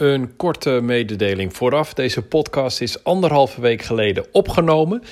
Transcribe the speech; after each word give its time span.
Een 0.00 0.36
korte 0.36 0.70
mededeling 0.82 1.56
vooraf. 1.56 1.94
Deze 1.94 2.22
podcast 2.22 2.80
is 2.80 3.04
anderhalve 3.04 3.60
week 3.60 3.82
geleden 3.82 4.24
opgenomen, 4.32 5.02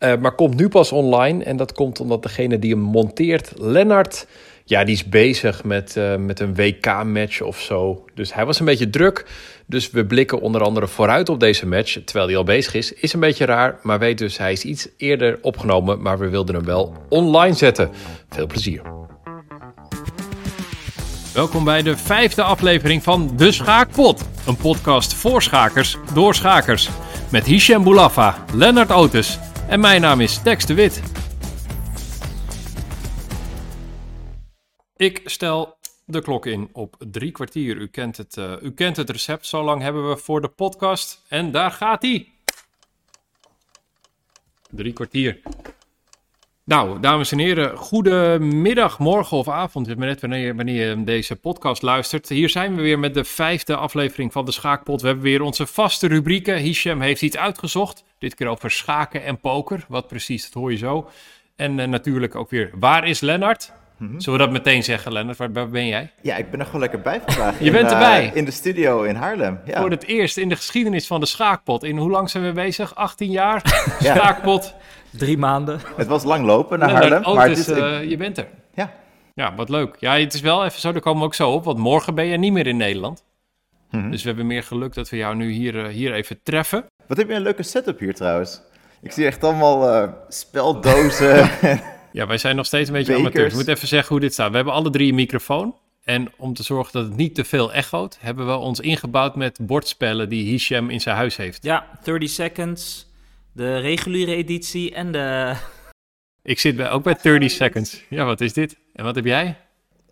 uh, 0.00 0.16
maar 0.16 0.34
komt 0.34 0.56
nu 0.56 0.68
pas 0.68 0.92
online. 0.92 1.44
En 1.44 1.56
dat 1.56 1.72
komt 1.72 2.00
omdat 2.00 2.22
degene 2.22 2.58
die 2.58 2.70
hem 2.70 2.80
monteert, 2.80 3.52
Lennart, 3.56 4.26
ja, 4.64 4.84
die 4.84 4.94
is 4.94 5.08
bezig 5.08 5.64
met, 5.64 5.96
uh, 5.96 6.16
met 6.16 6.40
een 6.40 6.54
WK-match 6.54 7.40
of 7.40 7.60
zo. 7.60 8.04
Dus 8.14 8.34
hij 8.34 8.46
was 8.46 8.58
een 8.58 8.66
beetje 8.66 8.90
druk. 8.90 9.26
Dus 9.66 9.90
we 9.90 10.06
blikken 10.06 10.40
onder 10.40 10.62
andere 10.62 10.88
vooruit 10.88 11.28
op 11.28 11.40
deze 11.40 11.66
match, 11.66 12.04
terwijl 12.04 12.26
hij 12.26 12.36
al 12.36 12.44
bezig 12.44 12.74
is. 12.74 12.92
Is 12.92 13.12
een 13.12 13.20
beetje 13.20 13.44
raar, 13.44 13.78
maar 13.82 13.98
weet 13.98 14.18
dus, 14.18 14.38
hij 14.38 14.52
is 14.52 14.64
iets 14.64 14.88
eerder 14.96 15.38
opgenomen, 15.42 16.02
maar 16.02 16.18
we 16.18 16.28
wilden 16.28 16.54
hem 16.54 16.64
wel 16.64 16.94
online 17.08 17.54
zetten. 17.54 17.90
Veel 18.28 18.46
plezier. 18.46 19.03
Welkom 21.34 21.64
bij 21.64 21.82
de 21.82 21.96
vijfde 21.96 22.42
aflevering 22.42 23.02
van 23.02 23.36
De 23.36 23.52
Schaakpot. 23.52 24.28
Een 24.46 24.56
podcast 24.56 25.14
voor 25.14 25.42
schakers, 25.42 25.96
door 26.12 26.34
schakers. 26.34 26.88
Met 27.30 27.46
Hichem 27.46 27.84
Boulafa, 27.84 28.44
Lennart 28.52 28.90
Otis 28.90 29.38
en 29.68 29.80
mijn 29.80 30.00
naam 30.00 30.20
is 30.20 30.42
Tex 30.42 30.66
de 30.66 30.74
Wit. 30.74 31.02
Ik 34.96 35.20
stel 35.24 35.76
de 36.04 36.22
klok 36.22 36.46
in 36.46 36.68
op 36.72 36.96
drie 37.10 37.30
kwartier. 37.30 37.76
U 37.76 37.88
kent 37.88 38.16
het, 38.16 38.36
uh, 38.36 38.52
u 38.62 38.72
kent 38.72 38.96
het 38.96 39.10
recept. 39.10 39.46
Zo 39.46 39.64
lang 39.64 39.82
hebben 39.82 40.08
we 40.08 40.16
voor 40.16 40.40
de 40.40 40.48
podcast. 40.48 41.24
En 41.28 41.50
daar 41.50 41.70
gaat 41.70 42.02
hij. 42.02 42.28
Drie 44.70 44.92
kwartier. 44.92 45.40
Nou, 46.66 47.00
dames 47.00 47.32
en 47.32 47.38
heren, 47.38 47.76
goedemiddag, 47.76 48.98
morgen 48.98 49.36
of 49.36 49.48
avond. 49.48 49.96
Net 49.96 50.20
wanneer, 50.20 50.56
wanneer 50.56 50.88
je 50.88 51.04
deze 51.04 51.36
podcast 51.36 51.82
luistert. 51.82 52.28
Hier 52.28 52.48
zijn 52.48 52.76
we 52.76 52.82
weer 52.82 52.98
met 52.98 53.14
de 53.14 53.24
vijfde 53.24 53.76
aflevering 53.76 54.32
van 54.32 54.44
de 54.44 54.52
Schaakpot. 54.52 55.00
We 55.00 55.06
hebben 55.06 55.24
weer 55.24 55.42
onze 55.42 55.66
vaste 55.66 56.06
rubrieken. 56.06 56.56
Hisham 56.56 57.00
heeft 57.00 57.22
iets 57.22 57.36
uitgezocht. 57.36 58.04
Dit 58.18 58.34
keer 58.34 58.46
over 58.46 58.70
schaken 58.70 59.24
en 59.24 59.40
poker. 59.40 59.84
Wat 59.88 60.08
precies, 60.08 60.44
dat 60.44 60.52
hoor 60.52 60.70
je 60.70 60.76
zo. 60.76 61.08
En 61.56 61.78
uh, 61.78 61.86
natuurlijk 61.86 62.34
ook 62.34 62.50
weer, 62.50 62.70
waar 62.74 63.06
is 63.06 63.20
Lennart? 63.20 63.72
Mm-hmm. 63.98 64.20
Zullen 64.20 64.38
we 64.38 64.44
dat 64.44 64.54
meteen 64.54 64.84
zeggen, 64.84 65.12
Lennart? 65.12 65.38
Waar, 65.38 65.52
waar, 65.52 65.68
ben 65.68 65.86
jij? 65.86 66.10
Ja, 66.22 66.36
ik 66.36 66.50
ben 66.50 66.60
er 66.60 66.66
gewoon 66.66 66.80
lekker 66.80 67.00
bij 67.00 67.20
vandaag. 67.26 67.58
je 67.60 67.64
in, 67.64 67.72
bent 67.72 67.90
erbij? 67.90 68.26
Uh, 68.26 68.36
in 68.36 68.44
de 68.44 68.50
studio 68.50 69.02
in 69.02 69.14
Haarlem. 69.14 69.60
Ja. 69.64 69.80
Voor 69.80 69.90
het 69.90 70.04
eerst 70.04 70.36
in 70.36 70.48
de 70.48 70.56
geschiedenis 70.56 71.06
van 71.06 71.20
de 71.20 71.26
Schaakpot. 71.26 71.82
In 71.82 71.96
hoe 71.96 72.10
lang 72.10 72.30
zijn 72.30 72.44
we 72.44 72.52
bezig? 72.52 72.94
18 72.94 73.30
jaar? 73.30 73.62
Schaakpot. 74.00 74.74
Drie 75.16 75.38
maanden. 75.38 75.80
Het 75.96 76.06
was 76.06 76.24
lang 76.24 76.46
lopen 76.46 76.78
naar 76.78 76.90
Haarlem. 76.90 77.24
Oh, 77.24 77.34
maar 77.34 77.48
dus, 77.48 77.68
is, 77.68 77.78
uh, 77.78 78.04
je 78.10 78.16
bent 78.16 78.38
er. 78.38 78.48
Ja. 78.74 78.92
Ja, 79.34 79.54
wat 79.54 79.68
leuk. 79.68 79.96
Ja, 79.98 80.18
het 80.18 80.34
is 80.34 80.40
wel 80.40 80.64
even 80.64 80.80
zo, 80.80 80.92
daar 80.92 81.00
komen 81.00 81.20
we 81.20 81.26
ook 81.26 81.34
zo 81.34 81.50
op. 81.50 81.64
Want 81.64 81.78
morgen 81.78 82.14
ben 82.14 82.26
je 82.26 82.36
niet 82.36 82.52
meer 82.52 82.66
in 82.66 82.76
Nederland. 82.76 83.24
Mm-hmm. 83.90 84.10
Dus 84.10 84.22
we 84.22 84.28
hebben 84.28 84.46
meer 84.46 84.62
geluk 84.62 84.94
dat 84.94 85.08
we 85.08 85.16
jou 85.16 85.36
nu 85.36 85.50
hier, 85.50 85.74
uh, 85.74 85.86
hier 85.86 86.12
even 86.12 86.38
treffen. 86.42 86.84
Wat 87.06 87.16
heb 87.16 87.28
je 87.28 87.34
een 87.34 87.42
leuke 87.42 87.62
setup 87.62 87.98
hier 87.98 88.14
trouwens. 88.14 88.60
Ik 89.02 89.12
zie 89.12 89.26
echt 89.26 89.44
allemaal 89.44 90.02
uh, 90.02 90.12
speldozen. 90.28 91.50
ja, 92.12 92.26
wij 92.26 92.38
zijn 92.38 92.56
nog 92.56 92.66
steeds 92.66 92.88
een 92.88 92.94
beetje 92.94 93.16
amateurs. 93.16 93.52
Ik 93.52 93.58
moet 93.58 93.68
even 93.68 93.88
zeggen 93.88 94.08
hoe 94.08 94.20
dit 94.20 94.32
staat. 94.32 94.50
We 94.50 94.56
hebben 94.56 94.74
alle 94.74 94.90
drie 94.90 95.08
een 95.08 95.14
microfoon. 95.14 95.74
En 96.04 96.32
om 96.36 96.54
te 96.54 96.62
zorgen 96.62 96.92
dat 96.92 97.04
het 97.04 97.16
niet 97.16 97.34
te 97.34 97.44
veel 97.44 97.72
echoot, 97.72 98.18
hebben 98.20 98.46
we 98.46 98.56
ons 98.56 98.80
ingebouwd 98.80 99.36
met 99.36 99.58
bordspellen 99.62 100.28
die 100.28 100.50
Hisham 100.50 100.90
in 100.90 101.00
zijn 101.00 101.16
huis 101.16 101.36
heeft. 101.36 101.62
Ja, 101.62 101.86
30 102.02 102.30
seconds, 102.30 103.06
de 103.54 103.78
reguliere 103.78 104.34
editie 104.34 104.94
en 104.94 105.12
de... 105.12 105.54
Ik 106.42 106.58
zit 106.58 106.76
bij, 106.76 106.90
ook 106.90 107.02
bij 107.02 107.18
30 107.22 107.50
seconds. 107.50 108.04
Ja, 108.08 108.24
wat 108.24 108.40
is 108.40 108.52
dit? 108.52 108.76
En 108.92 109.04
wat 109.04 109.14
heb 109.14 109.24
jij? 109.24 109.56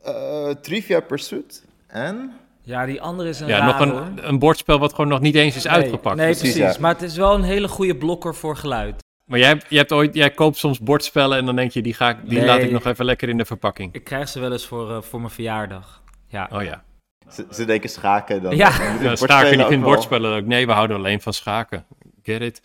Uh, 0.06 0.48
Trivia 0.50 1.00
Pursuit 1.00 1.64
en... 1.86 2.32
Ja, 2.64 2.86
die 2.86 3.00
andere 3.00 3.28
is 3.28 3.40
een 3.40 3.46
Ja, 3.46 3.58
raar, 3.58 3.86
nog 3.86 4.06
een, 4.06 4.28
een 4.28 4.38
bordspel 4.38 4.78
wat 4.78 4.90
gewoon 4.90 5.08
nog 5.08 5.20
niet 5.20 5.34
eens 5.34 5.56
is 5.56 5.64
nee, 5.64 5.72
uitgepakt. 5.72 6.16
Nee, 6.16 6.36
precies. 6.36 6.56
precies. 6.56 6.78
Maar 6.78 6.92
het 6.92 7.02
is 7.02 7.16
wel 7.16 7.34
een 7.34 7.42
hele 7.42 7.68
goede 7.68 7.96
blokker 7.96 8.34
voor 8.34 8.56
geluid. 8.56 9.00
Maar 9.24 9.38
jij, 9.38 9.60
jij, 9.68 9.78
hebt 9.78 9.92
ooit, 9.92 10.14
jij 10.14 10.30
koopt 10.30 10.56
soms 10.56 10.80
bordspellen 10.80 11.38
en 11.38 11.46
dan 11.46 11.56
denk 11.56 11.70
je, 11.70 11.82
die, 11.82 11.94
ga 11.94 12.08
ik, 12.08 12.16
die 12.24 12.38
nee, 12.38 12.46
laat 12.46 12.60
ik 12.60 12.70
nog 12.70 12.84
even 12.84 13.04
lekker 13.04 13.28
in 13.28 13.36
de 13.36 13.44
verpakking. 13.44 13.94
Ik 13.94 14.04
krijg 14.04 14.28
ze 14.28 14.40
wel 14.40 14.52
eens 14.52 14.66
voor, 14.66 14.90
uh, 14.90 15.02
voor 15.02 15.20
mijn 15.20 15.32
verjaardag. 15.32 16.02
Ja. 16.28 16.48
Oh 16.52 16.62
ja. 16.62 16.84
Ze, 17.30 17.46
ze 17.50 17.64
denken 17.64 17.90
schaken 17.90 18.42
dan. 18.42 18.56
Ja, 18.56 18.72
ja 19.00 19.16
schaken 19.16 19.58
niet 19.58 19.70
in 19.70 19.80
bordspellen 19.80 20.36
ook. 20.36 20.46
Nee, 20.46 20.66
we 20.66 20.72
houden 20.72 20.96
alleen 20.96 21.20
van 21.20 21.32
schaken. 21.32 21.84
Get 22.22 22.40
it. 22.40 22.62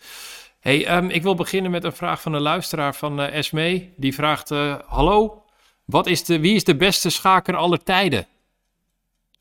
Hey, 0.68 0.96
um, 0.96 1.10
ik 1.10 1.22
wil 1.22 1.34
beginnen 1.34 1.70
met 1.70 1.84
een 1.84 1.92
vraag 1.92 2.20
van 2.20 2.32
een 2.32 2.40
luisteraar 2.40 2.94
van 2.94 3.20
uh, 3.20 3.34
Esme. 3.34 3.88
Die 3.96 4.14
vraagt, 4.14 4.50
uh, 4.50 4.74
hallo, 4.86 5.42
wat 5.84 6.06
is 6.06 6.24
de, 6.24 6.40
wie 6.40 6.54
is 6.54 6.64
de 6.64 6.76
beste 6.76 7.10
schaker 7.10 7.56
aller 7.56 7.82
tijden? 7.82 8.26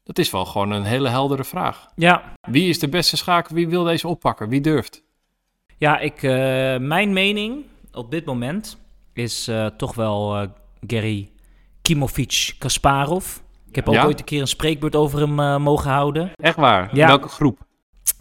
Dat 0.04 0.18
is 0.18 0.32
wel 0.32 0.46
gewoon 0.46 0.72
een 0.72 0.84
hele 0.84 1.10
heldere 1.10 1.44
vraag. 1.44 1.88
Ja. 1.96 2.34
Wie 2.42 2.70
is 2.70 2.80
de 2.80 2.90
beste 2.90 3.18
schaker? 3.18 3.56
Wie 3.56 3.68
wil 3.68 3.84
deze 3.84 4.08
oppakken? 4.08 4.50
Wie 4.50 4.62
durft? 4.62 5.04
Ja, 5.78 6.00
ik, 6.00 6.22
uh, 6.22 6.32
mijn 6.78 7.14
mening 7.14 7.66
op 7.92 8.12
dit 8.12 8.26
moment 8.26 8.78
is 9.14 9.52
toch 9.78 9.96
wel 9.96 10.48
Gary 10.88 11.32
Kimovic 11.82 12.56
Kasparov. 12.58 13.38
Ik 13.70 13.76
heb 13.76 13.88
ook 13.88 13.94
ja? 13.94 14.06
ooit 14.06 14.20
een 14.20 14.26
keer 14.26 14.42
een 14.42 14.48
spreekbeurt 14.48 14.96
over 14.96 15.20
hem 15.20 15.62
mogen 15.62 15.92
houden. 15.92 16.32
Echt 16.36 16.56
waar? 16.56 16.96
Ja. 16.96 17.08
Welke 17.08 17.28
groep? 17.28 17.67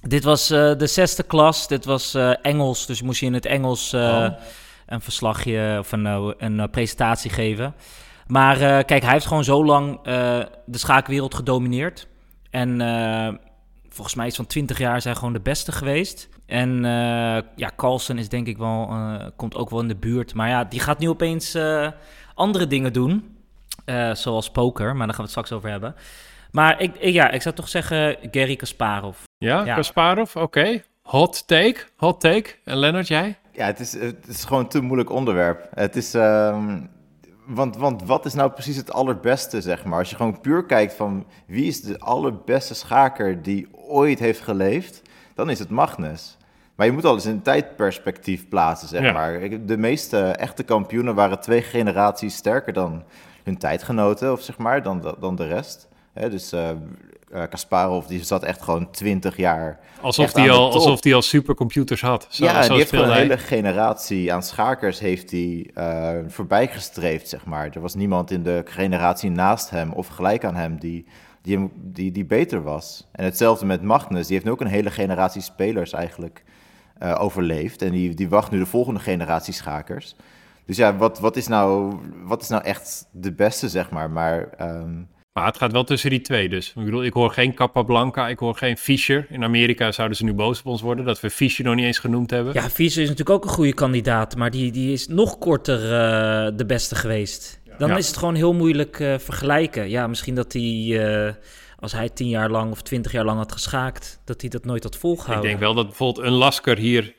Dit 0.01 0.25
was 0.25 0.49
de 0.49 0.87
zesde 0.87 1.23
klas. 1.23 1.69
Dit 1.69 1.85
was 1.85 2.15
Engels, 2.43 2.87
dus 2.87 3.03
moest 3.03 3.21
je 3.21 3.27
in 3.27 3.35
het 3.35 3.47
Engels 3.47 3.95
oh. 3.95 4.27
een 4.87 5.01
verslagje 5.01 5.77
of 5.79 5.93
een, 5.93 6.35
een 6.39 6.71
presentatie 6.71 7.31
geven. 7.31 7.75
Maar 8.27 8.85
kijk, 8.85 9.03
hij 9.03 9.13
heeft 9.13 9.27
gewoon 9.27 9.45
zo 9.45 9.65
lang 9.65 10.01
de 10.65 10.79
schaakwereld 10.79 11.35
gedomineerd. 11.35 12.07
En 12.51 12.81
volgens 13.89 14.17
mij 14.17 14.27
is 14.27 14.37
van 14.37 14.47
20 14.47 14.79
jaar 14.79 15.03
zijn 15.03 15.17
gewoon 15.17 15.33
de 15.33 15.41
beste 15.41 15.73
geweest. 15.73 16.29
En 16.47 16.83
ja, 17.57 17.71
Carlsen 17.77 18.19
is 18.19 18.29
denk 18.29 18.47
ik 18.47 18.59
wel, 18.59 18.95
komt 19.37 19.55
ook 19.55 19.71
wel 19.71 19.81
in 19.81 19.89
de 19.89 19.97
buurt. 19.97 20.35
Maar 20.35 20.49
ja, 20.49 20.65
die 20.65 20.81
gaat 20.81 20.99
nu 20.99 21.09
opeens 21.09 21.57
andere 22.35 22.67
dingen 22.67 22.93
doen. 22.93 23.37
zoals 24.13 24.51
poker, 24.51 24.97
maar 24.97 25.07
daar 25.07 25.17
gaan 25.17 25.25
we 25.25 25.31
het 25.31 25.31
straks 25.31 25.53
over 25.53 25.71
hebben. 25.71 25.95
Maar 26.51 26.81
ik, 26.81 26.97
ik 26.97 27.13
ja, 27.13 27.31
ik 27.31 27.43
zou 27.43 27.55
toch 27.55 27.69
zeggen 27.69 28.17
Gary 28.31 28.57
Kasparov. 28.57 29.26
Ja, 29.39 29.65
ja. 29.65 29.75
Kasparov, 29.75 30.37
oké. 30.37 30.45
Okay. 30.45 30.85
Hot 31.03 31.47
take, 31.47 31.77
hot 31.97 32.21
take. 32.21 32.51
En 32.65 32.77
Lennart, 32.77 33.09
jij? 33.09 33.39
Ja, 33.53 33.67
het 33.67 33.81
is, 33.81 33.93
het 33.93 34.27
is 34.27 34.45
gewoon 34.45 34.63
een 34.63 34.69
te 34.69 34.81
moeilijk 34.81 35.11
onderwerp. 35.11 35.69
Het 35.75 35.97
is... 35.97 36.15
Um, 36.15 36.91
want, 37.47 37.77
want 37.77 38.03
wat 38.03 38.25
is 38.25 38.35
nou 38.35 38.51
precies 38.51 38.77
het 38.77 38.93
allerbeste, 38.93 39.61
zeg 39.61 39.85
maar? 39.85 39.99
Als 39.99 40.11
je 40.11 40.17
gewoon 40.17 40.41
puur 40.41 40.65
kijkt 40.65 40.95
van 40.95 41.27
wie 41.47 41.67
is 41.67 41.81
de 41.81 41.99
allerbeste 41.99 42.75
schaker 42.75 43.43
die 43.43 43.69
ooit 43.73 44.19
heeft 44.19 44.41
geleefd, 44.41 45.03
dan 45.35 45.51
is 45.51 45.59
het 45.59 45.71
Magnus. 45.71 46.37
Maar 46.75 46.87
je 46.87 46.93
moet 46.93 47.05
alles 47.05 47.27
in 47.27 47.31
een 47.31 47.43
tijdperspectief 47.43 48.49
plaatsen, 48.49 48.89
zeg 48.89 49.03
ja. 49.03 49.13
maar. 49.13 49.41
De 49.67 49.77
meeste 49.77 50.21
echte 50.21 50.63
kampioenen 50.63 51.15
waren 51.15 51.41
twee 51.41 51.63
generaties 51.63 52.37
sterker 52.37 52.73
dan 52.73 53.05
hun 53.45 53.59
tijdgenoten, 53.59 54.33
of 54.33 54.41
zeg 54.41 54.59
maar, 54.59 54.83
dan 54.83 55.01
de, 55.01 55.15
dan 55.21 55.37
de 55.37 55.47
rest. 55.47 55.89
He, 56.13 56.31
dus 56.31 56.53
uh, 56.53 56.71
Kasparov, 57.31 58.07
die 58.07 58.25
zat 58.25 58.43
echt 58.43 58.63
gewoon 58.63 58.91
20 58.91 59.37
jaar. 59.37 59.79
Alsof 60.01 60.33
hij 60.33 60.51
al, 60.51 60.73
alsof 60.73 61.01
die 61.01 61.15
al 61.15 61.23
supercomputers 61.23 62.01
had. 62.01 62.27
Zo, 62.31 62.45
ja, 62.45 62.63
zo 62.63 62.69
die 62.69 62.79
heeft 62.79 62.91
gewoon 62.91 63.09
een 63.09 63.17
hele 63.17 63.39
generatie 63.39 64.33
aan 64.33 64.43
schakers 64.43 64.99
heeft 64.99 65.31
hij 65.31 65.71
uh, 65.75 66.11
voorbij 66.29 66.69
gestreefd, 66.69 67.29
zeg 67.29 67.45
maar. 67.45 67.71
Er 67.73 67.81
was 67.81 67.95
niemand 67.95 68.31
in 68.31 68.43
de 68.43 68.63
generatie 68.65 69.31
naast 69.31 69.71
hem 69.71 69.93
of 69.93 70.07
gelijk 70.07 70.45
aan 70.45 70.55
hem 70.55 70.79
die, 70.79 71.07
die, 71.43 71.71
die, 71.75 72.13
die 72.13 72.25
beter 72.25 72.63
was. 72.63 73.07
En 73.13 73.25
hetzelfde 73.25 73.67
met 73.67 73.83
Magnus, 73.83 74.27
die 74.27 74.35
heeft 74.35 74.45
nu 74.45 74.53
ook 74.53 74.61
een 74.61 74.67
hele 74.67 74.91
generatie 74.91 75.43
spelers 75.43 75.93
eigenlijk 75.93 76.45
uh, 77.03 77.17
overleefd. 77.19 77.83
En 77.83 77.91
die, 77.91 78.15
die 78.15 78.29
wacht 78.29 78.51
nu 78.51 78.59
de 78.59 78.67
volgende 78.67 79.01
generatie 79.01 79.55
schakers. 79.55 80.17
Dus 80.67 80.77
ja, 80.77 80.97
wat, 80.97 81.19
wat, 81.19 81.37
is, 81.37 81.47
nou, 81.47 81.97
wat 82.25 82.43
is 82.43 82.49
nou 82.49 82.63
echt 82.63 83.09
de 83.11 83.33
beste, 83.33 83.69
zeg 83.69 83.91
maar? 83.91 84.11
Maar, 84.11 84.49
um... 84.61 85.09
maar 85.37 85.47
het 85.47 85.57
gaat 85.57 85.73
wel 85.73 85.85
tussen 85.85 86.11
die 86.11 86.21
twee 86.21 86.49
dus. 86.49 86.69
Ik 86.69 86.85
bedoel, 86.85 87.05
ik 87.05 87.13
hoor 87.13 87.31
geen 87.31 87.55
Capablanca, 87.55 88.29
ik 88.29 88.39
hoor 88.39 88.55
geen 88.55 88.77
Fischer. 88.77 89.27
In 89.31 89.45
Amerika 89.45 89.93
zouden 89.93 90.17
ze 90.17 90.25
nu 90.25 90.33
boos 90.33 90.59
op 90.59 90.67
ons 90.67 90.81
worden 90.81 91.05
dat 91.05 91.21
we 91.21 91.31
Fischer 91.31 91.65
nog 91.65 91.75
niet 91.75 91.85
eens 91.85 91.99
genoemd 91.99 92.31
hebben. 92.31 92.55
Ja, 92.55 92.71
Fischer 92.71 93.03
is 93.03 93.09
natuurlijk 93.09 93.37
ook 93.37 93.45
een 93.45 93.57
goede 93.57 93.75
kandidaat, 93.75 94.37
maar 94.37 94.51
die, 94.51 94.73
die 94.73 94.93
is 94.93 95.07
nog 95.07 95.39
korter 95.39 95.83
uh, 95.83 96.57
de 96.57 96.67
beste 96.67 96.95
geweest. 96.95 97.61
Dan 97.79 97.89
ja. 97.89 97.97
is 97.97 98.07
het 98.07 98.17
gewoon 98.17 98.35
heel 98.35 98.55
moeilijk 98.55 98.99
uh, 98.99 99.19
vergelijken. 99.19 99.89
Ja, 99.89 100.07
misschien 100.07 100.35
dat 100.35 100.53
hij... 100.53 100.63
Uh, 100.63 101.33
als 101.79 101.93
hij 101.93 102.09
tien 102.09 102.29
jaar 102.29 102.51
lang 102.51 102.71
of 102.71 102.83
twintig 102.83 103.13
jaar 103.13 103.25
lang 103.25 103.39
had 103.39 103.53
geschaakt, 103.53 104.21
dat 104.25 104.41
hij 104.41 104.51
dat 104.51 104.65
nooit 104.65 104.83
had 104.83 104.97
volgehouden. 104.97 105.45
Ik 105.45 105.49
denk 105.49 105.61
wel 105.61 105.75
dat 105.75 105.87
bijvoorbeeld 105.87 106.27
een 106.27 106.33
Lasker 106.33 106.79
hier 106.79 107.15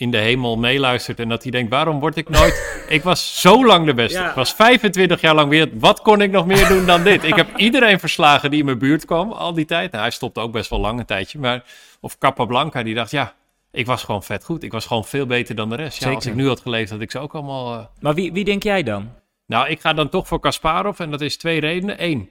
in 0.00 0.10
de 0.10 0.18
hemel 0.18 0.56
meeluistert 0.56 1.20
en 1.20 1.28
dat 1.28 1.42
hij 1.42 1.50
denkt, 1.50 1.70
waarom 1.70 2.00
word 2.00 2.16
ik 2.16 2.28
nooit... 2.28 2.74
ik 2.88 3.02
was 3.02 3.40
zo 3.40 3.66
lang 3.66 3.86
de 3.86 3.94
beste. 3.94 4.18
Ja. 4.18 4.28
Ik 4.28 4.34
was 4.34 4.52
25 4.52 5.20
jaar 5.20 5.34
lang 5.34 5.48
weer... 5.48 5.68
Wat 5.72 6.02
kon 6.02 6.20
ik 6.20 6.30
nog 6.30 6.46
meer 6.46 6.68
doen 6.68 6.86
dan 6.86 7.02
dit? 7.02 7.24
Ik 7.24 7.34
heb 7.34 7.56
iedereen 7.56 8.00
verslagen 8.00 8.50
die 8.50 8.58
in 8.58 8.64
mijn 8.64 8.78
buurt 8.78 9.04
kwam 9.04 9.32
al 9.32 9.52
die 9.52 9.64
tijd. 9.64 9.90
Nou, 9.90 10.02
hij 10.02 10.12
stopte 10.12 10.40
ook 10.40 10.52
best 10.52 10.70
wel 10.70 10.80
lang 10.80 10.98
een 10.98 11.06
tijdje. 11.06 11.38
Maar, 11.38 11.64
of 12.00 12.18
Capablanca, 12.18 12.82
die 12.82 12.94
dacht, 12.94 13.10
ja, 13.10 13.34
ik 13.72 13.86
was 13.86 14.04
gewoon 14.04 14.22
vet 14.22 14.44
goed. 14.44 14.62
Ik 14.62 14.72
was 14.72 14.86
gewoon 14.86 15.04
veel 15.04 15.26
beter 15.26 15.54
dan 15.54 15.68
de 15.68 15.76
rest. 15.76 16.04
Ja, 16.04 16.12
als 16.12 16.26
ik 16.26 16.34
nu 16.34 16.46
had 16.46 16.60
geleefd, 16.60 16.90
had 16.90 17.00
ik 17.00 17.10
ze 17.10 17.18
ook 17.18 17.34
allemaal... 17.34 17.74
Uh... 17.74 17.84
Maar 18.00 18.14
wie, 18.14 18.32
wie 18.32 18.44
denk 18.44 18.62
jij 18.62 18.82
dan? 18.82 19.12
Nou, 19.46 19.68
ik 19.68 19.80
ga 19.80 19.92
dan 19.92 20.08
toch 20.08 20.28
voor 20.28 20.40
Kasparov 20.40 21.00
en 21.00 21.10
dat 21.10 21.20
is 21.20 21.36
twee 21.36 21.60
redenen. 21.60 22.04
Eén, 22.04 22.30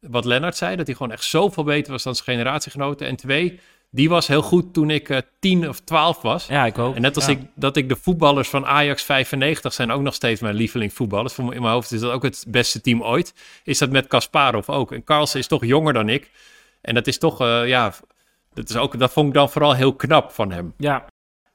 wat 0.00 0.24
Lennart 0.24 0.56
zei, 0.56 0.76
dat 0.76 0.86
hij 0.86 0.96
gewoon 0.96 1.12
echt 1.12 1.24
zoveel 1.24 1.64
beter 1.64 1.92
was 1.92 2.02
dan 2.02 2.14
zijn 2.14 2.26
generatiegenoten. 2.26 3.06
En 3.06 3.16
twee, 3.16 3.60
die 3.90 4.08
was 4.08 4.26
heel 4.26 4.42
goed 4.42 4.72
toen 4.74 4.90
ik 4.90 5.08
uh, 5.08 5.18
tien 5.40 5.68
of 5.68 5.80
twaalf 5.80 6.22
was. 6.22 6.46
Ja, 6.46 6.66
ik 6.66 6.78
ook. 6.78 6.94
En 6.94 7.02
net 7.02 7.16
als 7.16 7.28
ik, 7.28 7.40
dat 7.54 7.76
ik 7.76 7.88
de 7.88 7.96
voetballers 7.96 8.48
van 8.48 8.66
Ajax 8.66 9.02
95 9.02 9.72
zijn 9.72 9.90
ook 9.90 10.00
nog 10.00 10.14
steeds 10.14 10.40
mijn 10.40 10.54
lieveling 10.54 10.92
voetballers. 10.92 11.38
In 11.38 11.46
mijn 11.46 11.62
hoofd 11.62 11.92
is 11.92 12.00
dat 12.00 12.12
ook 12.12 12.22
het 12.22 12.44
beste 12.48 12.80
team 12.80 13.02
ooit. 13.02 13.34
Is 13.64 13.78
dat 13.78 13.90
met 13.90 14.06
Kasparov 14.06 14.68
ook. 14.68 14.92
En 14.92 15.04
Carlsen 15.04 15.38
is 15.38 15.46
toch 15.46 15.64
jonger 15.64 15.92
dan 15.92 16.08
ik. 16.08 16.30
En 16.80 16.94
dat 16.94 17.06
is 17.06 17.18
toch, 17.18 17.40
uh, 17.40 17.68
ja, 17.68 17.94
dat, 18.52 18.68
is 18.68 18.76
ook, 18.76 18.98
dat 18.98 19.12
vond 19.12 19.28
ik 19.28 19.34
dan 19.34 19.50
vooral 19.50 19.74
heel 19.74 19.94
knap 19.94 20.30
van 20.30 20.52
hem. 20.52 20.74
Ja. 20.76 21.06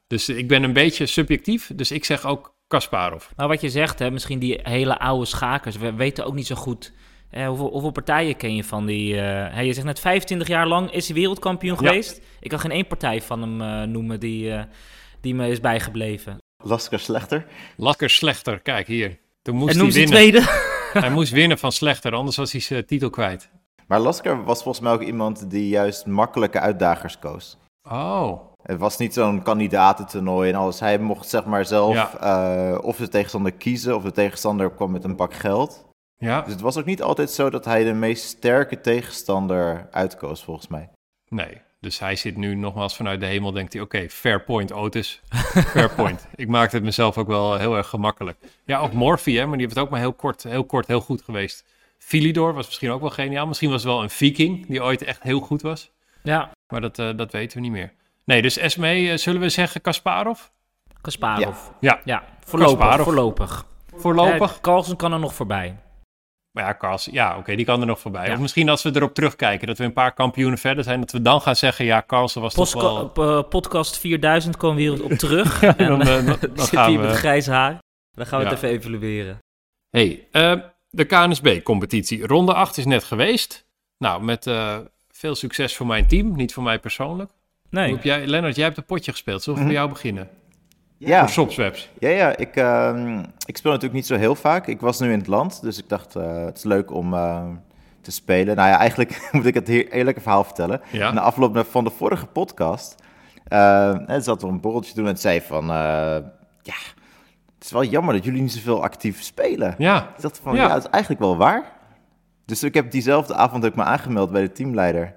Dus 0.07 0.29
ik 0.29 0.47
ben 0.47 0.63
een 0.63 0.73
beetje 0.73 1.05
subjectief. 1.05 1.71
Dus 1.75 1.91
ik 1.91 2.05
zeg 2.05 2.25
ook 2.25 2.55
Kasparov. 2.67 3.25
Nou, 3.35 3.49
wat 3.49 3.61
je 3.61 3.69
zegt, 3.69 3.99
hè, 3.99 4.11
misschien 4.11 4.39
die 4.39 4.59
hele 4.63 4.99
oude 4.99 5.25
schakers. 5.25 5.77
We 5.77 5.93
weten 5.93 6.25
ook 6.25 6.33
niet 6.33 6.47
zo 6.47 6.55
goed 6.55 6.93
uh, 7.37 7.47
hoeveel, 7.47 7.69
hoeveel, 7.69 7.91
partijen 7.91 8.35
ken 8.35 8.55
je 8.55 8.63
van 8.63 8.85
die... 8.85 9.13
Uh, 9.13 9.63
je 9.63 9.73
zegt 9.73 9.85
net 9.85 9.99
25 9.99 10.47
jaar 10.47 10.67
lang 10.67 10.91
is 10.91 11.05
hij 11.07 11.15
wereldkampioen 11.15 11.77
geweest. 11.77 12.21
Ik 12.39 12.49
kan 12.49 12.59
geen 12.59 12.71
één 12.71 12.87
partij 12.87 13.21
van 13.21 13.41
hem 13.41 13.61
uh, 13.61 13.83
noemen 13.83 14.19
die, 14.19 14.53
die 15.21 15.35
me 15.35 15.47
is 15.47 15.59
bijgebleven. 15.59 16.37
Lasker 16.63 16.99
Slechter. 16.99 17.45
Lasker 17.77 18.09
Slechter, 18.09 18.59
kijk 18.59 18.87
hier. 18.87 19.17
Toen 19.41 19.55
moest 19.55 19.73
en 19.75 19.81
hij 19.81 19.91
winnen. 19.91 20.11
tweede. 20.11 20.41
hij 21.05 21.09
moest 21.09 21.31
winnen 21.31 21.57
van 21.57 21.71
Slechter, 21.71 22.13
anders 22.13 22.37
was 22.37 22.51
hij 22.51 22.61
zijn 22.61 22.85
titel 22.85 23.09
kwijt. 23.09 23.49
Maar 23.87 23.99
Lasker 23.99 24.43
was 24.43 24.63
volgens 24.63 24.83
mij 24.83 24.93
ook 24.93 25.01
iemand 25.01 25.49
die 25.49 25.67
juist 25.67 26.05
makkelijke 26.05 26.59
uitdagers 26.59 27.19
koos. 27.19 27.57
Oh. 27.89 28.39
Het 28.63 28.79
was 28.79 28.97
niet 28.97 29.13
zo'n 29.13 29.43
kandidatentoernooi 29.43 30.49
en 30.49 30.55
alles. 30.55 30.79
Hij 30.79 30.99
mocht 30.99 31.29
zeg 31.29 31.45
maar 31.45 31.65
zelf 31.65 31.93
ja. 31.93 32.77
of 32.77 32.97
de 32.97 33.07
tegenstander 33.07 33.51
kiezen 33.51 33.95
of 33.95 34.03
de 34.03 34.11
tegenstander 34.11 34.71
kwam 34.71 34.91
met 34.91 35.03
een 35.03 35.15
bak 35.15 35.33
geld. 35.33 35.85
Ja. 36.17 36.41
Dus 36.41 36.53
het 36.53 36.61
was 36.61 36.77
ook 36.77 36.85
niet 36.85 37.01
altijd 37.01 37.31
zo 37.31 37.49
dat 37.49 37.65
hij 37.65 37.83
de 37.83 37.93
meest 37.93 38.23
sterke 38.23 38.81
tegenstander 38.81 39.87
uitkoos, 39.91 40.43
volgens 40.43 40.67
mij. 40.67 40.89
Nee, 41.29 41.61
dus 41.79 41.99
hij 41.99 42.15
zit 42.15 42.37
nu 42.37 42.55
nogmaals 42.55 42.95
vanuit 42.95 43.19
de 43.19 43.25
hemel, 43.25 43.51
denkt 43.51 43.73
hij, 43.73 43.81
oké, 43.81 44.09
fair 44.09 44.43
point, 44.43 44.71
Otis. 44.73 45.21
Fair 45.73 45.89
point. 45.95 46.27
Ik 46.35 46.47
maakte 46.47 46.75
het 46.75 46.85
mezelf 46.85 47.17
ook 47.17 47.27
wel 47.27 47.57
heel 47.57 47.77
erg 47.77 47.87
gemakkelijk. 47.87 48.37
Ja, 48.65 48.79
ook 48.79 48.93
Morphy, 48.93 49.35
hè, 49.35 49.45
maar 49.45 49.57
die 49.57 49.65
heeft 49.65 49.79
ook 49.79 49.89
maar 49.89 49.99
heel 49.99 50.13
kort, 50.13 50.43
heel 50.43 50.63
kort, 50.63 50.87
heel 50.87 51.01
goed 51.01 51.21
geweest. 51.21 51.65
Philidor 51.97 52.53
was 52.53 52.65
misschien 52.65 52.91
ook 52.91 53.01
wel 53.01 53.09
geniaal. 53.09 53.47
Misschien 53.47 53.69
was 53.69 53.83
het 53.83 53.91
wel 53.91 54.03
een 54.03 54.09
viking 54.09 54.65
die 54.67 54.83
ooit 54.83 55.03
echt 55.03 55.23
heel 55.23 55.39
goed 55.39 55.61
was. 55.61 55.91
Ja. 56.23 56.51
Maar 56.67 56.81
dat, 56.81 56.99
uh, 56.99 57.09
dat 57.15 57.31
weten 57.31 57.57
we 57.57 57.63
niet 57.63 57.71
meer. 57.71 57.93
Nee, 58.23 58.41
dus 58.41 58.57
Esme, 58.57 58.99
uh, 58.99 59.17
zullen 59.17 59.41
we 59.41 59.49
zeggen 59.49 59.81
Kasparov? 59.81 60.41
Kasparov. 61.01 61.57
Ja. 61.79 61.99
Ja, 62.03 62.23
voorlopig. 62.45 62.77
Kasparov. 62.77 63.03
Voorlopig. 63.05 63.65
Voorlopig. 63.95 64.51
Ja, 64.53 64.59
Carlsen 64.61 64.95
kan 64.95 65.13
er 65.13 65.19
nog 65.19 65.33
voorbij. 65.33 65.75
Maar 66.55 66.63
ja, 66.63 66.75
Carlsen, 66.79 67.13
ja, 67.13 67.29
oké, 67.29 67.39
okay, 67.39 67.55
die 67.55 67.65
kan 67.65 67.79
er 67.81 67.85
nog 67.87 67.99
voorbij. 67.99 68.27
Ja. 68.27 68.33
Of 68.33 68.39
misschien 68.39 68.69
als 68.69 68.83
we 68.83 68.91
erop 68.95 69.13
terugkijken, 69.13 69.67
dat 69.67 69.77
we 69.77 69.83
een 69.83 69.93
paar 69.93 70.13
kampioenen 70.13 70.57
verder 70.57 70.83
zijn, 70.83 70.99
dat 70.99 71.11
we 71.11 71.21
dan 71.21 71.41
gaan 71.41 71.55
zeggen, 71.55 71.85
ja, 71.85 72.03
Carlsen 72.07 72.41
was 72.41 72.53
Postka 72.53 72.79
toch 72.79 73.13
wel... 73.13 73.37
Uh, 73.37 73.43
podcast 73.49 73.97
4000 73.99 74.57
komen 74.57 74.75
we 74.75 74.81
hier 74.81 75.03
op 75.03 75.11
terug. 75.11 75.61
ja, 75.61 75.77
en 75.77 75.87
dan, 75.87 75.99
dan, 75.99 76.25
dan, 76.25 76.37
dan 76.55 76.65
gaan 76.67 76.89
hier 76.89 76.99
we... 76.99 77.05
met 77.05 77.15
grijs 77.15 77.47
haar. 77.47 77.79
Dan 78.11 78.25
gaan 78.25 78.39
we 78.39 78.45
Ja. 78.45 78.51
het 78.51 78.63
even 78.63 78.77
evalueren. 78.77 79.39
hey, 79.89 80.27
uh, 80.31 80.53
de 80.89 81.05
KNSB-competitie. 81.05 82.27
Ronde 82.27 82.53
8 82.53 82.77
is 82.77 82.85
net 82.85 83.03
geweest. 83.03 83.65
Nou, 83.97 84.23
met 84.23 84.45
uh, 84.47 84.77
veel 85.09 85.35
succes 85.35 85.75
voor 85.75 85.85
mijn 85.85 86.07
team, 86.07 86.35
niet 86.35 86.53
voor 86.53 86.63
mij 86.63 86.79
persoonlijk. 86.79 87.31
Nee. 87.69 87.97
Jij, 88.01 88.25
Lennart, 88.27 88.55
jij 88.55 88.65
hebt 88.65 88.77
een 88.77 88.85
potje 88.85 89.11
gespeeld. 89.11 89.43
Zullen 89.43 89.59
we 89.59 89.65
Mhm. 89.65 89.73
bij 89.73 89.81
jou 89.83 89.93
beginnen? 89.93 90.29
Ja, 90.97 91.19
Voor 91.19 91.29
Sopswebs. 91.29 91.89
ja, 91.99 92.09
ja 92.09 92.35
ik, 92.37 92.55
ehm, 92.55 93.19
ik 93.45 93.57
speel 93.57 93.71
natuurlijk 93.71 93.93
niet 93.93 94.05
zo 94.05 94.15
heel 94.15 94.35
vaak. 94.35 94.67
Ik 94.67 94.81
was 94.81 94.99
nu 94.99 95.11
in 95.11 95.17
het 95.17 95.27
land, 95.27 95.61
dus 95.61 95.77
ik 95.77 95.89
dacht, 95.89 96.15
eh, 96.15 96.45
het 96.45 96.57
is 96.57 96.63
leuk 96.63 96.91
om 96.91 97.13
eh, 97.13 97.43
te 98.01 98.11
spelen. 98.11 98.55
Nou 98.55 98.69
ja, 98.69 98.77
eigenlijk 98.77 99.27
moet 99.31 99.45
ik 99.45 99.53
het 99.53 99.67
hier 99.67 99.91
eerlijke 99.91 100.21
verhaal 100.21 100.43
vertellen. 100.43 100.81
Ja. 100.91 101.11
Na 101.11 101.21
afloop 101.21 101.65
van 101.69 101.83
de 101.83 101.89
vorige 101.89 102.25
podcast, 102.25 102.95
uh, 103.53 103.95
zat 104.19 104.41
er 104.41 104.47
een 104.47 104.59
borreltje 104.59 104.93
doen 104.93 105.07
en 105.07 105.17
zei 105.17 105.41
van, 105.41 105.65
ja, 105.65 106.75
het 107.55 107.63
is 107.63 107.71
wel 107.71 107.83
jammer 107.83 108.13
dat 108.13 108.23
jullie 108.23 108.41
niet 108.41 108.51
zoveel 108.51 108.83
actief 108.83 109.23
spelen. 109.23 109.75
Ja, 109.77 110.09
Ik 110.15 110.21
dacht 110.21 110.39
van, 110.43 110.55
Ja. 110.55 110.61
ja, 110.67 110.73
het 110.73 110.83
is 110.83 110.89
eigenlijk 110.89 111.21
wel 111.21 111.37
waar. 111.37 111.63
Dus 112.45 112.63
ik 112.63 112.73
heb 112.73 112.91
diezelfde 112.91 113.33
avond 113.35 113.65
ook 113.65 113.75
me 113.75 113.83
aangemeld 113.83 114.31
bij 114.31 114.41
de 114.41 114.51
teamleider. 114.51 115.13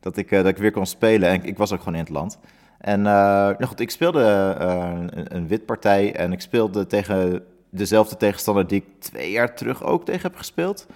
Dat 0.00 0.16
ik, 0.16 0.30
dat 0.30 0.46
ik 0.46 0.56
weer 0.56 0.70
kon 0.72 0.86
spelen. 0.86 1.28
En 1.28 1.34
ik, 1.34 1.44
ik 1.44 1.56
was 1.58 1.72
ook 1.72 1.78
gewoon 1.78 1.94
in 1.94 2.00
het 2.00 2.08
land. 2.08 2.38
En 2.82 3.06
eh, 3.06 3.12
nou 3.12 3.64
goed, 3.64 3.80
ik 3.80 3.90
speelde 3.90 4.54
eh, 4.58 4.90
een, 5.10 5.36
een 5.36 5.46
witpartij. 5.46 6.14
En 6.14 6.32
ik 6.32 6.40
speelde 6.40 6.86
tegen 6.86 7.42
dezelfde 7.70 8.16
tegenstander 8.16 8.66
die 8.66 8.78
ik 8.78 9.00
twee 9.00 9.30
jaar 9.30 9.54
terug 9.54 9.84
ook 9.84 10.04
tegen 10.04 10.22
heb 10.22 10.36
gespeeld. 10.36 10.86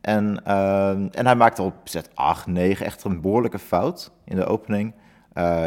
En, 0.00 0.44
eh, 0.44 0.90
en 0.90 1.26
hij 1.26 1.34
maakte 1.34 1.62
op 1.62 1.74
zet 1.84 2.10
8, 2.14 2.46
9 2.46 2.86
echt 2.86 3.04
een 3.04 3.20
behoorlijke 3.20 3.58
fout 3.58 4.10
in 4.24 4.36
de 4.36 4.46
opening. 4.46 4.92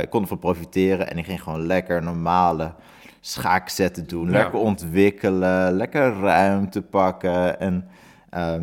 Ik 0.02 0.10
kon 0.10 0.22
ervan 0.22 0.40
profiteren 0.40 1.10
en 1.10 1.18
ik 1.18 1.26
ging 1.26 1.42
gewoon 1.42 1.66
lekker 1.66 2.04
normale 2.04 2.74
schaakzetten 3.20 4.08
doen. 4.08 4.26
Ja. 4.26 4.32
Lekker 4.32 4.60
ontwikkelen, 4.60 5.74
lekker 5.74 6.20
ruimte 6.20 6.82
pakken. 6.82 7.60
En 7.60 7.88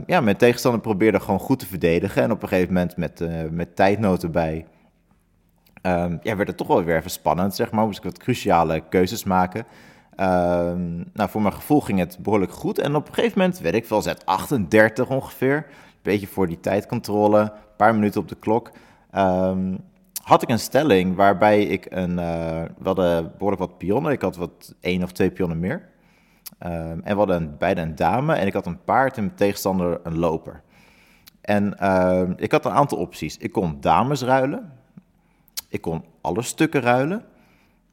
ja, 0.06 0.20
mijn 0.20 0.36
tegenstander 0.36 0.80
probeerde 0.80 1.20
gewoon 1.20 1.40
goed 1.40 1.58
te 1.58 1.66
verdedigen. 1.66 2.22
En 2.22 2.30
op 2.30 2.42
een 2.42 2.48
gegeven 2.48 2.72
moment 2.72 2.96
met, 2.96 3.24
met 3.50 3.76
tijdnood 3.76 4.22
erbij... 4.22 4.66
Um, 5.82 6.18
ja, 6.22 6.36
werd 6.36 6.48
het 6.48 6.56
toch 6.56 6.66
wel 6.66 6.84
weer 6.84 6.96
even 6.96 7.10
spannend, 7.10 7.54
zeg 7.54 7.70
maar. 7.70 7.84
Moest 7.84 7.98
ik 7.98 8.04
wat 8.04 8.18
cruciale 8.18 8.82
keuzes 8.88 9.24
maken. 9.24 9.66
Um, 10.16 11.10
nou, 11.12 11.30
voor 11.30 11.42
mijn 11.42 11.54
gevoel 11.54 11.80
ging 11.80 11.98
het 11.98 12.18
behoorlijk 12.18 12.52
goed. 12.52 12.78
En 12.78 12.94
op 12.94 13.08
een 13.08 13.14
gegeven 13.14 13.38
moment 13.38 13.58
werd 13.58 13.74
ik 13.74 13.84
wel 13.84 14.02
zet 14.02 14.26
38 14.26 15.08
ongeveer. 15.08 15.56
Een 15.56 15.64
beetje 16.02 16.26
voor 16.26 16.46
die 16.46 16.60
tijdcontrole. 16.60 17.40
Een 17.40 17.50
paar 17.76 17.94
minuten 17.94 18.20
op 18.20 18.28
de 18.28 18.36
klok. 18.36 18.70
Um, 19.14 19.78
had 20.22 20.42
ik 20.42 20.48
een 20.48 20.58
stelling 20.58 21.16
waarbij 21.16 21.62
ik 21.62 21.86
een... 21.88 22.10
Uh, 22.10 22.62
we 22.78 22.84
hadden 22.84 23.32
behoorlijk 23.32 23.62
wat 23.62 23.78
pionnen. 23.78 24.12
Ik 24.12 24.22
had 24.22 24.36
wat 24.36 24.74
één 24.80 25.02
of 25.02 25.12
twee 25.12 25.30
pionnen 25.30 25.60
meer. 25.60 25.88
En 26.58 27.02
we 27.04 27.14
hadden 27.14 27.56
beide 27.58 27.80
een 27.80 27.94
dame 27.94 28.34
en 28.34 28.46
ik 28.46 28.52
had 28.52 28.66
een 28.66 28.84
paard 28.84 29.16
en 29.16 29.24
mijn 29.24 29.36
tegenstander 29.36 30.00
een 30.02 30.18
loper. 30.18 30.62
En 31.40 31.66
ik 32.36 32.52
had 32.52 32.64
een 32.64 32.72
aantal 32.72 32.98
opties. 32.98 33.36
Ik 33.36 33.52
kon 33.52 33.76
dames 33.80 34.22
ruilen. 34.22 34.72
Ik 35.70 35.81
kon 35.81 36.05
alle 36.20 36.43
stukken 36.43 36.81
ruilen. 36.81 37.25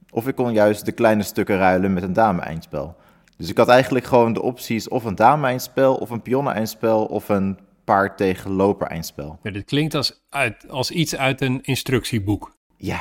Of 0.10 0.28
ik 0.28 0.36
kon 0.36 0.54
juist 0.54 0.86
de 0.86 0.92
kleine 0.92 1.24
stukken 1.24 1.58
ruilen 1.58 1.94
met 1.94 2.04
een 2.04 2.14
dame-eindspel. 2.14 2.96
Dus 3.38 3.50
ik 3.50 3.58
had 3.58 3.68
eigenlijk 3.68 4.06
gewoon 4.06 4.34
de 4.34 4.42
opties 4.42 4.88
of 4.88 5.04
een 5.04 5.16
dame-eindspel, 5.16 5.96
of 5.96 6.10
een 6.10 6.22
pionnen-eindspel, 6.22 7.06
of 7.06 7.30
een 7.30 7.60
paard 7.84 8.18
tegen 8.18 8.52
loper-eindspel. 8.52 9.40
Ja, 9.44 9.52
dit 9.52 9.66
klinkt 9.66 9.96
als, 9.96 10.26
uit, 10.30 10.70
als 10.70 10.92
iets 10.92 11.16
uit 11.16 11.42
een 11.42 11.62
instructieboek. 11.62 12.56
Ja, 12.78 13.00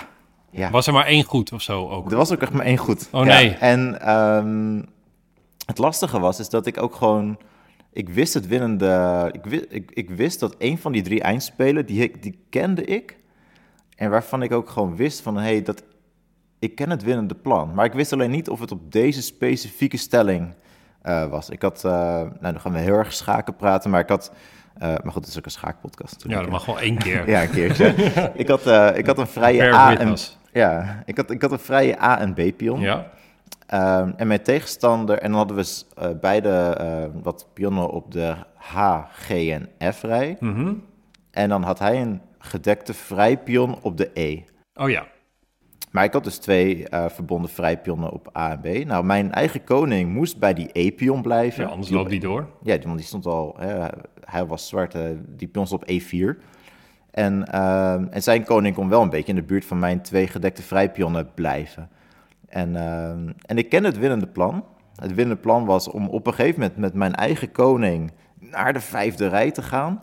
ja. 0.50 0.70
Was 0.70 0.86
er 0.86 0.92
maar 0.92 1.06
één 1.06 1.24
goed 1.24 1.52
of 1.52 1.62
zo 1.62 1.88
ook? 1.88 2.10
Er 2.10 2.16
was 2.16 2.32
ook 2.32 2.42
echt 2.42 2.52
maar 2.52 2.66
één 2.66 2.76
goed. 2.76 3.08
Oh 3.12 3.24
nee. 3.24 3.50
En 3.50 4.10
um, 4.14 4.84
het 5.66 5.78
lastige 5.78 6.18
was, 6.18 6.38
is 6.38 6.48
dat 6.48 6.66
ik 6.66 6.82
ook 6.82 6.94
gewoon... 6.94 7.38
Ik 7.92 8.08
wist 8.08 8.34
het 8.34 8.46
winnende... 8.46 9.28
Ik 9.32 9.44
wist, 9.44 9.64
ik, 9.68 9.90
ik 9.90 10.10
wist 10.10 10.40
dat 10.40 10.54
een 10.58 10.78
van 10.78 10.92
die 10.92 11.02
drie 11.02 11.20
eindspelen, 11.22 11.86
die, 11.86 12.18
die 12.20 12.46
kende 12.50 12.84
ik. 12.84 13.16
En 13.96 14.10
waarvan 14.10 14.42
ik 14.42 14.52
ook 14.52 14.68
gewoon 14.70 14.96
wist 14.96 15.20
van, 15.20 15.36
hé, 15.36 15.42
hey, 15.42 15.62
dat... 15.62 15.82
Ik 16.58 16.74
ken 16.74 16.90
het 16.90 17.02
winnende 17.02 17.34
plan. 17.34 17.74
Maar 17.74 17.84
ik 17.84 17.92
wist 17.92 18.12
alleen 18.12 18.30
niet 18.30 18.48
of 18.48 18.60
het 18.60 18.72
op 18.72 18.92
deze 18.92 19.22
specifieke 19.22 19.96
stelling 19.96 20.54
uh, 21.04 21.26
was. 21.26 21.50
Ik 21.50 21.62
had... 21.62 21.82
Uh, 21.86 21.92
nou, 21.92 22.30
dan 22.40 22.60
gaan 22.60 22.72
we 22.72 22.78
heel 22.78 22.94
erg 22.94 23.12
schaken 23.12 23.56
praten, 23.56 23.90
maar 23.90 24.00
ik 24.00 24.08
had... 24.08 24.32
Uh, 24.76 24.82
maar 24.82 25.12
goed, 25.12 25.14
het 25.14 25.26
is 25.26 25.38
ook 25.38 25.44
een 25.44 25.50
schaakpodcast. 25.50 26.24
Ja, 26.26 26.40
dat 26.40 26.50
mag 26.50 26.66
wel 26.66 26.80
één 26.80 26.98
keer. 26.98 27.28
ja, 27.30 27.42
een 27.42 27.50
keertje. 27.50 27.86
ik, 28.34 28.48
had, 28.48 28.66
ik 28.96 29.06
had 29.06 29.18
een 29.18 29.26
vrije 29.26 29.74
A 29.74 29.96
en... 29.96 30.16
Ja, 30.52 31.02
ik 31.04 31.16
had, 31.16 31.30
ik 31.30 31.42
had 31.42 31.52
een 31.52 31.58
vrije 31.58 32.02
A 32.02 32.18
en 32.20 32.34
B-pion. 32.34 32.80
Ja. 32.80 33.10
Um, 33.74 34.14
en 34.16 34.26
mijn 34.26 34.42
tegenstander, 34.42 35.18
en 35.18 35.28
dan 35.28 35.38
hadden 35.38 35.56
we 35.56 35.82
uh, 35.98 36.08
beide 36.20 36.78
uh, 36.80 37.22
wat 37.22 37.46
pionnen 37.52 37.90
op 37.90 38.12
de 38.12 38.34
H, 38.54 38.98
G 39.12 39.30
en 39.30 39.68
F 39.92 40.02
rij. 40.02 40.36
Mm 40.40 40.54
-hmm. 40.54 40.84
En 41.30 41.48
dan 41.48 41.62
had 41.62 41.78
hij 41.78 42.00
een 42.00 42.20
gedekte 42.46 42.94
vrijpion 42.94 43.78
op 43.82 43.96
de 43.96 44.10
E. 44.14 44.40
Oh 44.74 44.90
ja. 44.90 45.06
Maar 45.90 46.04
ik 46.04 46.12
had 46.12 46.24
dus 46.24 46.38
twee 46.38 46.86
uh, 46.90 47.08
verbonden 47.08 47.50
vrijpionnen 47.50 48.10
op 48.10 48.36
A 48.36 48.50
en 48.50 48.60
B. 48.60 48.86
Nou, 48.86 49.04
mijn 49.04 49.32
eigen 49.32 49.64
koning 49.64 50.12
moest 50.12 50.38
bij 50.38 50.54
die 50.54 50.68
E-pion 50.72 51.22
blijven. 51.22 51.64
Ja, 51.64 51.70
anders 51.70 51.90
loopt 51.90 52.10
die 52.10 52.20
door. 52.20 52.48
Ja, 52.62 52.78
want 52.78 52.96
die 52.96 53.06
stond 53.06 53.26
al, 53.26 53.56
hè, 53.58 53.86
hij 54.24 54.46
was 54.46 54.68
zwart, 54.68 54.96
die 55.26 55.48
pion 55.48 55.66
stond 55.66 55.82
op 55.82 55.90
E4. 55.90 56.42
En, 57.10 57.44
en 58.10 58.22
zijn 58.22 58.44
koning 58.44 58.74
kon 58.74 58.88
wel 58.88 59.02
een 59.02 59.10
beetje 59.10 59.32
in 59.32 59.38
de 59.38 59.42
buurt 59.42 59.64
van 59.64 59.78
mijn 59.78 60.02
twee 60.02 60.26
gedekte 60.26 60.62
vrijpionnen 60.62 61.34
blijven. 61.34 61.88
En, 62.48 62.74
uh, 62.74 63.10
en 63.46 63.58
ik 63.58 63.68
ken 63.68 63.84
het 63.84 63.98
winnende 63.98 64.26
plan. 64.26 64.64
Het 64.94 65.14
winnende 65.14 65.40
plan 65.40 65.64
was 65.64 65.88
om 65.88 66.08
op 66.08 66.26
een 66.26 66.34
gegeven 66.34 66.60
moment 66.60 66.78
met 66.78 66.94
mijn 66.94 67.14
eigen 67.14 67.52
koning 67.52 68.12
naar 68.40 68.72
de 68.72 68.80
vijfde 68.80 69.28
rij 69.28 69.50
te 69.50 69.62
gaan. 69.62 70.02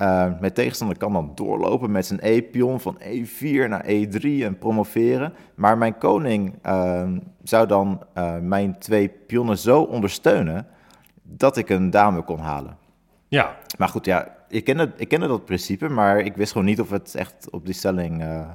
Uh, 0.00 0.26
mijn 0.40 0.52
tegenstander 0.52 0.96
kan 0.96 1.12
dan 1.12 1.32
doorlopen 1.34 1.90
met 1.90 2.06
zijn 2.06 2.20
E-pion 2.22 2.80
van 2.80 3.00
E4 3.02 3.68
naar 3.68 3.84
E3 3.84 4.20
en 4.22 4.58
promoveren. 4.58 5.32
Maar 5.54 5.78
mijn 5.78 5.98
koning 5.98 6.54
uh, 6.66 7.08
zou 7.42 7.66
dan 7.66 8.02
uh, 8.18 8.38
mijn 8.38 8.78
twee 8.78 9.08
pionnen 9.08 9.58
zo 9.58 9.82
ondersteunen 9.82 10.66
dat 11.22 11.56
ik 11.56 11.68
een 11.68 11.90
dame 11.90 12.22
kon 12.22 12.38
halen. 12.38 12.76
Ja, 13.28 13.56
Maar 13.78 13.88
goed, 13.88 14.04
ja, 14.04 14.36
ik 14.48 14.64
kende, 14.64 14.92
ik 14.96 15.08
kende 15.08 15.26
dat 15.26 15.44
principe, 15.44 15.88
maar 15.88 16.18
ik 16.18 16.36
wist 16.36 16.52
gewoon 16.52 16.66
niet 16.66 16.80
of 16.80 16.90
het 16.90 17.14
echt 17.14 17.50
op 17.50 17.66
die 17.66 17.74
stelling 17.74 18.22
eh, 18.22 18.48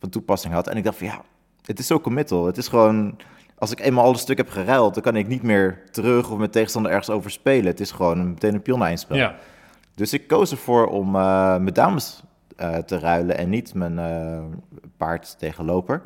van 0.00 0.08
toepassing 0.08 0.54
had. 0.54 0.68
En 0.68 0.76
ik 0.76 0.84
dacht 0.84 0.98
van 0.98 1.06
ja, 1.06 1.22
het 1.64 1.78
is 1.78 1.86
zo 1.86 2.00
committal. 2.00 2.46
Het 2.46 2.56
is 2.56 2.68
gewoon, 2.68 3.16
als 3.58 3.70
ik 3.70 3.80
eenmaal 3.80 4.04
al 4.04 4.10
een 4.10 4.18
stuk 4.18 4.36
heb 4.36 4.48
geruild, 4.48 4.94
dan 4.94 5.02
kan 5.02 5.16
ik 5.16 5.28
niet 5.28 5.42
meer 5.42 5.82
terug 5.90 6.30
of 6.30 6.38
met 6.38 6.52
tegenstander 6.52 6.90
ergens 6.90 7.10
over 7.10 7.30
spelen. 7.30 7.66
Het 7.66 7.80
is 7.80 7.90
gewoon 7.90 8.18
een, 8.18 8.28
meteen 8.28 8.54
een 8.54 8.62
pion-eindspel. 8.62 9.16
ja. 9.16 9.34
Dus 9.94 10.12
ik 10.12 10.26
koos 10.26 10.50
ervoor 10.50 10.86
om 10.86 11.06
eh, 11.16 11.56
mijn 11.56 11.74
dames 11.74 12.22
eh, 12.56 12.76
te 12.76 12.98
ruilen 12.98 13.38
en 13.38 13.48
niet 13.48 13.74
mijn 13.74 13.98
eh, 13.98 14.42
paard 14.96 15.38
tegen 15.38 15.64
loper. 15.64 16.02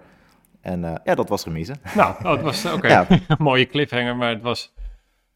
En 0.61 1.01
ja, 1.05 1.15
dat 1.15 1.29
was 1.29 1.45
remise. 1.45 1.75
Nou, 1.95 2.15
oh, 2.23 2.31
het 2.31 2.41
was 2.41 2.65
oké. 2.65 2.89
Ja. 2.97 3.07
Mooie 3.39 3.67
cliffhanger, 3.67 4.17
maar 4.17 4.29
het 4.29 4.43
was, 4.43 4.73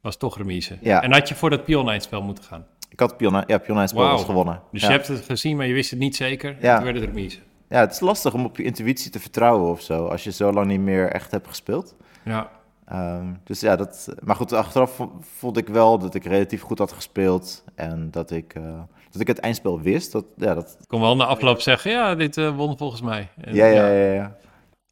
was 0.01 0.17
toch 0.17 0.37
remise. 0.37 0.79
Ja. 0.81 1.03
En 1.03 1.13
had 1.13 1.29
je 1.29 1.35
voor 1.35 1.51
dat 1.51 1.65
pion-eindspel 1.65 2.23
moeten 2.23 2.45
gaan. 2.45 2.67
Ik 2.89 3.01
had 3.01 3.17
pion, 3.17 3.43
ja, 3.47 3.59
pion-eindspel 3.59 4.03
was 4.03 4.25
gewonnen. 4.25 4.63
Dus 4.73 4.81
ja. 4.81 4.87
je 4.89 4.95
hebt 4.95 5.09
het 5.09 5.25
gezien, 5.25 5.57
maar 5.57 5.67
je 5.67 5.73
wist 5.73 5.91
het 5.91 5.99
niet 5.99 6.17
zeker. 6.17 6.57
Ja. 6.61 6.77
Toen 6.77 6.85
werd 6.85 6.97
het 6.97 7.05
remise. 7.05 7.39
ja, 7.69 7.81
het 7.81 7.93
is 7.93 8.01
lastig 8.01 8.35
om 8.35 8.45
op 8.45 8.57
je 8.57 8.63
intuïtie 8.63 9.11
te 9.11 9.21
vertrouwen 9.21 9.71
of 9.71 9.81
zo, 9.81 10.07
als 10.07 10.25
je 10.25 10.33
zo 10.33 10.53
lang 10.53 10.67
niet 10.67 10.81
meer 10.81 11.11
echt 11.11 11.31
hebt 11.31 11.49
gespeeld. 11.49 11.95
Ja. 12.25 12.51
Ehm, 12.91 13.33
dus 13.45 13.61
ja, 13.61 13.77
dat, 13.77 14.15
maar 14.23 14.37
goed, 14.37 14.53
achteraf 14.53 14.95
vo- 14.95 15.19
vond 15.21 15.57
ik 15.57 15.69
wel 15.69 15.99
dat 15.99 16.15
ik 16.15 16.25
relatief 16.25 16.63
goed 16.63 16.79
had 16.79 16.93
gespeeld 16.93 17.65
en 17.75 18.11
dat 18.11 18.31
ik, 18.31 18.55
eh, 18.55 18.81
dat 19.11 19.21
ik 19.21 19.27
het 19.27 19.39
eindspel 19.39 19.81
wist. 19.81 20.13
Dat, 20.13 20.25
ja, 20.37 20.55
dat, 20.55 20.77
Ik 20.81 20.89
kon 20.89 21.01
wel 21.01 21.17
na 21.17 21.25
afloop 21.25 21.61
zeggen, 21.61 21.91
ja, 21.91 22.15
dit 22.15 22.37
eh, 22.37 22.57
won 22.57 22.79
volgens 22.79 23.01
mij. 23.03 23.29
En, 23.37 23.55
ja, 23.55 23.67
ja, 23.67 23.89
ja, 23.89 24.13
ja. 24.13 24.37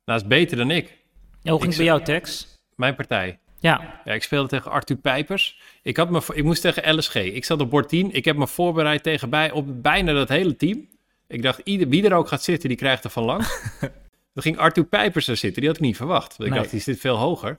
Nou, 0.05 0.21
is 0.21 0.26
beter 0.26 0.57
dan 0.57 0.71
ik. 0.71 0.97
Ja, 1.43 1.50
hoe 1.50 1.61
ging 1.61 1.73
het 1.73 1.76
bij 1.76 1.87
jou, 1.87 2.02
Tex? 2.02 2.49
Mijn 2.75 2.95
partij. 2.95 3.38
Ja, 3.59 4.00
Ja, 4.05 4.12
ik 4.12 4.23
speelde 4.23 4.49
tegen 4.49 4.71
Arthur 4.71 4.97
Pijpers. 4.97 5.61
Ik, 5.83 5.97
had 5.97 6.11
me, 6.11 6.23
ik 6.35 6.45
moest 6.45 6.62
tegen 6.62 6.97
LSG. 6.97 7.14
Ik 7.14 7.45
zat 7.45 7.61
op 7.61 7.71
bord 7.71 7.88
10. 7.88 8.12
Ik 8.14 8.25
heb 8.25 8.37
me 8.37 8.47
voorbereid 8.47 9.02
tegen 9.02 9.31
bij, 9.31 9.50
op 9.50 9.83
bijna 9.83 10.12
dat 10.12 10.28
hele 10.28 10.57
team. 10.57 10.88
Ik 11.26 11.43
dacht, 11.43 11.61
ieder, 11.64 11.88
wie 11.88 12.05
er 12.09 12.14
ook 12.14 12.28
gaat 12.28 12.43
zitten, 12.43 12.69
die 12.69 12.78
krijgt 12.78 13.05
er 13.05 13.11
van 13.11 13.25
langs. 13.25 13.62
Dan 14.35 14.43
ging 14.43 14.59
Arthur 14.59 14.85
Pijpers 14.85 15.28
er 15.28 15.37
zitten. 15.37 15.61
Die 15.61 15.71
had 15.71 15.78
ik 15.81 15.85
niet 15.87 15.97
verwacht. 15.97 16.28
Want 16.37 16.40
ik 16.43 16.49
Nee. 16.50 16.59
dacht, 16.59 16.71
die 16.71 16.81
zit 16.81 17.00
veel 17.00 17.17
hoger. 17.17 17.59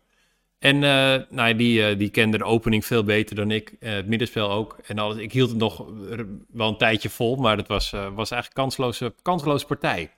En 0.60 0.76
eh, 0.76 1.22
nou, 1.30 1.50
ja, 1.50 1.54
die, 1.54 1.86
eh, 1.86 1.98
die 1.98 2.10
kende 2.10 2.38
de 2.38 2.44
opening 2.44 2.86
veel 2.86 3.04
beter 3.04 3.36
dan 3.36 3.52
ik. 3.52 3.76
Eh, 3.80 3.92
het 3.92 4.08
middenspel 4.08 4.52
ook. 4.52 4.78
En 4.86 5.00
alles. 5.00 5.18
Ik 5.18 5.32
hield 5.32 5.50
het 5.50 5.58
nog 5.58 5.86
wel 6.52 6.68
een 6.70 6.78
tijdje 6.78 7.10
vol. 7.10 7.36
Maar 7.36 7.58
het 7.58 7.68
was, 7.68 7.90
was 7.92 8.32
eigenlijk 8.32 8.54
kansloze, 8.54 9.14
kansloze 9.22 9.66
partij. 9.66 10.12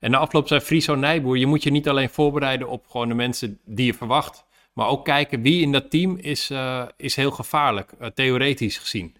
En 0.00 0.10
na 0.10 0.18
afloop 0.18 0.48
zei 0.48 0.60
Friso 0.60 0.94
Nijboer... 0.94 1.38
je 1.38 1.46
moet 1.46 1.62
je 1.62 1.70
niet 1.70 1.88
alleen 1.88 2.10
voorbereiden 2.10 2.68
op 2.68 2.86
gewoon 2.88 3.08
de 3.08 3.14
mensen 3.14 3.58
die 3.64 3.86
je 3.86 3.94
verwacht... 3.94 4.44
maar 4.72 4.88
ook 4.88 5.04
kijken 5.04 5.42
wie 5.42 5.62
in 5.62 5.72
dat 5.72 5.90
team 5.90 6.16
is, 6.16 6.50
is 6.96 7.16
heel 7.16 7.30
gevaarlijk, 7.30 7.90
theoretisch 8.14 8.78
gezien. 8.78 9.16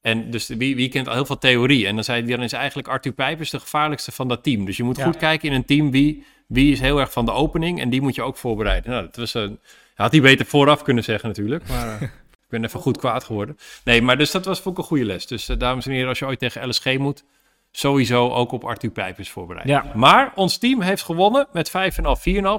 En 0.00 0.30
dus 0.30 0.48
wie, 0.48 0.76
wie 0.76 0.88
kent 0.88 1.08
al 1.08 1.14
heel 1.14 1.24
veel 1.24 1.38
theorie? 1.38 1.86
En 1.86 1.94
dan 1.94 2.04
zei 2.04 2.22
hij, 2.22 2.30
dan 2.30 2.42
is 2.42 2.52
eigenlijk 2.52 2.88
Arthur 2.88 3.12
Pijpers 3.12 3.50
de 3.50 3.60
gevaarlijkste 3.60 4.12
van 4.12 4.28
dat 4.28 4.42
team. 4.42 4.64
Dus 4.64 4.76
je 4.76 4.82
moet 4.82 4.96
Ja. 4.96 5.04
goed 5.04 5.16
kijken 5.16 5.48
in 5.48 5.54
een 5.54 5.64
team 5.64 5.90
wie, 5.90 6.24
wie 6.46 6.72
is 6.72 6.80
heel 6.80 7.00
erg 7.00 7.12
van 7.12 7.24
de 7.24 7.32
opening... 7.32 7.80
en 7.80 7.90
die 7.90 8.00
moet 8.00 8.14
je 8.14 8.22
ook 8.22 8.36
voorbereiden. 8.36 8.90
Nou, 8.90 9.04
dat 9.04 9.16
was 9.16 9.34
een... 9.34 9.58
Had 10.00 10.12
hij 10.12 10.20
beter 10.20 10.46
vooraf 10.46 10.82
kunnen 10.82 11.04
zeggen 11.04 11.28
natuurlijk, 11.28 11.68
maar... 11.68 11.88
eh, 12.00 12.02
ik 12.02 12.48
ben 12.48 12.64
even 12.64 12.80
goed 12.80 12.98
kwaad 12.98 13.24
geworden. 13.24 13.58
Nee, 13.84 14.02
maar 14.02 14.18
dus 14.18 14.30
dat 14.30 14.44
was 14.44 14.64
ook 14.64 14.78
een 14.78 14.84
goede 14.84 15.04
les. 15.04 15.26
Dus 15.26 15.48
eh, 15.48 15.58
dames 15.58 15.86
en 15.86 15.92
heren, 15.92 16.08
als 16.08 16.18
je 16.18 16.26
ooit 16.26 16.38
tegen 16.38 16.68
LSG 16.68 16.98
moet, 16.98 17.24
sowieso 17.70 18.30
ook 18.30 18.52
op 18.52 18.64
Arthur 18.64 18.90
Pijpers 18.90 19.30
voorbereiden. 19.30 19.74
Ja. 19.74 19.92
Maar 19.94 20.32
ons 20.34 20.58
team 20.58 20.80
heeft 20.80 21.02
gewonnen 21.02 21.46
met 21.52 21.70
5,5, 21.70 21.74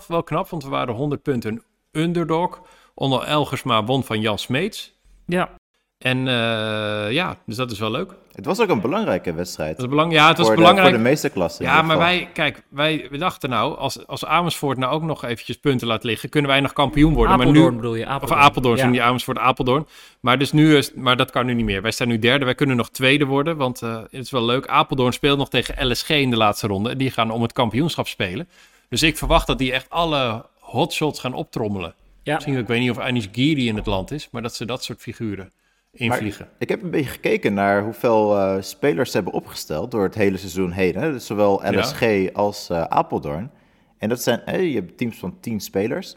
4,5. 0.01 0.07
Wel 0.07 0.23
knap, 0.23 0.49
want 0.49 0.63
we 0.63 0.69
waren 0.69 0.93
100 0.93 1.21
punten 1.21 1.63
underdog. 1.91 2.61
Onder 2.93 3.23
Elgersma 3.23 3.83
won 3.83 4.03
van 4.03 4.21
Jan 4.21 4.39
Smeets. 4.39 4.93
ja. 5.25 5.59
En 6.01 6.27
eh, 6.27 7.11
ja, 7.11 7.37
dus 7.45 7.55
dat 7.55 7.71
is 7.71 7.79
wel 7.79 7.91
leuk. 7.91 8.13
Het 8.31 8.45
was 8.45 8.59
ook 8.59 8.69
een 8.69 8.81
belangrijke 8.81 9.33
wedstrijd. 9.33 9.89
belang 9.89 10.13
ja, 10.13 10.27
het 10.27 10.37
was 10.37 10.47
voor, 10.47 10.55
belangrijk. 10.55 10.87
De, 10.87 10.93
voor 10.93 11.03
de 11.03 11.09
meeste 11.09 11.29
klassen. 11.29 11.65
Ja, 11.65 11.81
maar 11.81 11.97
wij, 11.97 12.29
kijk, 12.33 12.63
wij 12.69 13.07
we 13.11 13.17
dachten 13.17 13.49
nou, 13.49 13.77
als, 13.77 14.07
als 14.07 14.25
Amersfoort 14.25 14.77
nou 14.77 14.93
ook 14.93 15.01
nog 15.01 15.23
eventjes 15.23 15.57
punten 15.57 15.87
laat 15.87 16.03
liggen, 16.03 16.29
kunnen 16.29 16.51
wij 16.51 16.59
nog 16.59 16.73
kampioen 16.73 17.13
worden. 17.13 17.33
Apeldoorn 17.33 17.63
maar 17.63 17.71
nu, 17.71 17.77
bedoel 17.77 17.95
je? 17.95 18.05
of 18.05 18.11
Apeldoorn. 18.11 18.41
Apeldoorn, 18.41 18.77
ja. 18.77 18.89
die 18.89 19.01
Amersfoort 19.01 19.37
Apeldoorn. 19.37 19.87
Maar, 20.19 20.39
dus 20.39 20.51
nu 20.51 20.77
is, 20.77 20.93
maar 20.93 21.17
dat 21.17 21.31
kan 21.31 21.45
nu 21.45 21.53
niet 21.53 21.65
meer. 21.65 21.81
Wij 21.81 21.91
staan 21.91 22.07
nu 22.07 22.19
derde, 22.19 22.45
wij 22.45 22.55
kunnen 22.55 22.75
nog 22.75 22.89
tweede 22.89 23.25
worden, 23.25 23.57
want 23.57 23.81
eh, 23.81 23.95
het 23.95 24.11
is 24.11 24.31
wel 24.31 24.45
leuk. 24.45 24.67
Apeldoorn 24.67 25.13
speelt 25.13 25.37
nog 25.37 25.49
tegen 25.49 25.87
LSG 25.87 26.09
in 26.09 26.29
de 26.29 26.37
laatste 26.37 26.67
ronde 26.67 26.89
en 26.89 26.97
die 26.97 27.11
gaan 27.11 27.31
om 27.31 27.41
het 27.41 27.53
kampioenschap 27.53 28.07
spelen. 28.07 28.47
Dus 28.89 29.03
ik 29.03 29.17
verwacht 29.17 29.47
dat 29.47 29.57
die 29.57 29.71
echt 29.71 29.89
alle 29.89 30.45
hotshots 30.59 31.19
gaan 31.19 31.33
optrommelen. 31.33 31.93
Ja. 32.23 32.33
Misschien, 32.33 32.57
ik 32.57 32.67
weet 32.67 32.79
niet 32.79 32.91
of 32.91 32.99
Anish 32.99 33.27
Giri 33.31 33.67
in 33.67 33.75
het 33.75 33.85
land 33.85 34.11
is, 34.11 34.27
maar 34.31 34.41
dat 34.41 34.55
ze 34.55 34.65
dat 34.65 34.83
soort 34.83 34.99
figuren 34.99 35.51
invliegen. 35.91 36.49
Ik 36.57 36.69
heb 36.69 36.83
een 36.83 36.89
beetje 36.91 37.09
gekeken 37.09 37.53
naar 37.53 37.83
hoeveel 37.83 38.37
eh, 38.37 38.55
spelers 38.61 39.09
ze 39.11 39.15
hebben 39.15 39.33
opgesteld 39.33 39.91
door 39.91 40.03
het 40.03 40.15
hele 40.15 40.37
seizoen 40.37 40.71
heen. 40.71 40.95
Hè? 40.95 41.11
Dus 41.11 41.25
zowel 41.25 41.61
LSG 41.71 42.29
als 42.33 42.69
eh, 42.69 42.81
Apeldoorn. 42.83 43.51
En 43.97 44.09
dat 44.09 44.21
zijn, 44.21 44.65
je 44.67 44.75
hebt 44.75 44.97
teams 44.97 45.17
van 45.17 45.37
10 45.39 45.59
spelers. 45.59 46.15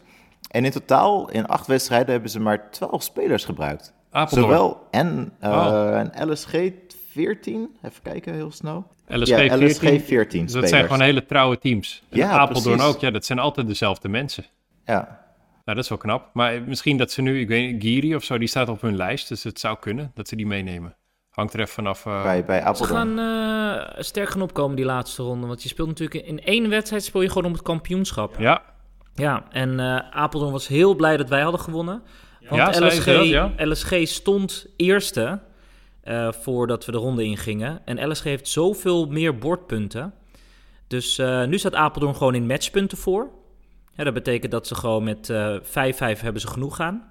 En 0.51 0.65
in 0.65 0.71
totaal, 0.71 1.29
in 1.29 1.45
acht 1.45 1.67
wedstrijden, 1.67 2.11
hebben 2.11 2.29
ze 2.29 2.39
maar 2.39 2.71
12 2.71 3.03
spelers 3.03 3.45
gebruikt. 3.45 3.93
Apeldoorn, 4.11 4.51
Zowel 4.51 4.87
en, 4.91 5.31
eh, 5.39 5.49
Oh. 5.51 5.97
en 5.99 6.31
LSG 6.31 6.71
14. 7.11 7.69
Even 7.81 8.01
kijken, 8.03 8.33
heel 8.33 8.51
snel. 8.51 8.87
LSG 9.07 9.27
ja, 9.27 9.37
14. 9.37 9.65
LSG 9.67 9.79
14 10.05 10.05
Dus 10.19 10.29
dat 10.39 10.47
spelers. 10.49 10.69
zijn 10.69 10.83
gewoon 10.83 11.01
hele 11.01 11.25
trouwe 11.25 11.57
teams. 11.57 12.03
En 12.09 12.17
Ja, 12.17 12.29
Apeldoorn 12.29 12.77
precies. 12.77 12.93
ook, 12.95 13.01
ja, 13.01 13.11
dat 13.11 13.25
zijn 13.25 13.39
altijd 13.39 13.67
dezelfde 13.67 14.09
mensen. 14.09 14.45
Ja, 14.85 15.24
Nou, 15.65 15.77
dat 15.77 15.83
is 15.83 15.89
wel 15.89 15.97
knap. 15.97 16.29
Maar 16.33 16.61
misschien 16.61 16.97
dat 16.97 17.11
ze 17.11 17.21
nu, 17.21 17.39
ik 17.39 17.47
weet 17.47 17.71
niet, 17.71 17.83
Giri 17.83 18.15
of 18.15 18.23
zo, 18.23 18.37
die 18.37 18.47
staat 18.47 18.69
op 18.69 18.81
hun 18.81 18.95
lijst. 18.95 19.27
Dus 19.27 19.43
het 19.43 19.59
zou 19.59 19.77
kunnen 19.79 20.11
dat 20.13 20.27
ze 20.27 20.35
die 20.35 20.47
meenemen. 20.47 20.95
Hangt 21.29 21.53
er 21.53 21.59
even 21.59 21.73
vanaf. 21.73 22.05
eh, 22.05 22.23
bij, 22.23 22.45
bij 22.45 22.75
Ze 22.75 22.83
gaan 22.83 23.19
eh, 23.19 24.01
sterk 24.03 24.29
gaan 24.29 24.41
opkomen 24.41 24.75
die 24.75 24.85
laatste 24.85 25.23
ronde. 25.23 25.47
Want 25.47 25.63
je 25.63 25.69
speelt 25.69 25.87
natuurlijk 25.87 26.25
in 26.25 26.43
één 26.43 26.69
wedstrijd 26.69 27.03
speel 27.03 27.21
je 27.21 27.27
gewoon 27.27 27.45
om 27.45 27.51
het 27.51 27.61
kampioenschap. 27.61 28.35
Ja, 28.39 28.61
Ja, 29.15 29.43
en 29.49 29.79
eh, 29.79 30.11
Apeldoorn 30.11 30.51
was 30.51 30.67
heel 30.67 30.95
blij 30.95 31.17
dat 31.17 31.29
wij 31.29 31.41
hadden 31.41 31.61
gewonnen. 31.61 32.01
Want 32.49 32.75
Ja, 32.75 32.85
LSG, 32.85 33.05
dat, 33.05 33.27
ja? 33.27 33.51
LSG 33.57 34.07
stond 34.07 34.67
eerste 34.77 35.41
eh, 36.01 36.31
voordat 36.31 36.85
we 36.85 36.91
de 36.91 36.97
ronde 36.97 37.23
ingingen. 37.23 37.81
En 37.85 38.09
LSG 38.09 38.23
heeft 38.23 38.47
zoveel 38.47 39.05
meer 39.05 39.37
bordpunten. 39.37 40.13
Dus 40.87 41.17
eh, 41.17 41.45
nu 41.45 41.57
staat 41.57 41.75
Apeldoorn 41.75 42.15
gewoon 42.15 42.35
in 42.35 42.45
matchpunten 42.45 42.97
voor. 42.97 43.29
Ja, 43.95 44.03
dat 44.03 44.13
betekent 44.13 44.51
dat 44.51 44.67
ze 44.67 44.75
gewoon 44.75 45.03
met 45.03 45.29
eh 45.29 45.55
5-5 45.63 46.21
hebben 46.21 46.41
ze 46.41 46.47
genoeg 46.47 46.75
gaan. 46.75 47.03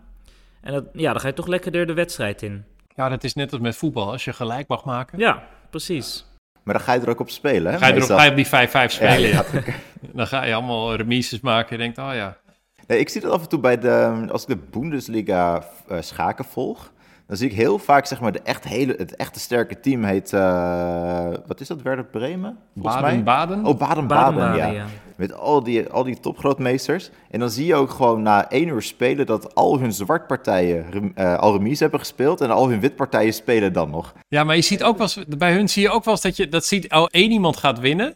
En 0.60 0.72
dat, 0.72 0.84
ja, 0.92 1.12
dan 1.12 1.20
ga 1.20 1.26
je 1.28 1.34
toch 1.34 1.46
lekkerder 1.46 1.86
de 1.86 1.92
wedstrijd 1.94 2.42
in. 2.42 2.64
ja, 2.96 3.08
dat 3.08 3.24
is 3.24 3.34
net 3.34 3.52
als 3.52 3.60
met 3.60 3.76
voetbal. 3.76 4.10
Als 4.10 4.24
je 4.24 4.32
gelijk 4.32 4.68
mag 4.68 4.84
maken, 4.84 5.18
Ja, 5.18 5.42
precies. 5.70 6.24
Maar 6.62 6.74
dan 6.74 6.82
ga 6.82 6.92
je 6.92 7.00
er 7.00 7.08
ook 7.08 7.20
op 7.20 7.30
spelen, 7.30 7.72
hè? 7.72 7.78
ga, 7.78 7.86
je 7.86 7.92
erop, 7.92 7.98
meestal. 7.98 8.18
ga 8.18 8.24
je 8.24 8.30
op 8.30 8.36
die 8.36 8.88
5-5 8.88 8.92
spelen. 8.92 9.28
Ja, 9.28 9.44
Ja, 9.52 9.62
Dan 10.14 10.26
ga 10.26 10.44
je 10.44 10.54
allemaal 10.54 10.94
remises 10.94 11.40
maken. 11.40 11.76
Je 11.76 11.82
denkt, 11.82 11.98
oh 11.98 12.10
ja. 12.14 12.36
Nee, 12.86 12.98
ik 12.98 13.08
zie 13.08 13.20
dat 13.20 13.30
af 13.32 13.42
en 13.42 13.48
toe 13.48 13.60
bij 13.60 13.78
de, 13.78 14.26
als 14.30 14.42
ik 14.42 14.48
de 14.48 14.56
Bundesliga 14.56 15.64
eh, 15.88 16.00
schaken 16.00 16.44
volg, 16.44 16.92
dan 17.26 17.36
zie 17.36 17.50
ik 17.50 17.56
heel 17.56 17.78
vaak 17.78 18.06
zeg 18.06 18.20
maar 18.20 18.32
de 18.32 18.40
echt 18.40 18.64
hele, 18.64 18.94
het 18.98 19.16
echte 19.16 19.40
sterke 19.40 19.80
team 19.80 20.04
heet, 20.04 20.32
eh, 20.32 21.26
wat 21.46 21.60
is 21.60 21.68
dat, 21.68 21.82
Werder 21.82 22.04
Bremen? 22.04 22.58
Volgens 22.74 22.94
mij. 22.94 23.22
Baden-Baden. 23.22 23.66
Oh, 23.66 23.78
Baden-Baden, 23.78 24.56
ja. 24.56 24.66
ja. 24.66 24.84
Met 25.16 25.34
al 25.34 25.62
die, 25.62 25.88
al 25.88 26.04
die 26.04 26.20
topgrootmeesters. 26.20 27.10
En 27.30 27.40
dan 27.40 27.50
zie 27.50 27.66
je 27.66 27.74
ook 27.74 27.90
gewoon 27.90 28.22
na 28.22 28.50
één 28.50 28.68
uur 28.68 28.82
spelen 28.82 29.26
dat 29.26 29.54
al 29.54 29.78
hun 29.78 29.92
zwartpartijen 29.92 31.12
eh, 31.14 31.38
al 31.38 31.52
remise 31.52 31.82
hebben 31.82 32.00
gespeeld 32.00 32.40
en 32.40 32.50
al 32.50 32.68
hun 32.68 32.80
witpartijen 32.80 33.32
spelen 33.32 33.72
dan 33.72 33.90
nog. 33.90 34.14
Ja, 34.28 34.44
maar 34.44 34.56
je 34.56 34.62
ziet 34.62 34.82
ook 34.82 34.98
wel 34.98 35.06
eens, 35.16 35.36
bij 35.38 35.52
hun 35.52 35.68
zie 35.68 35.82
je 35.82 35.90
ook 35.90 36.04
wel 36.04 36.14
eens 36.14 36.22
dat 36.22 36.36
je, 36.36 36.48
dat 36.48 36.64
ziet, 36.64 36.88
al 36.88 37.08
één 37.08 37.30
iemand 37.30 37.56
gaat 37.56 37.78
winnen. 37.78 38.14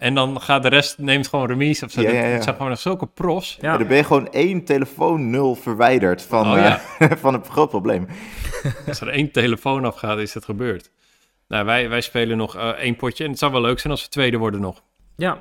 En 0.00 0.14
dan 0.14 0.40
gaat 0.40 0.62
de 0.62 0.68
rest, 0.68 0.98
neemt 0.98 1.28
gewoon 1.28 1.46
remise 1.46 1.84
of 1.84 1.90
zo. 1.90 2.00
Ja, 2.00 2.10
ja, 2.10 2.14
ja. 2.20 2.24
Het 2.26 2.42
zijn 2.42 2.56
gewoon 2.56 2.76
zulke 2.76 3.06
profs. 3.06 3.58
Ja. 3.60 3.76
Dan 3.76 3.86
ben 3.86 3.96
je 3.96 4.04
gewoon 4.04 4.32
één 4.32 4.64
telefoonnul 4.64 5.54
verwijderd 5.54 6.22
van, 6.22 6.50
Oh, 6.50 6.56
ja. 6.56 6.80
eh, 6.98 7.10
van 7.24 7.34
een 7.34 7.44
groot 7.44 7.68
probleem. 7.68 8.06
Als 8.88 9.00
er 9.00 9.08
één 9.08 9.30
telefoon 9.32 9.84
afgaat, 9.84 10.18
is 10.18 10.34
het 10.34 10.44
gebeurd. 10.44 10.90
Nou, 11.48 11.64
wij, 11.64 11.88
wij 11.88 12.00
spelen 12.00 12.36
nog 12.36 12.56
eh, 12.56 12.68
één 12.68 12.96
potje. 12.96 13.24
En 13.24 13.30
het 13.30 13.38
zou 13.38 13.52
wel 13.52 13.60
leuk 13.60 13.78
zijn 13.78 13.92
als 13.92 14.02
we 14.02 14.08
tweede 14.08 14.36
worden 14.36 14.60
nog. 14.60 14.82
Ja, 15.16 15.38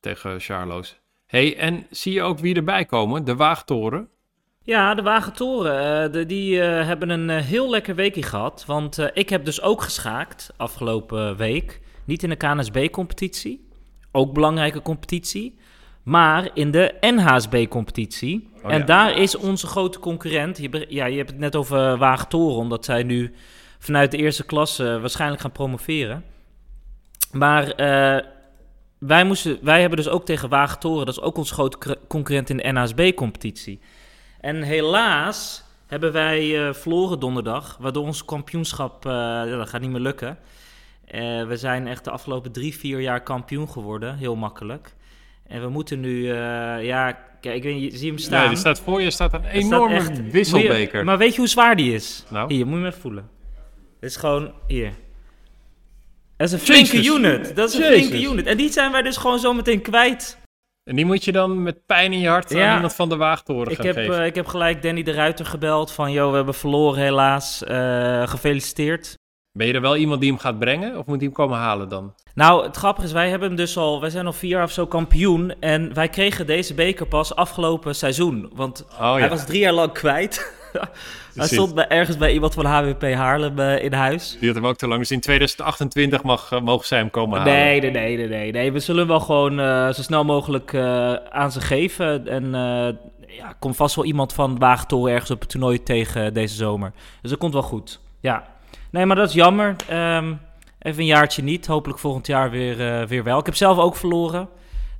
Tegen 0.00 0.40
Charlo's. 0.40 0.98
hey, 1.26 1.56
en 1.58 1.86
zie 1.90 2.12
je 2.12 2.22
ook 2.22 2.38
wie 2.38 2.54
erbij 2.54 2.84
komen? 2.84 3.24
De 3.24 3.36
Waagtoren. 3.36 4.08
Ja, 4.62 4.94
de 4.94 5.02
Wagentoren, 5.02 6.04
eh, 6.04 6.12
de, 6.12 6.26
die 6.26 6.58
hebben 6.60 7.08
een 7.10 7.28
heel 7.30 7.70
lekker 7.70 7.94
weekje 7.94 8.22
gehad. 8.22 8.64
Want 8.66 8.98
eh, 8.98 9.06
ik 9.12 9.28
heb 9.28 9.44
dus 9.44 9.62
ook 9.62 9.82
geschaakt 9.82 10.52
afgelopen 10.56 11.36
week. 11.36 11.80
Niet 12.04 12.22
in 12.22 12.28
de 12.28 12.36
KNSB-competitie, 12.36 13.65
ook 14.16 14.32
belangrijke 14.32 14.82
competitie. 14.82 15.58
Maar 16.02 16.50
in 16.54 16.70
de 16.70 16.94
NHSB-competitie. 17.00 18.48
Oh, 18.62 18.72
en 18.72 18.78
ja. 18.78 18.84
daar 18.84 19.16
is 19.16 19.36
onze 19.36 19.66
grote 19.66 19.98
concurrent. 19.98 20.58
Je, 20.58 20.86
ja, 20.88 21.04
je 21.04 21.16
hebt 21.16 21.30
het 21.30 21.38
net 21.38 21.56
over 21.56 21.98
Wagentoren, 21.98 22.56
omdat 22.56 22.84
zij 22.84 23.02
nu 23.02 23.34
vanuit 23.78 24.10
de 24.10 24.16
eerste 24.16 24.44
klasse 24.44 25.00
waarschijnlijk 25.00 25.40
gaan 25.40 25.52
promoveren. 25.52 26.24
Maar 27.32 27.70
eh, 27.70 28.24
wij, 28.98 29.24
moesten, 29.24 29.58
wij 29.62 29.80
hebben 29.80 29.98
dus 29.98 30.08
ook 30.08 30.24
tegen 30.24 30.48
Wagentoren, 30.48 31.06
dat 31.06 31.16
is 31.16 31.22
ook 31.22 31.36
onze 31.36 31.54
grote 31.54 31.98
concurrent 32.08 32.50
in 32.50 32.56
de 32.56 32.72
NHSB-competitie. 32.72 33.80
En 34.40 34.62
helaas 34.62 35.64
hebben 35.86 36.12
wij 36.12 36.66
uh, 36.68 36.72
verloren 36.72 37.20
donderdag. 37.20 37.76
Waardoor 37.80 38.04
ons 38.04 38.24
kampioenschap, 38.24 39.06
uh, 39.06 39.12
ja, 39.12 39.56
dat 39.56 39.68
gaat 39.68 39.80
niet 39.80 39.90
meer 39.90 40.00
lukken. 40.00 40.38
Uh, 41.16 41.46
we 41.46 41.56
zijn 41.56 41.86
echt 41.86 42.04
de 42.04 42.10
afgelopen 42.10 42.52
drie, 42.52 42.74
vier 42.74 43.00
jaar 43.00 43.22
kampioen 43.22 43.68
geworden. 43.68 44.16
Heel 44.16 44.36
makkelijk. 44.36 44.94
En 45.46 45.60
we 45.60 45.68
moeten 45.68 46.00
nu, 46.00 46.26
ja, 46.82 47.12
kijk, 47.40 47.56
ik 47.56 47.62
weet 47.62 48.00
je 48.00 48.06
hem 48.06 48.18
staan? 48.18 48.40
Nee, 48.40 48.50
er 48.50 48.56
staat 48.56 48.80
voor 48.80 49.02
je 49.02 49.10
staat 49.10 49.32
een 49.32 49.44
enorme 49.44 49.94
echt, 49.94 50.30
wisselbeker. 50.30 50.98
Je, 50.98 51.04
maar 51.04 51.18
weet 51.18 51.32
je 51.32 51.38
hoe 51.38 51.48
zwaar 51.48 51.76
die 51.76 51.94
is? 51.94 52.24
Nou? 52.30 52.54
Hier, 52.54 52.66
moet 52.66 52.74
je 52.74 52.80
hem 52.80 52.88
even 52.88 53.00
voelen. 53.00 53.30
Het 54.00 54.10
is 54.10 54.16
gewoon, 54.16 54.52
hier. 54.66 54.92
Dat 56.36 56.46
is 56.46 56.52
een 56.52 56.58
flinke 56.58 57.04
unit. 57.04 57.56
Dat 57.56 57.68
is 57.68 57.74
een 57.74 57.84
flinke 57.84 58.22
unit. 58.22 58.46
En 58.46 58.56
die 58.56 58.72
zijn 58.72 58.92
wij 58.92 59.02
dus 59.02 59.16
gewoon 59.16 59.38
zo 59.38 59.52
meteen 59.52 59.80
kwijt. 59.80 60.38
En 60.84 60.96
die 60.96 61.04
moet 61.04 61.24
je 61.24 61.32
dan 61.32 61.62
met 61.62 61.86
pijn 61.86 62.12
in 62.12 62.20
je 62.20 62.28
hart 62.28 62.54
aan 62.54 62.74
iemand 62.74 62.94
van 62.94 63.08
de 63.08 63.16
waagtoren 63.16 63.70
ik 63.70 63.76
gaan 63.76 63.86
heb, 63.86 63.94
geven. 63.94 64.20
Uh, 64.20 64.26
ik 64.26 64.34
heb 64.34 64.46
gelijk 64.46 64.82
Danny 64.82 65.02
de 65.02 65.12
Ruiter 65.12 65.46
gebeld 65.46 65.92
van... 65.92 66.12
...joh, 66.12 66.30
we 66.30 66.36
hebben 66.36 66.54
verloren 66.54 67.02
helaas. 67.02 67.62
Uh, 67.68 68.28
gefeliciteerd. 68.28 69.14
Ben 69.56 69.66
je 69.66 69.72
er 69.72 69.80
wel 69.80 69.96
iemand 69.96 70.20
die 70.20 70.30
hem 70.30 70.38
gaat 70.38 70.58
brengen? 70.58 70.98
Of 70.98 71.06
moet 71.06 71.16
hij 71.16 71.24
hem 71.24 71.32
komen 71.32 71.58
halen 71.58 71.88
dan? 71.88 72.14
Nou, 72.34 72.64
het 72.64 72.76
grappige 72.76 73.06
is, 73.06 73.12
wij 73.12 73.28
hebben 73.28 73.48
hem 73.48 73.56
dus 73.56 73.76
al... 73.76 74.00
Wij 74.00 74.10
zijn 74.10 74.26
al 74.26 74.32
vier 74.32 74.50
jaar 74.50 74.62
of 74.62 74.70
zo 74.70 74.86
kampioen. 74.86 75.54
En 75.60 75.94
wij 75.94 76.08
kregen 76.08 76.46
deze 76.46 76.74
beker 76.74 77.06
pas 77.06 77.34
afgelopen 77.34 77.94
seizoen. 77.94 78.50
Want 78.54 78.86
oh, 79.00 79.14
hij 79.14 79.28
was 79.28 79.46
drie 79.46 79.60
jaar 79.60 79.72
lang 79.72 79.92
kwijt. 79.92 80.54
Hij 81.34 81.46
stond 81.46 81.74
bij, 81.74 81.88
ergens 81.88 82.16
bij 82.16 82.32
iemand 82.32 82.54
van 82.54 82.64
HWP 82.64 83.02
Haarlem 83.02 83.58
uh, 83.58 83.82
in 83.82 83.92
huis. 83.92 84.36
Die 84.38 84.48
had 84.48 84.56
hem 84.56 84.66
ook 84.66 84.76
te 84.76 84.88
lang. 84.88 85.00
Dus 85.00 85.10
in 85.10 85.20
2028 85.20 86.22
mag, 86.22 86.52
uh, 86.52 86.60
mogen 86.60 86.86
zij 86.86 86.98
hem 86.98 87.10
komen 87.10 87.38
halen. 87.38 87.54
Nee, 87.54 87.80
nee, 87.80 87.90
nee, 87.90 88.16
nee. 88.16 88.28
nee, 88.28 88.52
nee. 88.52 88.72
We 88.72 88.80
zullen 88.80 89.00
hem 89.00 89.08
wel 89.10 89.20
gewoon 89.20 89.60
uh, 89.60 89.92
zo 89.92 90.02
snel 90.02 90.24
mogelijk 90.24 90.74
aan 91.30 91.52
ze 91.52 91.60
geven. 91.60 92.28
En 92.28 92.50
ja, 93.26 93.56
komt 93.58 93.76
vast 93.76 93.94
wel 93.94 94.04
iemand 94.04 94.32
van 94.32 94.58
Waagtol 94.58 95.08
ergens 95.08 95.30
op 95.30 95.40
het 95.40 95.48
toernooi 95.48 95.82
tegen 95.82 96.34
deze 96.34 96.54
zomer. 96.54 96.92
Dus 97.22 97.30
dat 97.30 97.40
komt 97.40 97.52
wel 97.52 97.62
goed. 97.62 98.00
Ja. 98.20 98.55
Nee, 98.90 99.06
maar 99.06 99.16
dat 99.16 99.28
is 99.28 99.34
jammer. 99.34 99.76
Um, 99.90 100.40
even 100.78 101.00
een 101.00 101.06
jaartje 101.06 101.42
niet. 101.42 101.66
Hopelijk 101.66 101.98
volgend 101.98 102.26
jaar 102.26 102.50
weer, 102.50 103.06
weer 103.06 103.24
wel. 103.24 103.38
Ik 103.38 103.46
heb 103.46 103.54
zelf 103.54 103.78
ook 103.78 103.96
verloren. 103.96 104.48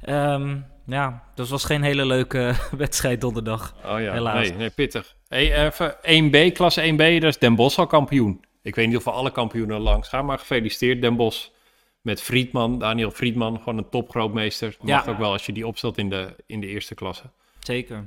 Um, 0.09 0.66
ja, 0.87 1.23
dat 1.35 1.49
was 1.49 1.64
geen 1.64 1.83
hele 1.83 2.07
leuke 2.07 2.55
wedstrijd 2.76 3.21
donderdag. 3.21 3.75
Oh 3.85 4.00
ja, 4.00 4.12
helaas. 4.12 4.49
Nee, 4.49 4.52
nee, 4.52 4.71
pittig. 4.71 5.16
Hey, 5.28 5.66
even 5.66 5.95
1B, 5.95 6.52
klasse 6.52 6.93
1B, 6.93 6.97
dat 6.97 7.23
is 7.23 7.38
Den 7.38 7.55
Bosch 7.55 7.78
al 7.78 7.87
kampioen. 7.87 8.45
Ik 8.62 8.75
weet 8.75 8.87
niet 8.88 8.97
of 8.97 9.05
we 9.05 9.11
alle 9.11 9.31
kampioenen 9.31 9.81
langs 9.81 10.09
gaan, 10.09 10.25
maar 10.25 10.38
gefeliciteerd 10.38 11.00
Den 11.00 11.16
Bosch. 11.16 11.49
Met 12.00 12.23
Friedman, 12.23 12.78
Daniel 12.78 13.11
Friedman, 13.11 13.59
gewoon 13.59 13.78
een 13.78 13.88
topgrootmeester. 13.88 14.76
Mag 14.81 15.05
ja. 15.05 15.11
ook 15.11 15.19
wel 15.19 15.33
als 15.33 15.47
je 15.47 15.52
die 15.52 15.66
opstelt 15.66 15.99
in 15.99 16.11
de, 16.11 16.35
in 16.47 16.61
de 16.61 16.66
eerste 16.66 16.95
klasse. 16.95 17.23
Zeker. 17.59 18.05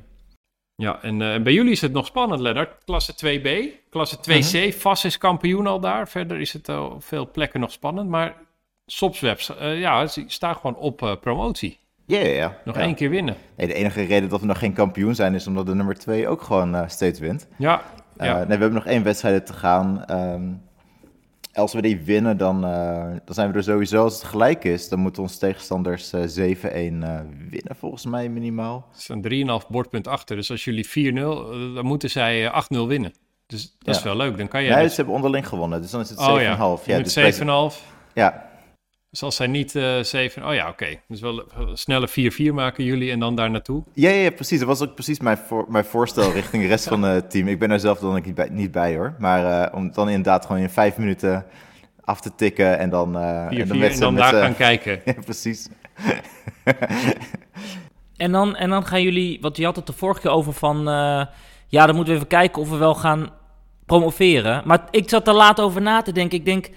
Ja, 0.80 1.02
en, 1.02 1.20
uh, 1.20 1.42
bij 1.42 1.54
jullie 1.54 1.72
is 1.72 1.82
het 1.82 1.92
nog 1.92 2.06
spannend, 2.06 2.42
Lennart. 2.42 2.70
Klasse 2.86 3.14
2B, 3.14 3.50
klasse 3.90 4.18
2C, 4.18 4.56
uh 4.56 4.64
-huh. 4.64 4.72
vast 4.72 5.06
is 5.06 5.18
kampioen 5.18 5.68
al 5.68 5.80
daar. 5.80 6.08
Verder 6.08 6.40
is 6.40 6.54
het 6.54 6.70
op 6.70 7.04
veel 7.04 7.32
plekken 7.32 7.60
nog 7.60 7.72
spannend. 7.72 8.10
Maar 8.10 8.36
Sopswebs, 8.86 9.52
uh, 9.62 9.80
ja, 9.80 10.08
ze 10.08 10.24
staan 10.28 10.56
gewoon 10.56 10.76
op 10.76 11.02
uh, 11.02 11.16
promotie. 11.22 11.80
Ja, 12.06 12.20
ja, 12.20 12.28
ja. 12.28 12.58
Nog 12.66 12.78
één 12.78 12.96
keer 12.96 13.10
winnen. 13.10 13.36
Nee, 13.56 13.68
de 13.68 13.74
enige 13.74 14.04
reden 14.04 14.30
dat 14.30 14.40
we 14.40 14.46
nog 14.46 14.60
geen 14.60 14.74
kampioen 14.74 15.16
zijn 15.16 15.36
is 15.36 15.48
omdat 15.48 15.66
de 15.66 15.76
nummer 15.76 15.96
twee 15.96 16.28
ook 16.28 16.42
gewoon 16.42 16.90
steeds 16.90 17.20
wint. 17.20 17.48
Ja. 17.58 17.84
Nee, 18.18 18.30
we 18.30 18.46
hebben 18.48 18.74
nog 18.74 18.86
één 18.86 19.04
wedstrijd 19.04 19.46
te 19.46 19.54
gaan. 19.54 20.04
Um, 20.12 20.62
als 21.54 21.74
we 21.74 21.82
die 21.82 22.02
winnen, 22.02 22.38
dan, 22.38 22.66
uh, 22.66 23.04
dan 23.26 23.36
zijn 23.36 23.52
we 23.52 23.58
er 23.58 23.64
sowieso. 23.64 24.04
Als 24.04 24.14
het 24.14 24.24
gelijk 24.24 24.64
is, 24.64 24.90
dan 24.90 25.00
moeten 25.00 25.22
onze 25.22 25.38
tegenstanders 25.38 26.14
7-1 26.14 26.16
winnen, 27.50 27.76
volgens 27.76 28.06
mij 28.06 28.30
minimaal. 28.30 28.88
Ze 28.94 29.02
zijn 29.02 29.22
3,5 29.62 29.68
bordpunt 29.68 30.08
achter. 30.08 30.36
Dus 30.36 30.52
als 30.52 30.64
jullie 30.64 30.88
4-0, 30.88 30.94
dan 31.76 31.86
moeten 31.86 32.10
zij 32.10 32.52
8-0 32.74 32.78
winnen. 32.88 33.14
Dus 33.48 33.62
dat 33.64 33.94
ja. 33.94 34.00
is 34.00 34.04
wel 34.04 34.16
leuk. 34.16 34.38
Dan 34.38 34.48
kan 34.48 34.64
je. 34.64 34.70
Nee, 34.70 34.82
dus... 34.82 34.90
ze 34.90 34.96
hebben 34.96 35.16
onderling 35.16 35.48
gewonnen. 35.48 35.82
Dus 35.82 35.92
dan 35.92 36.02
is 36.02 36.10
het 36.10 36.20
7,5. 36.20 36.26
Oh, 36.26 36.42
ja, 36.42 36.78
ja 36.86 37.00
dus 37.00 37.40
7,5. 37.40 37.84
Ja, 38.14 38.49
dus 39.10 39.24
als 39.24 39.36
zij 39.36 39.48
niet 39.48 39.76
uh, 39.76 40.00
7... 40.02 40.48
Oh 40.48 40.54
ja, 40.54 40.62
oké. 40.62 40.72
Okay. 40.72 41.02
Dus 41.08 41.22
wel 41.22 41.44
snelle 41.74 42.10
4-4 42.10 42.14
maken 42.54 42.84
jullie 42.84 43.12
en 43.12 43.20
dan 43.20 43.36
daar 43.36 43.52
naartoe? 43.52 43.84
Ja, 43.94 44.10
ja, 44.10 44.32
precies. 44.32 44.60
Dat 44.60 44.68
was 44.68 44.82
ook 44.82 44.94
precies 44.94 45.20
mijn, 45.20 45.38
voor, 45.38 45.66
mijn 45.70 45.86
voorstel 45.86 46.32
richting 46.40 46.64
de 46.64 46.70
rest 46.70 46.88
van 46.88 47.02
het 47.02 47.32
team. 47.32 47.48
Ik 47.48 47.60
ben 47.60 47.72
er 47.72 47.80
zelf 47.80 48.00
dan 48.00 48.22
niet 48.26 48.36
bij, 48.36 48.50
niet 48.52 48.72
bij 48.72 48.96
hoor. 48.96 49.16
Maar 49.20 49.70
uh, 49.70 49.76
om 49.76 49.92
dan 49.92 50.10
inderdaad 50.10 50.46
gewoon 50.46 50.62
in 50.62 50.70
vijf 50.70 50.98
minuten 50.98 51.46
af 52.02 52.22
te 52.22 52.36
tikken 52.36 52.80
en 52.80 52.90
dan... 52.90 53.18
Uh, 53.18 53.48
4, 53.48 53.60
en 53.60 53.68
dan, 53.68 53.78
met 53.78 53.94
en 53.94 54.00
dan 54.00 54.16
daar 54.16 54.34
gaan 54.34 54.56
kijken. 54.56 55.02
ja, 55.06 55.14
precies. 55.26 55.70
en, 58.18 58.32
dan, 58.32 58.56
en 58.56 58.70
dan 58.70 58.86
gaan 58.86 59.02
jullie... 59.02 59.38
Want 59.42 59.58
je 59.58 59.66
had 59.66 59.76
het 59.76 59.88
de 59.88 59.94
vorige 59.94 60.22
keer 60.22 60.32
over 60.32 60.54
van... 60.54 60.90
Uh, 60.90 61.26
ja, 61.68 61.86
dan 61.86 61.96
moeten 61.96 62.14
we 62.14 62.20
even 62.20 62.28
kijken 62.28 62.62
of 62.62 62.70
we 62.70 62.78
wel 62.78 62.96
gaan 62.96 63.30
promoveren. 63.86 64.62
Maar 64.66 64.88
ik 64.92 65.10
zat 65.10 65.28
er 65.28 65.34
laat 65.34 65.62
over 65.62 65.82
na 65.82 66.02
te 66.02 66.12
denken. 66.12 66.38
Ik 66.38 66.46
denk 66.46 66.70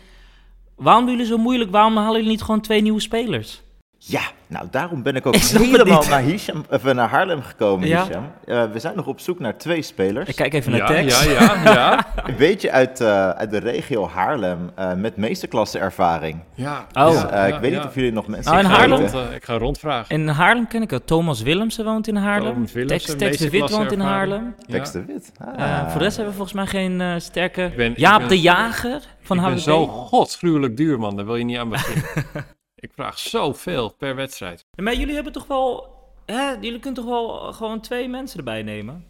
Waarom 0.83 1.05
doen 1.05 1.15
jullie 1.15 1.31
zo 1.31 1.39
moeilijk? 1.39 1.71
Waarom 1.71 1.97
halen 1.97 2.15
jullie 2.15 2.29
niet 2.29 2.43
gewoon 2.43 2.61
twee 2.61 2.81
nieuwe 2.81 3.01
spelers? 3.01 3.63
Ja, 4.05 4.23
nou 4.47 4.67
daarom 4.71 5.03
ben 5.03 5.17
ik 5.17 5.27
ook 5.27 5.35
ik 5.35 5.43
helemaal 5.43 6.05
naar, 6.09 6.21
Hisham, 6.21 6.65
even 6.71 6.97
naar 6.97 7.09
Haarlem 7.09 7.43
gekomen, 7.43 7.89
ja? 7.89 8.05
Hisham. 8.05 8.31
Uh, 8.45 8.65
we 8.73 8.79
zijn 8.79 8.97
nog 8.97 9.07
op 9.07 9.21
zoek 9.21 9.39
naar 9.39 9.59
twee 9.59 9.83
spelers. 9.83 10.29
Ik 10.29 10.37
kijk 10.37 10.53
even 10.53 10.71
naar 10.71 10.81
ja, 10.81 10.87
tekst. 10.87 11.25
Ja, 11.25 11.31
ja, 11.33 11.73
ja. 11.73 12.07
Een 12.29 12.37
beetje 12.37 12.71
uit, 12.71 13.01
uh, 13.01 13.31
uit 13.31 13.51
de 13.51 13.59
regio 13.59 14.09
Haarlem, 14.09 14.71
uh, 14.79 14.93
met 14.95 15.17
meesterklasse 15.17 15.79
ervaring. 15.79 16.43
Ja. 16.55 16.87
Oh. 16.93 17.07
Dus, 17.11 17.21
ja, 17.21 17.47
ik 17.47 17.61
weet 17.61 17.73
niet 17.73 17.85
of 17.85 17.95
jullie 17.95 18.13
nog 18.13 18.27
mensen... 18.27 18.53
Oh, 18.53 18.59
in 18.59 18.65
Haarlem? 18.65 18.99
Rond, 18.99 19.35
ik 19.35 19.45
ga 19.45 19.59
rondvragen. 19.59 20.15
In 20.15 20.29
Haarlem 20.29 20.67
ken 20.69 20.83
ik 20.83 20.93
ook. 20.93 21.03
Thomas 21.05 21.43
Willemsen 21.43 21.85
woont 21.85 22.09
in 22.09 22.17
Haarlem. 22.17 22.67
Tex, 22.67 23.17
Tex 23.17 23.37
de 23.37 23.51
Wit 23.51 23.71
woont 23.71 23.93
in 23.93 24.01
Haarlem. 24.01 24.55
Tex 24.69 24.93
de 24.93 25.05
Wit. 25.05 25.33
Ah. 25.57 25.89
voor 25.89 25.99
de 25.99 26.05
rest 26.05 26.17
hebben 26.17 26.35
we 26.35 26.45
volgens 26.45 26.53
mij 26.53 26.67
geen 26.67 27.21
sterke... 27.21 27.73
Ben, 27.77 27.93
Jaap 27.97 28.19
ben, 28.19 28.29
de 28.29 28.41
Jager 28.41 29.01
van 29.21 29.37
ik 29.37 29.43
HWP. 29.43 29.53
ben 29.53 29.63
zo 29.63 29.87
godsgruwelijk 29.87 30.77
duur, 30.77 30.99
man. 30.99 31.17
Daar 31.17 31.27
wil 31.27 31.37
je 31.37 31.45
niet 31.45 31.59
aan 31.59 31.69
beginnen. 31.77 32.61
Ik 32.83 32.93
vraag 32.95 33.19
zoveel 33.19 33.89
per 33.89 34.15
wedstrijd. 34.15 34.67
Maar 34.77 34.95
jullie 34.95 35.15
hebben 35.15 35.33
toch 35.33 35.47
wel... 35.47 35.91
Hè, 36.27 36.51
jullie 36.51 36.79
kunnen 36.79 37.05
toch 37.05 37.11
wel 37.11 37.53
gewoon 37.53 37.81
twee 37.81 38.09
mensen 38.09 38.39
erbij 38.39 38.63
nemen? 38.63 39.05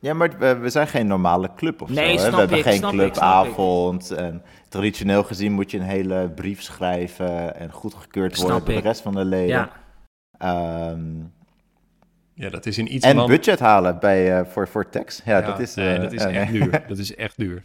Ja, 0.00 0.14
maar 0.14 0.38
we, 0.38 0.56
we 0.56 0.70
zijn 0.70 0.86
geen 0.86 1.06
normale 1.06 1.54
club 1.54 1.82
of 1.82 1.88
nee, 1.88 2.18
zo. 2.18 2.24
Hè? 2.24 2.30
We 2.30 2.36
hebben 2.36 2.58
ik, 2.58 2.64
geen 2.64 2.80
clubavond. 2.80 4.10
En 4.10 4.42
traditioneel 4.68 5.24
gezien 5.24 5.52
moet 5.52 5.70
je 5.70 5.78
een 5.78 5.84
hele 5.84 6.30
brief 6.34 6.62
schrijven 6.62 7.56
en 7.56 7.72
goedgekeurd 7.72 8.36
worden 8.36 8.64
door 8.64 8.74
de 8.74 8.80
rest 8.80 9.00
van 9.00 9.14
de 9.14 9.24
leden. 9.24 9.70
Ja. 10.38 10.90
Um, 10.90 11.32
ja, 12.34 12.50
dat 12.50 12.66
is 12.66 12.78
in 12.78 12.94
iets 12.94 13.04
En 13.04 13.16
land... 13.16 13.28
budget 13.28 13.58
halen 13.58 13.98
bij, 13.98 14.40
uh, 14.40 14.46
voor, 14.46 14.68
voor 14.68 14.88
tax. 14.88 15.22
Ja, 15.24 15.38
ja, 15.38 15.46
dat 15.46 15.58
is, 15.58 15.74
nee, 15.74 15.94
uh, 15.94 16.02
dat 16.02 16.12
is 16.12 16.24
uh, 16.24 16.36
echt 16.36 16.52
duur. 16.52 16.82
Dat 16.88 16.98
is 16.98 17.14
echt 17.14 17.36
duur. 17.36 17.64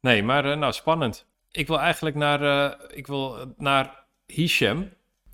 Nee, 0.00 0.22
maar 0.22 0.46
uh, 0.46 0.56
nou, 0.56 0.72
spannend. 0.72 1.26
Ik 1.50 1.66
wil 1.66 1.80
eigenlijk 1.80 2.16
naar, 2.16 2.42
uh, 2.42 2.72
ik 2.88 3.06
wil 3.06 3.54
naar 3.56 3.97
Hisham. 4.32 4.88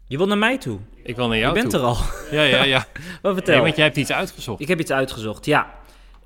Je 0.06 0.16
wil 0.16 0.26
naar 0.26 0.38
mij 0.38 0.58
toe? 0.58 0.78
Ik 1.02 1.16
wil 1.16 1.28
naar 1.28 1.38
jou 1.38 1.54
Je 1.54 1.60
bent 1.60 1.72
toe. 1.72 1.80
er 1.80 1.86
al. 1.86 1.96
Ja, 2.30 2.42
ja, 2.42 2.64
ja. 2.64 2.86
Wat 3.22 3.34
vertel? 3.34 3.54
Nee, 3.54 3.62
want 3.62 3.76
jij 3.76 3.84
hebt 3.84 3.96
iets 3.96 4.12
uitgezocht. 4.12 4.60
Ik 4.60 4.68
heb 4.68 4.80
iets 4.80 4.90
uitgezocht, 4.90 5.44
ja. 5.44 5.74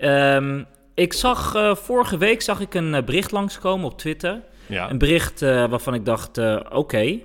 Um, 0.01 0.67
ik 0.95 1.13
zag, 1.13 1.55
uh, 1.55 1.75
vorige 1.75 2.19
week 2.19 2.43
zag 2.43 2.61
ik 2.61 2.75
een 2.75 2.95
uh, 2.95 3.03
bericht 3.03 3.31
langskomen 3.31 3.87
op 3.87 3.99
Twitter. 3.99 4.43
Ja. 4.67 4.91
Een 4.91 4.99
bericht 4.99 5.43
uh, 5.43 5.69
waarvan 5.69 5.95
ik 5.95 6.05
dacht, 6.05 6.39
oké. 6.39 6.75
Okay. 6.75 7.25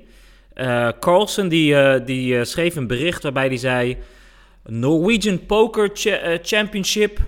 Carlson 0.99 1.47
die, 1.47 2.03
die 2.03 2.45
schreef 2.45 2.75
een 2.75 2.87
bericht 2.87 3.23
waarbij 3.23 3.47
hij 3.47 3.57
zei... 3.57 3.97
Norwegian 4.65 5.45
Poker 5.45 5.89
Cha 5.93 6.37
Championship. 6.41 7.19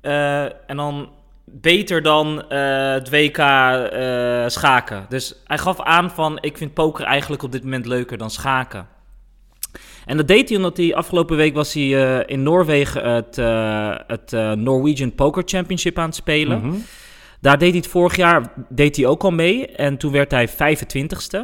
en 0.00 0.76
dan 0.76 1.10
beter 1.46 2.02
dan 2.02 2.44
uh, 2.48 2.92
het 2.92 3.10
WK 3.10 3.38
uh, 3.38 4.44
schaken. 4.46 5.06
Dus 5.08 5.34
hij 5.44 5.58
gaf 5.58 5.80
aan 5.80 6.10
van, 6.10 6.38
ik 6.40 6.56
vind 6.56 6.74
poker 6.74 7.04
eigenlijk 7.04 7.42
op 7.42 7.52
dit 7.52 7.62
moment 7.62 7.86
leuker 7.86 8.18
dan 8.18 8.30
schaken. 8.30 8.86
En 10.04 10.16
dat 10.16 10.28
deed 10.28 10.48
hij 10.48 10.56
omdat 10.56 10.76
hij 10.76 10.94
afgelopen 10.94 11.36
week 11.36 11.54
was 11.54 11.72
hij 11.72 11.82
uh, 11.82 12.20
in 12.26 12.42
Noorwegen 12.42 13.14
het, 13.14 13.36
het 14.06 14.58
Norwegian 14.58 15.14
Poker 15.14 15.42
Championship 15.46 15.98
aan 15.98 16.06
het 16.06 16.14
spelen. 16.14 16.58
Mm 16.58 16.70
-hmm. 16.70 16.84
Daar 17.40 17.58
deed 17.58 17.68
hij 17.68 17.78
het 17.78 17.88
vorig 17.88 18.16
jaar 18.16 18.52
deed 18.68 18.96
hij 18.96 19.06
ook 19.06 19.24
al 19.24 19.30
mee. 19.30 19.66
En 19.66 19.96
toen 19.96 20.12
werd 20.12 20.30
hij 20.30 20.48
25ste. 20.48 21.38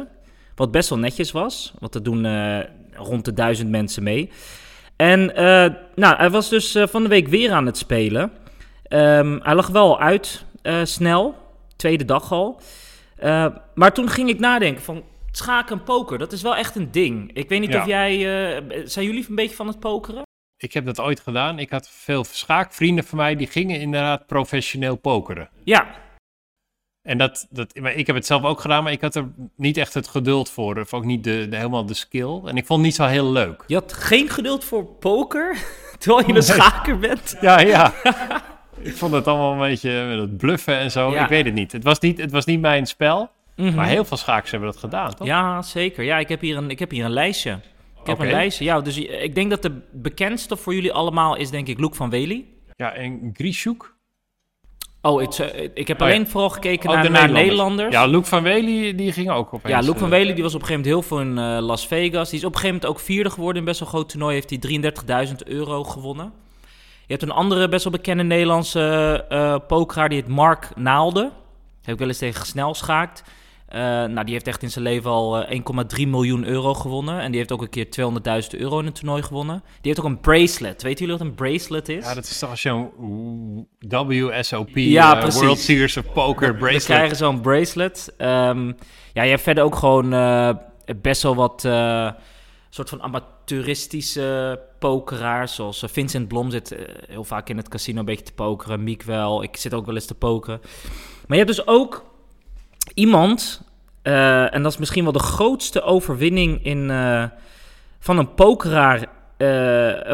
Wat 0.55 0.71
best 0.71 0.89
wel 0.89 0.99
netjes 0.99 1.31
was. 1.31 1.73
Want 1.79 1.95
er 1.95 2.03
doen 2.03 2.27
rond 2.93 3.25
de 3.25 3.33
duizend 3.33 3.69
mensen 3.69 4.03
mee. 4.03 4.29
En 4.95 5.25
nou, 5.95 6.15
hij 6.15 6.29
was 6.29 6.49
dus 6.49 6.77
van 6.89 7.03
de 7.03 7.09
week 7.09 7.27
weer 7.27 7.51
aan 7.51 7.65
het 7.65 7.77
spelen. 7.77 8.31
Um, 8.93 9.39
hij 9.43 9.55
lag 9.55 9.67
wel 9.67 9.99
uit, 9.99 10.45
uh, 10.63 10.79
snel, 10.83 11.35
tweede 11.75 12.05
dag 12.05 12.31
al. 12.31 12.61
Uh, 13.23 13.45
maar 13.75 13.93
toen 13.93 14.09
ging 14.09 14.29
ik 14.29 14.39
nadenken 14.39 14.83
van 14.83 15.03
schaken 15.31 15.77
en 15.77 15.83
poker, 15.83 16.17
dat 16.17 16.31
is 16.31 16.41
wel 16.41 16.55
echt 16.55 16.75
een 16.75 16.91
ding. 16.91 17.31
Ik 17.33 17.49
weet 17.49 17.59
niet 17.59 17.71
Ja. 17.71 17.79
of 17.81 17.85
jij, 17.87 18.17
uh, 18.17 18.81
zijn 18.85 19.05
jullie 19.05 19.25
een 19.29 19.35
beetje 19.35 19.55
van 19.55 19.67
het 19.67 19.79
pokeren? 19.79 20.21
Ik 20.57 20.73
heb 20.73 20.85
dat 20.85 20.99
ooit 20.99 21.19
gedaan. 21.19 21.59
Ik 21.59 21.69
had 21.69 21.89
veel 21.89 22.23
schaakvrienden 22.23 23.03
van 23.03 23.17
mij 23.17 23.35
die 23.35 23.47
gingen 23.47 23.79
inderdaad 23.79 24.27
professioneel 24.27 24.95
pokeren. 24.95 25.49
Ja, 25.63 25.87
En 27.07 27.17
dat, 27.17 27.47
dat, 27.49 27.75
maar 27.75 27.93
ik 27.93 28.07
heb 28.07 28.15
het 28.15 28.25
zelf 28.25 28.43
ook 28.43 28.59
gedaan, 28.59 28.83
maar 28.83 28.91
ik 28.91 29.01
had 29.01 29.15
er 29.15 29.27
niet 29.55 29.77
echt 29.77 29.93
het 29.93 30.07
geduld 30.07 30.49
voor. 30.49 30.77
Of 30.79 30.93
ook 30.93 31.05
niet 31.05 31.23
de, 31.23 31.47
de, 31.49 31.55
helemaal 31.55 31.85
de 31.85 31.93
skill. 31.93 32.41
En 32.45 32.57
ik 32.57 32.65
vond 32.65 32.79
het 32.79 32.87
niet 32.87 32.95
zo 32.95 33.05
heel 33.05 33.31
leuk. 33.31 33.63
je 33.67 33.73
had 33.75 33.93
geen 33.93 34.29
geduld 34.29 34.63
voor 34.63 34.85
poker, 34.85 35.57
terwijl 35.99 36.21
je 36.21 36.27
een 36.27 36.33
Nee. 36.33 36.41
schaker 36.59 36.97
bent. 36.99 37.37
Ja, 37.41 37.59
ja. 37.59 37.93
ik 38.79 38.95
vond 38.95 39.13
het 39.13 39.27
allemaal 39.27 39.51
een 39.51 39.69
beetje 39.69 40.05
met 40.05 40.19
het 40.19 40.37
bluffen 40.37 40.77
en 40.77 40.91
zo. 40.91 41.11
Ja. 41.11 41.23
Ik 41.23 41.29
weet 41.29 41.45
het 41.45 41.53
niet. 41.53 41.71
Het 41.71 41.83
was 41.83 41.99
niet, 41.99 42.17
het 42.17 42.31
was 42.31 42.45
niet 42.45 42.61
mijn 42.61 42.85
spel. 42.85 43.29
Mhm. 43.55 43.75
Maar 43.75 43.87
heel 43.87 44.05
veel 44.05 44.17
schakers 44.17 44.51
hebben 44.51 44.69
dat 44.69 44.79
gedaan, 44.79 45.13
toch? 45.13 45.27
Ja, 45.27 45.61
zeker. 45.61 46.03
Ja, 46.03 46.17
ik 46.17 46.29
heb 46.29 46.41
hier 46.41 46.57
een, 46.57 46.69
ik 46.69 46.79
heb 46.79 46.91
hier 46.91 47.05
een 47.05 47.11
lijstje. 47.11 47.59
Ik 48.01 48.09
heb 48.09 48.19
een 48.19 48.31
lijstje. 48.31 48.63
Ja, 48.63 48.81
dus 48.81 48.97
ik 48.97 49.35
denk 49.35 49.49
dat 49.49 49.61
de 49.61 49.81
bekendste 49.91 50.57
voor 50.57 50.73
jullie 50.73 50.93
allemaal 50.93 51.35
is 51.35 51.49
denk 51.49 51.67
ik 51.67 51.79
Luke 51.79 51.95
van 51.95 52.09
Wely. 52.09 52.45
Ja, 52.75 52.93
en 52.93 53.29
Grishuk. 53.33 53.93
Oh, 55.01 55.21
ik, 55.21 55.33
eh, 55.33 55.69
ik 55.73 55.87
heb 55.87 56.01
Oh, 56.01 56.07
ja. 56.07 56.13
alleen 56.13 56.27
vooral 56.27 56.49
gekeken 56.49 56.89
Oh, 56.89 56.95
naar, 56.95 57.03
de 57.03 57.09
naar 57.09 57.31
Nederlanders. 57.31 57.47
Nederlanders. 57.47 57.93
Ja, 57.93 58.05
Luke 58.05 58.27
van 58.27 58.43
Wely, 58.43 58.95
die 58.95 59.11
ging 59.11 59.29
ook 59.29 59.53
opeens. 59.53 59.73
Ja, 59.73 59.79
Luke 59.79 59.99
van 59.99 60.11
eh, 60.11 60.17
Wely 60.17 60.33
die 60.33 60.43
was 60.43 60.55
op 60.55 60.61
een 60.61 60.67
gegeven 60.67 60.91
moment 60.91 61.09
heel 61.09 61.17
veel 61.17 61.43
in 61.43 61.57
eh, 61.57 61.65
Las 61.65 61.87
Vegas. 61.87 62.29
Die 62.29 62.39
is 62.39 62.45
op 62.45 62.53
een 62.53 62.59
gegeven 62.59 62.79
moment 62.81 62.85
ook 62.85 63.05
vierde 63.05 63.29
geworden 63.29 63.57
in 63.59 63.65
best 63.65 63.79
wel 63.79 63.89
groot 63.89 64.09
toernooi. 64.09 64.33
Heeft 64.33 64.49
hij 64.49 65.25
33.000 65.27 65.33
euro 65.45 65.83
gewonnen. 65.83 66.33
Je 67.05 67.13
hebt 67.13 67.21
een 67.21 67.31
andere 67.31 67.69
best 67.69 67.83
wel 67.83 67.93
bekende 67.93 68.23
Nederlandse 68.23 69.25
eh 69.29 69.55
pokeraar, 69.67 70.09
die 70.09 70.19
heet 70.19 70.27
Mark 70.29 70.69
Naalde. 70.75 71.31
Heb 71.81 71.93
ik 71.93 71.99
wel 71.99 72.07
eens 72.07 72.17
tegen 72.17 72.39
gesnel 72.39 72.73
schaakt. 72.73 73.23
Eh, 73.67 73.79
nou, 73.81 74.23
die 74.23 74.33
heeft 74.33 74.47
echt 74.47 74.63
in 74.63 74.71
zijn 74.71 74.83
leven 74.85 75.09
al 75.11 75.43
eh, 75.43 75.59
1,3 75.99 76.07
miljoen 76.07 76.45
euro 76.45 76.73
gewonnen. 76.73 77.19
En 77.19 77.27
die 77.27 77.37
heeft 77.37 77.51
ook 77.51 77.61
een 77.61 77.69
keer 77.69 77.85
200.000 78.53 78.59
euro 78.59 78.79
in 78.79 78.85
een 78.85 78.93
toernooi 78.93 79.23
gewonnen. 79.23 79.63
Die 79.65 79.91
heeft 79.91 79.99
ook 79.99 80.05
een 80.05 80.19
bracelet. 80.19 80.81
Weten 80.81 80.99
jullie 81.05 81.19
wat 81.19 81.27
een 81.27 81.35
bracelet 81.35 81.89
is? 81.89 82.05
Ja, 82.05 82.13
dat 82.13 82.23
is 82.23 82.39
toch 82.39 82.49
als 82.49 82.61
zo'n 82.61 83.67
WSOP, 83.79 84.69
Ja, 84.73 85.15
precies. 85.15 85.41
World 85.41 85.59
Series 85.59 85.97
of 85.97 86.13
Poker 86.13 86.51
We 86.51 86.57
bracelet. 86.57 86.83
krijgen 86.85 87.15
zo'n 87.17 87.41
bracelet. 87.41 88.13
Ehm, 88.17 88.67
ja, 89.13 89.23
je 89.23 89.29
hebt 89.29 89.41
verder 89.41 89.63
ook 89.63 89.75
gewoon 89.75 90.09
best 91.01 91.23
wel 91.23 91.35
wat 91.35 91.61
soort 92.73 92.89
van 92.89 93.01
amateuristische 93.01 94.59
pokeraars. 94.79 95.55
Zoals 95.55 95.83
eh, 95.83 95.89
Vincent 95.89 96.27
Blom 96.27 96.51
zit 96.51 96.71
eh, 96.71 96.95
heel 97.07 97.23
vaak 97.23 97.49
in 97.49 97.57
het 97.57 97.69
casino 97.69 97.99
een 97.99 98.05
beetje 98.05 98.25
te 98.25 98.33
pokeren. 98.33 98.83
Miek 98.83 99.03
wel. 99.03 99.43
Ik 99.43 99.57
zit 99.57 99.73
ook 99.73 99.85
wel 99.85 99.95
eens 99.95 100.05
te 100.05 100.15
pokeren. 100.15 100.59
Maar 101.27 101.37
je 101.37 101.43
hebt 101.43 101.55
dus 101.55 101.67
ook 101.67 102.03
iemand... 102.93 103.61
eh, 104.01 104.53
en 104.53 104.63
dat 104.63 104.71
is 104.71 104.77
misschien 104.77 105.03
wel 105.03 105.11
de 105.13 105.19
grootste 105.19 105.81
overwinning 105.81 106.63
in, 106.63 106.87
van 107.99 108.17
een 108.17 108.33
pokeraar... 108.33 109.05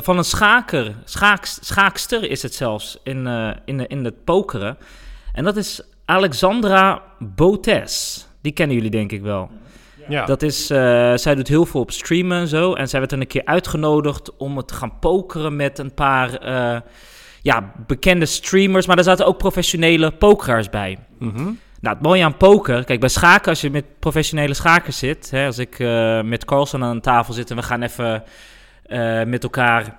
van 0.03 0.17
een 0.17 0.23
schaker, 0.23 0.95
schaaks, 1.03 1.59
schaakster 1.61 2.29
is 2.29 2.41
het 2.41 2.53
zelfs, 2.53 2.99
in, 3.03 3.27
in, 3.65 3.87
in 3.87 4.05
het 4.05 4.23
pokeren. 4.23 4.77
En 5.33 5.43
dat 5.43 5.57
is 5.57 5.81
Alexandra 6.05 7.03
Botes. 7.19 8.25
Die 8.41 8.51
kennen 8.51 8.75
jullie 8.75 8.91
denk 8.91 9.11
ik 9.11 9.21
wel. 9.21 9.49
Ja. 10.09 10.25
Dat 10.25 10.41
is, 10.41 10.69
eh, 10.69 11.13
zij 11.15 11.35
doet 11.35 11.47
heel 11.47 11.65
veel 11.65 11.81
op 11.81 11.91
streamen 11.91 12.39
en 12.39 12.47
zo. 12.47 12.73
En 12.73 12.87
zij 12.87 12.99
werd 12.99 13.11
een 13.11 13.27
keer 13.27 13.45
uitgenodigd 13.45 14.37
om 14.37 14.57
het 14.57 14.67
te 14.67 14.73
gaan 14.73 14.99
pokeren 14.99 15.55
met 15.55 15.79
een 15.79 15.93
paar 15.93 16.33
eh, 16.33 16.81
ja, 17.41 17.71
bekende 17.87 18.25
streamers. 18.25 18.87
Maar 18.87 18.97
er 18.97 19.03
zaten 19.03 19.25
ook 19.25 19.37
professionele 19.37 20.11
pokeraars 20.11 20.69
bij. 20.69 20.97
Mhm. 21.17 21.43
Nou, 21.81 21.95
het 21.95 22.01
mooie 22.01 22.23
aan 22.23 22.37
poker, 22.37 22.83
kijk, 22.83 22.99
bij 22.99 23.09
schaken, 23.09 23.49
als 23.49 23.61
je 23.61 23.69
met 23.69 23.85
professionele 23.99 24.53
schakers 24.53 24.97
zit, 24.97 25.31
hè, 25.31 25.45
als 25.45 25.57
ik 25.57 25.79
eh, 25.79 26.21
met 26.21 26.45
Carlson 26.45 26.83
aan 26.83 27.01
tafel 27.01 27.33
zit 27.33 27.49
en 27.49 27.55
we 27.55 27.63
gaan 27.63 27.81
even 27.81 28.23
met 29.29 29.43
elkaar 29.43 29.97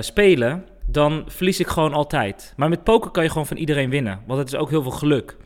spelen, 0.00 0.64
dan 0.86 1.24
verlies 1.26 1.60
ik 1.60 1.66
gewoon 1.66 1.92
altijd. 1.92 2.54
Maar 2.56 2.68
met 2.68 2.84
poker 2.84 3.10
kan 3.10 3.22
je 3.22 3.28
gewoon 3.28 3.46
van 3.46 3.56
iedereen 3.56 3.90
winnen, 3.90 4.20
want 4.26 4.38
het 4.38 4.48
is 4.48 4.58
ook 4.58 4.70
heel 4.70 4.82
veel 4.82 4.90
geluk. 4.90 5.36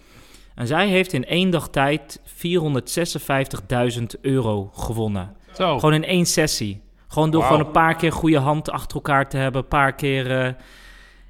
En 0.55 0.67
zij 0.67 0.89
heeft 0.89 1.13
in 1.13 1.25
één 1.27 1.51
dag 1.51 1.69
tijd 1.69 2.21
456.000 2.27 4.05
euro 4.21 4.71
gewonnen. 4.75 5.37
Zo. 5.55 5.79
Gewoon 5.79 5.95
in 5.95 6.05
één 6.05 6.27
sessie. 6.27 6.83
Gewoon 7.09 7.31
door 7.31 7.43
gewoon 7.43 7.61
een 7.61 7.71
paar 7.71 7.97
keer 7.97 8.13
goede 8.13 8.39
hand 8.39 8.71
achter 8.71 8.95
elkaar 8.97 9.29
te 9.29 9.37
hebben. 9.37 9.63
Een 9.63 9.69
paar 9.69 9.95
keer, 9.95 10.41
eh, 10.45 10.53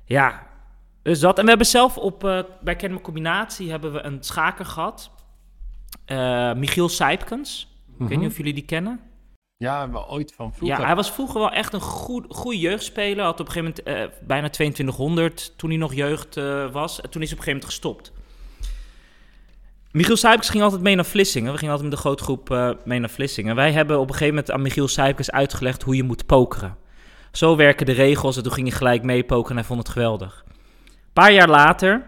ja. 0.04 0.46
Dus 1.02 1.20
dat. 1.20 1.36
En 1.38 1.42
we 1.42 1.48
hebben 1.48 1.66
zelf 1.66 1.96
op, 1.96 2.24
eh 2.24 2.38
bij 2.60 2.76
Kennemer 2.76 3.04
Combinatie 3.04 3.70
hebben 3.70 3.92
we 3.92 4.02
een 4.02 4.16
schaker 4.20 4.64
gehad. 4.64 5.10
Eh, 6.04 6.52
Michiel 6.52 6.88
Sijpkens. 6.88 7.68
Ik 7.86 7.94
weet 7.98 8.08
Mhm. 8.08 8.18
niet 8.18 8.28
of 8.30 8.36
jullie 8.36 8.54
die 8.54 8.64
kennen. 8.64 9.00
Ja, 9.56 9.90
wel 9.90 10.10
ooit 10.10 10.32
van 10.36 10.54
vroeger. 10.54 10.78
Ja, 10.78 10.84
hij 10.86 10.94
was 10.96 11.10
vroeger 11.12 11.40
wel 11.40 11.50
echt 11.50 11.72
een 11.72 11.80
goed, 11.80 12.26
goede 12.28 12.58
jeugdspeler. 12.58 13.24
Had 13.24 13.40
op 13.40 13.46
een 13.46 13.52
gegeven 13.52 13.82
moment 13.86 14.10
eh, 14.12 14.26
bijna 14.26 14.48
2200 14.50 15.58
toen 15.58 15.70
hij 15.70 15.78
nog 15.78 15.94
jeugd 15.94 16.36
eh, 16.36 16.72
was. 16.72 17.00
En 17.00 17.10
toen 17.10 17.22
is 17.22 17.30
hij 17.30 17.38
op 17.38 17.44
een 17.46 17.52
gegeven 17.52 17.52
moment 17.52 17.64
gestopt. 17.64 18.12
Michiel 19.94 20.16
Sijpkes 20.16 20.48
ging 20.48 20.62
altijd 20.62 20.82
mee 20.82 20.94
naar 20.94 21.04
Vlissingen. 21.04 21.52
We 21.52 21.58
gingen 21.58 21.72
altijd 21.74 21.90
met 21.90 21.98
de 21.98 22.04
grote 22.06 22.22
groep 22.22 22.50
eh, 22.50 22.70
mee 22.84 22.98
naar 22.98 23.10
Vlissingen. 23.10 23.54
Wij 23.54 23.72
hebben 23.72 23.96
op 23.96 24.06
een 24.08 24.12
gegeven 24.12 24.34
moment 24.34 24.50
aan 24.52 24.62
Michiel 24.62 24.88
Sijpkes 24.88 25.30
uitgelegd 25.30 25.82
hoe 25.82 25.96
je 25.96 26.02
moet 26.02 26.26
pokeren. 26.26 26.76
Zo 27.32 27.56
werken 27.56 27.86
de 27.86 27.92
regels 27.92 28.36
en 28.36 28.42
toen 28.42 28.52
ging 28.52 28.68
hij 28.68 28.76
gelijk 28.76 29.02
mee 29.02 29.24
pokeren 29.24 29.50
en 29.50 29.56
hij 29.56 29.64
vond 29.64 29.78
het 29.78 29.88
geweldig. 29.88 30.44
Een 30.86 30.92
paar 31.12 31.32
jaar 31.32 31.48
later 31.48 32.06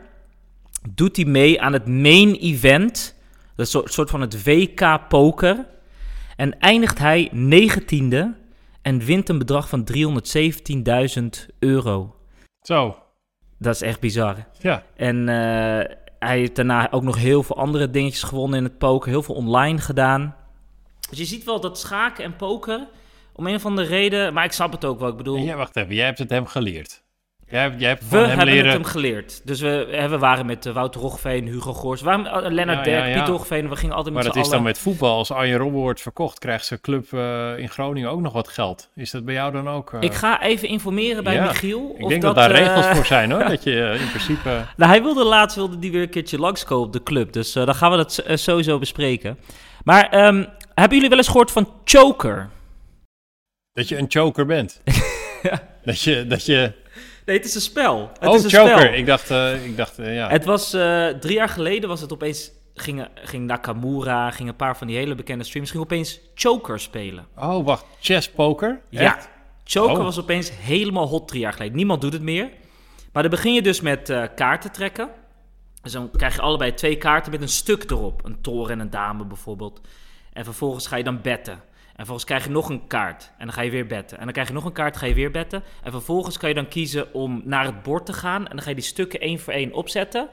doet 0.90 1.16
hij 1.16 1.24
mee 1.24 1.60
aan 1.60 1.72
het 1.72 1.86
main 1.88 2.34
event. 2.34 3.14
Dat 3.56 3.66
is 3.66 3.74
een 3.74 3.82
soort 3.84 4.10
van 4.10 4.20
het 4.20 4.44
WK 4.44 5.08
poker. 5.08 5.66
En 6.36 6.58
eindigt 6.58 6.98
hij 6.98 7.28
negentiende 7.32 8.34
en 8.82 8.98
wint 8.98 9.28
een 9.28 9.38
bedrag 9.38 9.68
van 9.68 9.88
317.000 9.92 11.24
euro. 11.58 12.16
Zo, 12.60 12.96
Dat 13.58 13.74
is 13.74 13.82
echt 13.82 14.00
bizar. 14.00 14.36
ja. 14.58 14.82
En 14.96 15.28
eh, 15.28 15.96
hij 16.18 16.38
heeft 16.38 16.56
daarna 16.56 16.92
ook 16.92 17.02
nog 17.02 17.16
heel 17.16 17.42
veel 17.42 17.56
andere 17.56 17.90
dingetjes 17.90 18.22
gewonnen 18.22 18.58
in 18.58 18.64
het 18.64 18.78
poker. 18.78 19.10
Heel 19.10 19.22
veel 19.22 19.34
online 19.34 19.78
gedaan. 19.78 20.36
Dus 21.08 21.18
je 21.18 21.24
ziet 21.24 21.44
wel 21.44 21.60
dat 21.60 21.78
schaken 21.78 22.24
en 22.24 22.36
poker, 22.36 22.88
om 23.32 23.46
een 23.46 23.54
of 23.54 23.66
andere 23.66 23.86
reden... 23.88 24.32
Maar 24.34 24.44
ik 24.44 24.52
snap 24.52 24.72
het 24.72 24.84
ook 24.84 24.98
wel. 24.98 25.08
Ik 25.08 25.16
bedoel, 25.16 25.38
jij, 25.38 25.56
wacht 25.56 25.76
even, 25.76 25.94
jij 25.94 26.04
hebt 26.04 26.18
het 26.18 26.30
hem 26.30 26.46
geleerd. 26.46 27.04
Jij, 27.48 27.60
hebt- 27.60 27.80
jij 27.80 27.88
hebt 27.88 28.08
we 28.08 28.16
hebben 28.16 28.44
leren... 28.44 28.64
het 28.64 28.72
hem 28.72 28.84
geleerd. 28.84 29.40
Dus 29.44 29.60
we, 29.60 30.06
we 30.10 30.18
waren 30.18 30.46
met 30.46 30.66
eh, 30.66 30.72
Wouter 30.72 31.00
Roggeveen, 31.00 31.46
Hugo 31.46 31.72
Goors. 31.72 32.00
Waren, 32.00 32.26
eh, 32.26 32.50
Lennart 32.50 32.86
Ja, 32.86 32.92
ja, 32.92 33.02
Derk, 33.02 33.14
ja. 33.14 33.20
Piet 33.20 33.28
Roggeveen. 33.28 33.68
We 33.68 33.76
gingen 33.76 33.94
altijd 33.94 34.14
Maar 34.14 34.24
met 34.24 34.34
dat 34.34 34.42
z'n 34.42 34.50
is 34.50 34.56
dan 34.56 34.64
met 34.64 34.78
voetbal. 34.78 35.16
Als 35.16 35.30
Arjen 35.30 35.58
Robben 35.58 35.80
wordt 35.80 36.00
verkocht, 36.00 36.38
krijgt 36.38 36.66
zijn 36.66 36.80
club 36.80 37.12
eh, 37.12 37.58
in 37.58 37.68
Groningen 37.68 38.10
ook 38.10 38.20
nog 38.20 38.32
wat 38.32 38.48
geld. 38.48 38.90
Is 38.94 39.10
dat 39.10 39.24
bij 39.24 39.34
jou 39.34 39.52
dan 39.52 39.68
ook? 39.68 39.92
Ik 40.00 40.14
ga 40.14 40.42
even 40.42 40.68
informeren 40.68 41.24
bij 41.24 41.40
Michiel. 41.40 41.94
ik 41.96 42.02
of 42.02 42.08
denk 42.08 42.22
dat, 42.22 42.34
daar 42.34 42.50
regels 42.50 42.86
voor 42.86 43.06
zijn 43.06 43.30
hoor. 43.30 43.44
Dat 43.56 43.62
je 43.62 43.96
in 44.00 44.08
principe... 44.08 44.64
Nou, 44.76 44.90
hij 44.90 45.02
wilde 45.02 45.24
laatst 45.24 45.56
wilde 45.56 45.78
die 45.78 45.92
weer 45.92 46.02
een 46.02 46.08
keertje 46.08 46.38
langskomen 46.38 46.86
op 46.86 46.92
de 46.92 47.02
club. 47.02 47.32
Dus 47.32 47.52
dan 47.52 47.74
gaan 47.74 47.90
we 47.90 47.96
dat 47.96 48.24
sowieso 48.34 48.78
bespreken. 48.78 49.38
Maar 49.84 50.08
ehm, 50.08 50.44
hebben 50.74 50.94
jullie 50.94 51.08
wel 51.08 51.18
eens 51.18 51.28
gehoord 51.28 51.50
van 51.50 51.72
choker? 51.84 52.48
Dat 53.72 53.88
je 53.88 53.98
een 53.98 54.06
choker 54.08 54.46
bent. 54.46 54.80
Dat 55.84 56.00
je... 56.00 56.26
Dat 56.26 56.46
je 56.46 56.84
Nee, 57.26 57.36
het 57.36 57.46
is 57.46 57.54
een 57.54 57.60
spel. 57.60 58.10
Het 58.18 58.28
oh, 58.28 58.34
is 58.34 58.44
een 58.44 58.50
choker. 58.50 58.78
spel. 58.78 58.92
Ik 58.92 59.06
dacht, 59.06 59.30
eh, 59.30 59.64
ik 59.64 59.76
dacht 59.76 59.98
eh, 59.98 60.14
ja. 60.14 60.28
Het 60.28 60.44
was 60.44 60.72
eh, 60.72 61.06
drie 61.06 61.34
jaar 61.34 61.48
geleden 61.48 61.88
was 61.88 62.00
het 62.00 62.12
opeens... 62.12 62.50
Ging, 62.78 63.08
ging 63.14 63.46
Nakamura, 63.46 64.30
ging 64.30 64.48
een 64.48 64.56
paar 64.56 64.76
van 64.76 64.86
die 64.86 64.96
hele 64.96 65.14
bekende 65.14 65.44
streamers... 65.44 65.72
ging 65.72 65.84
opeens 65.84 66.20
choker 66.34 66.80
spelen. 66.80 67.26
Oh, 67.36 67.64
wacht. 67.64 67.84
Chess 68.00 68.30
poker? 68.30 68.80
Ja, 68.88 69.18
choker 69.64 69.98
Oh. 69.98 70.04
was 70.04 70.18
opeens 70.18 70.50
helemaal 70.60 71.06
hot 71.06 71.28
drie 71.28 71.40
jaar 71.40 71.52
geleden. 71.52 71.76
Niemand 71.76 72.00
doet 72.00 72.12
het 72.12 72.22
meer. 72.22 72.50
Maar 73.12 73.22
dan 73.22 73.30
begin 73.30 73.54
je 73.54 73.62
dus 73.62 73.80
met 73.80 74.28
kaarten 74.34 74.72
trekken. 74.72 75.08
Dus 75.82 75.92
dan 75.92 76.10
krijg 76.10 76.34
je 76.34 76.40
allebei 76.40 76.74
twee 76.74 76.96
kaarten 76.96 77.32
met 77.32 77.42
een 77.42 77.48
stuk 77.48 77.90
erop. 77.90 78.24
Een 78.24 78.40
toren 78.40 78.72
en 78.72 78.80
een 78.80 78.90
dame 78.90 79.24
bijvoorbeeld. 79.24 79.80
En 80.32 80.44
vervolgens 80.44 80.86
ga 80.86 80.96
je 80.96 81.04
dan 81.04 81.20
betten. 81.22 81.62
En 81.96 82.04
vervolgens 82.04 82.24
krijg 82.24 82.44
je 82.44 82.50
nog 82.50 82.68
een 82.68 82.86
kaart. 82.86 83.32
En 83.38 83.46
dan 83.46 83.54
ga 83.54 83.62
je 83.62 83.70
weer 83.70 83.86
betten. 83.86 84.18
En 84.18 84.24
dan 84.24 84.32
krijg 84.32 84.48
je 84.48 84.54
nog 84.54 84.64
een 84.64 84.72
kaart, 84.72 84.96
ga 84.96 85.06
je 85.06 85.14
weer 85.14 85.30
betten. 85.30 85.62
En 85.82 85.90
vervolgens 85.90 86.38
kan 86.38 86.48
je 86.48 86.54
dan 86.54 86.68
kiezen 86.68 87.14
om 87.14 87.42
naar 87.44 87.64
het 87.64 87.82
bord 87.82 88.06
te 88.06 88.12
gaan. 88.12 88.48
En 88.48 88.56
dan 88.56 88.62
ga 88.62 88.68
je 88.68 88.74
die 88.74 88.84
stukken 88.84 89.20
één 89.20 89.38
voor 89.38 89.52
één 89.52 89.72
opzetten. 89.72 90.28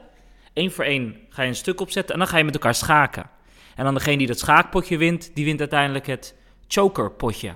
Eén 0.54 0.70
voor 0.70 0.84
één 0.84 1.16
ga 1.28 1.42
je 1.42 1.48
een 1.48 1.54
stuk 1.54 1.80
opzetten. 1.80 2.12
En 2.12 2.20
dan 2.20 2.28
ga 2.28 2.38
je 2.38 2.44
met 2.44 2.54
elkaar 2.54 2.74
schaken. 2.74 3.30
En 3.74 3.84
dan 3.84 3.94
degene 3.94 4.16
die 4.16 4.26
dat 4.26 4.38
schaakpotje 4.38 4.98
wint, 4.98 5.30
die 5.34 5.44
wint 5.44 5.60
uiteindelijk 5.60 6.06
het 6.06 6.36
chokerpotje. 6.68 7.54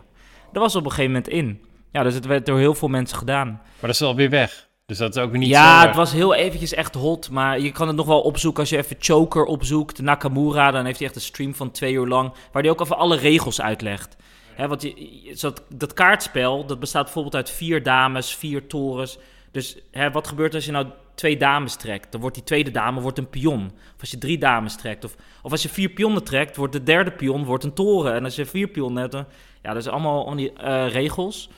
Dat 0.53 0.63
was 0.63 0.77
op 0.77 0.85
een 0.85 0.91
gegeven 0.91 1.13
moment 1.13 1.29
in. 1.29 1.65
Ja, 1.93 2.03
dus 2.03 2.15
het 2.15 2.27
werd 2.27 2.47
door 2.47 2.59
heel 2.59 2.75
veel 2.75 2.89
mensen 2.89 3.19
gedaan. 3.19 3.49
Maar 3.49 3.77
dat 3.81 3.91
is 3.91 4.03
alweer 4.03 4.31
weg. 4.31 4.68
Dus 4.89 4.99
dat 4.99 5.17
is 5.17 5.23
ook 5.23 5.33
niet 5.33 5.49
ja, 5.49 5.81
zo... 5.81 5.87
het 5.87 5.97
was 5.97 6.13
heel 6.13 6.35
eventjes 6.35 6.75
echt 6.75 6.95
hot. 6.95 7.31
Maar 7.31 7.61
je 7.61 7.73
kan 7.73 7.87
het 7.87 7.97
nog 7.97 8.07
wel 8.07 8.21
opzoeken 8.21 8.61
als 8.61 8.71
je 8.71 8.77
even 8.77 8.97
Choker 8.99 9.45
opzoekt. 9.45 10.01
Nakamura, 10.01 10.71
dan 10.71 10.85
heeft 10.85 10.99
hij 10.99 11.07
echt 11.07 11.17
een 11.17 11.23
stream 11.23 11.55
van 11.55 11.71
twee 11.71 11.93
uur 11.93 12.07
lang. 12.07 12.33
Waar 12.53 12.63
hij 12.63 12.71
ook 12.71 12.81
even 12.81 12.97
alle 12.97 13.17
regels 13.17 13.61
uitlegt. 13.61 14.17
Hè, 14.55 14.69
want 14.69 14.83
je, 14.83 15.37
dat, 15.41 15.63
dat 15.69 15.93
kaartspel, 15.93 16.67
dat 16.67 16.81
bestaat 16.81 17.05
bijvoorbeeld 17.05 17.35
uit 17.35 17.51
vier 17.51 17.83
dames, 17.83 18.35
vier 18.35 18.67
torens. 18.67 19.19
Dus 19.51 19.79
hè, 19.91 20.11
wat 20.11 20.29
gebeurt 20.29 20.55
als 20.55 20.65
je 20.65 20.73
nou 20.73 20.87
twee 21.15 21.37
dames 21.37 21.77
trekt? 21.77 22.13
Dan 22.13 22.21
wordt 22.21 22.37
die 22.37 22.45
tweede 22.45 22.71
dame 22.71 23.01
wordt 23.01 23.19
een 23.19 23.31
pion. 23.31 23.71
Of 23.95 24.01
als 24.01 24.11
je 24.11 24.19
drie 24.19 24.39
dames 24.39 24.77
trekt. 24.77 25.05
Of, 25.05 25.15
of 25.43 25.51
als 25.51 25.63
je 25.63 25.69
vier 25.69 25.89
pionnen 25.89 26.25
trekt, 26.25 26.57
wordt 26.57 26.73
de 26.73 26.83
derde 26.83 27.11
pion 27.11 27.45
wordt 27.45 27.65
een 27.65 27.75
toren. 27.75 28.15
En 28.15 28.25
als 28.25 28.37
je 28.37 28.47
vier 28.47 28.69
pionnen 28.69 29.01
hebt, 29.01 29.13
dan... 29.13 29.25
Ja, 29.63 29.73
dat 29.73 29.83
is 29.83 29.89
allemaal 29.89 30.25
van 30.25 30.37
die 30.37 30.53
eh, 30.53 30.91
regels. 30.91 31.51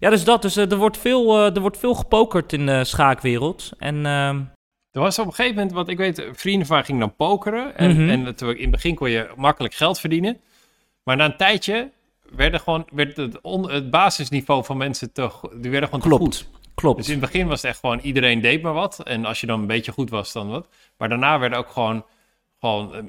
Ja, 0.00 0.10
dus 0.10 0.24
dat. 0.24 0.42
Dus 0.42 0.56
eh, 0.56 0.70
er, 0.70 0.76
wordt 0.76 0.98
veel, 0.98 1.36
eh, 1.46 1.54
er 1.54 1.60
wordt 1.60 1.78
veel 1.78 1.94
gepokerd 1.94 2.52
in 2.52 2.66
de 2.66 2.84
schaakwereld. 2.84 3.70
En 3.78 4.06
ehm, 4.06 4.40
Er 4.92 5.00
was 5.00 5.18
op 5.18 5.26
een 5.26 5.32
gegeven 5.34 5.54
moment, 5.56 5.74
want 5.74 5.88
ik 5.88 5.96
weet, 5.96 6.26
vrienden 6.32 6.66
van 6.66 6.76
mij 6.76 6.84
gingen 6.84 7.00
dan 7.00 7.16
pokeren. 7.16 7.76
En, 7.76 7.90
Mhm. 7.90 8.08
en 8.08 8.18
in 8.36 8.60
het 8.60 8.70
begin 8.70 8.94
kon 8.94 9.10
je 9.10 9.30
makkelijk 9.36 9.74
geld 9.74 10.00
verdienen. 10.00 10.40
Maar 11.02 11.16
na 11.16 11.24
een 11.24 11.36
tijdje 11.36 11.90
werden 12.30 12.60
gewoon, 12.60 12.86
werd 12.92 13.16
het, 13.16 13.40
on- 13.40 13.70
het 13.70 13.90
basisniveau 13.90 14.64
van 14.64 14.76
mensen 14.76 15.12
te, 15.12 15.28
go- 15.28 15.50
die 15.60 15.70
werden 15.70 15.88
gewoon 15.88 16.00
te 16.00 16.08
Klopt. 16.16 16.22
goed. 16.36 16.48
Klopt. 16.74 16.96
Dus 16.96 17.06
in 17.08 17.12
het 17.12 17.20
begin 17.30 17.46
was 17.46 17.62
het 17.62 17.70
echt 17.70 17.80
gewoon 17.80 17.98
iedereen 17.98 18.40
deed 18.40 18.62
maar 18.62 18.72
wat. 18.72 19.00
En 19.04 19.24
als 19.24 19.40
je 19.40 19.46
dan 19.46 19.60
een 19.60 19.66
beetje 19.66 19.92
goed 19.92 20.10
was, 20.10 20.32
dan 20.32 20.48
wat. 20.48 20.68
Maar 20.96 21.08
daarna 21.08 21.38
werd 21.38 21.54
ook 21.54 21.68
gewoon, 21.68 22.04
gewoon 22.60 22.94
eh, 22.94 23.02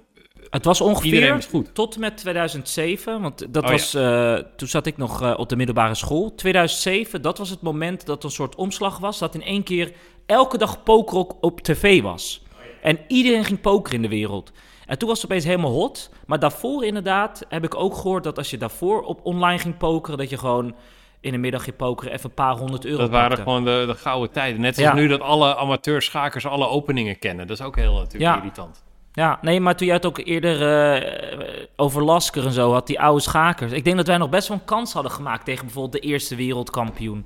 Het 0.52 0.66
was 0.66 0.82
ongeveer 0.82 1.34
was 1.34 1.46
goed. 1.46 1.76
tot 1.76 1.94
en 1.94 2.00
met 2.00 2.18
2007, 2.18 3.22
want 3.22 3.54
dat 3.54 3.64
Oh, 3.64 3.70
was, 3.70 3.94
eh, 3.94 4.34
toen 4.56 4.68
zat 4.68 4.86
ik 4.86 4.98
nog 4.98 5.22
eh, 5.22 5.34
op 5.38 5.50
de 5.50 5.56
middelbare 5.56 5.96
school. 5.96 6.36
2007, 6.36 7.22
dat 7.22 7.38
was 7.38 7.50
het 7.50 7.62
moment 7.62 8.06
dat 8.06 8.20
er 8.20 8.26
een 8.26 8.32
soort 8.32 8.56
omslag 8.56 8.98
was, 8.98 9.20
dat 9.20 9.36
in 9.36 9.44
één 9.44 9.64
keer 9.64 9.92
elke 10.26 10.58
dag 10.58 10.84
poker 10.84 11.26
op 11.42 11.62
tv 11.62 12.02
was. 12.02 12.44
En 12.82 13.00
iedereen 13.08 13.44
ging 13.46 13.62
pokeren 13.62 13.96
in 13.96 14.02
de 14.02 14.16
wereld. 14.16 14.52
En 14.86 14.98
toen 14.98 15.08
was 15.10 15.22
het 15.22 15.32
opeens 15.32 15.46
helemaal 15.46 15.72
hot. 15.72 16.10
Maar 16.26 16.40
daarvoor 16.40 16.86
inderdaad 16.86 17.46
heb 17.50 17.64
ik 17.64 17.76
ook 17.76 17.96
gehoord 17.96 18.24
dat 18.24 18.38
als 18.38 18.50
je 18.50 18.58
daarvoor 18.58 19.02
op 19.02 19.20
online 19.24 19.60
ging 19.60 19.78
pokeren, 19.78 20.18
dat 20.18 20.30
je 20.30 20.38
gewoon 20.38 20.76
in 21.20 21.32
de 21.32 21.38
middag 21.38 21.64
ging 21.64 21.76
pokeren 21.76 22.14
even 22.14 22.30
een 22.30 22.36
paar 22.36 22.56
honderd 22.58 22.86
euro 22.86 22.98
Dat 23.02 23.10
waren 23.10 23.28
pakte. 23.28 23.44
gewoon 23.44 23.66
de, 23.66 23.84
de 23.88 23.96
gouden 23.96 24.32
tijden. 24.32 24.62
Net 24.62 24.76
zoals 24.76 24.90
Ja. 24.92 24.96
nu 24.98 25.08
dat 25.08 25.22
alle 25.22 25.56
amateurschakers 25.56 26.46
alle 26.46 26.68
openingen 26.68 27.20
kennen. 27.20 27.48
Dat 27.48 27.60
is 27.60 27.66
ook 27.66 27.76
heel 27.76 27.94
natuurlijk 27.94 28.24
Ja. 28.24 28.38
irritant. 28.38 28.84
Ja, 29.14 29.40
nee, 29.42 29.60
maar 29.60 29.76
toen 29.76 29.88
jij 29.88 29.96
het 29.96 30.06
ook 30.06 30.18
eerder 30.24 30.62
eh, 30.94 31.40
over 31.76 32.04
Lasker 32.04 32.46
en 32.46 32.52
zo 32.52 32.72
had, 32.72 32.88
die 32.88 33.00
oude 33.00 33.22
schakers. 33.22 33.72
Ik 33.72 33.84
denk 33.84 33.98
dat 33.98 34.08
wij 34.08 34.18
nog 34.18 34.30
best 34.30 34.48
wel 34.48 34.58
een 34.58 34.66
kans 34.66 34.94
hadden 34.94 35.12
gemaakt 35.12 35.46
tegen 35.46 35.66
bijvoorbeeld 35.66 36.04
de 36.04 36.08
eerste 36.10 36.36
wereldkampioen. 36.36 37.26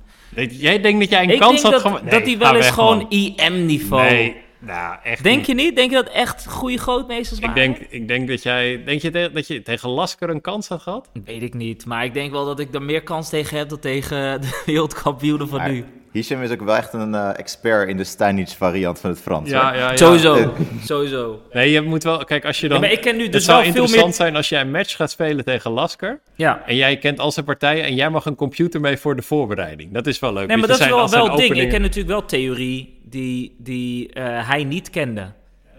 Jij 0.50 0.80
denkt 0.80 1.00
dat 1.00 1.08
jij 1.10 1.22
een 1.22 1.30
ik 1.30 1.38
kans 1.40 1.62
had 1.62 1.72
dat, 1.72 1.80
gema- 1.80 2.00
dat 2.00 2.24
die 2.24 2.36
ga 2.36 2.42
wel 2.42 2.54
eens 2.56 2.70
gewoon. 2.70 3.06
IM-niveau. 3.08 4.02
Nee, 4.10 4.36
nou 4.58 4.96
echt 5.02 5.22
Denk 5.22 5.36
niet. 5.36 5.46
je 5.46 5.54
niet? 5.54 5.76
Denk 5.76 5.90
je 5.90 5.96
dat 5.96 6.08
echt 6.08 6.46
goede 6.48 6.78
grootmeesters 6.78 7.38
Ik 7.40 7.46
waren? 7.46 7.62
denk, 7.62 7.76
ik 7.90 8.08
denk 8.08 8.28
dat 8.28 8.42
jij... 8.42 8.82
Denk 8.84 9.00
je 9.02 9.10
te- 9.10 9.30
dat 9.32 9.46
je 9.46 9.62
tegen 9.62 9.88
Lasker 9.88 10.30
een 10.30 10.40
kans 10.40 10.68
had 10.68 10.82
gehad? 10.82 11.08
Weet 11.24 11.42
ik 11.42 11.54
niet, 11.54 11.86
maar 11.86 12.04
ik 12.04 12.14
denk 12.14 12.30
wel 12.30 12.44
dat 12.44 12.60
ik 12.60 12.74
er 12.74 12.82
meer 12.82 13.02
kans 13.02 13.28
tegen 13.28 13.58
heb 13.58 13.68
dan 13.68 13.78
tegen 13.78 14.40
de 14.40 14.62
wereldkampioenen 14.66 15.48
van 15.48 15.58
Maar 15.58 15.70
nu. 15.70 15.84
Hisham 16.16 16.42
is 16.42 16.50
ook 16.50 16.62
wel 16.62 16.76
echt 16.76 16.92
een 16.92 17.14
eh, 17.14 17.30
expert 17.38 17.88
in 17.88 17.96
de 17.96 18.04
Steinitz 18.04 18.54
variant 18.54 18.98
van 19.00 19.10
het 19.10 19.20
Frans. 19.20 19.50
ja, 19.50 19.74
ja. 19.74 19.96
Sowieso, 19.96 20.54
sowieso. 20.84 21.42
Nee, 21.52 21.70
je 21.70 21.80
moet 21.82 22.02
wel... 22.02 22.24
Kijk, 22.24 22.44
als 22.44 22.60
je 22.60 22.66
Ja, 22.66 22.72
dan... 22.72 22.80
maar 22.80 22.90
ik 22.92 23.00
ken 23.00 23.16
nu 23.16 23.22
het 23.22 23.32
dus 23.32 23.44
zou 23.44 23.56
wel 23.62 23.64
veel 23.72 23.74
interessant 23.82 24.06
meer... 24.08 24.16
zijn 24.26 24.36
als 24.36 24.48
jij 24.48 24.60
een 24.60 24.70
match 24.70 24.96
gaat 24.96 25.10
spelen 25.10 25.44
tegen 25.44 25.70
Lasker. 25.70 26.20
Ja, 26.34 26.62
En 26.66 26.76
jij 26.76 26.96
kent 26.98 27.18
al 27.18 27.32
zijn 27.32 27.44
partijen 27.46 27.84
en 27.84 27.94
jij 27.94 28.10
mag 28.10 28.24
een 28.26 28.34
computer 28.34 28.80
mee 28.80 28.96
voor 28.96 29.16
de 29.16 29.22
voorbereiding. 29.22 29.92
Dat 29.92 30.06
is 30.06 30.18
wel 30.18 30.32
leuk. 30.32 30.46
nee, 30.46 30.56
maar 30.56 30.68
dat 30.68 30.76
je, 30.78 30.82
is 30.82 30.88
zijn- 30.88 31.00
wel 31.00 31.10
wel 31.10 31.28
het 31.30 31.36
ding. 31.40 31.60
Ik 31.60 31.68
ken 31.70 31.80
natuurlijk 31.80 32.08
wel 32.08 32.24
theorie 32.24 33.00
die, 33.04 33.54
die 33.58 34.12
eh, 34.12 34.48
hij 34.48 34.64
niet 34.64 34.90
kende. 34.90 35.26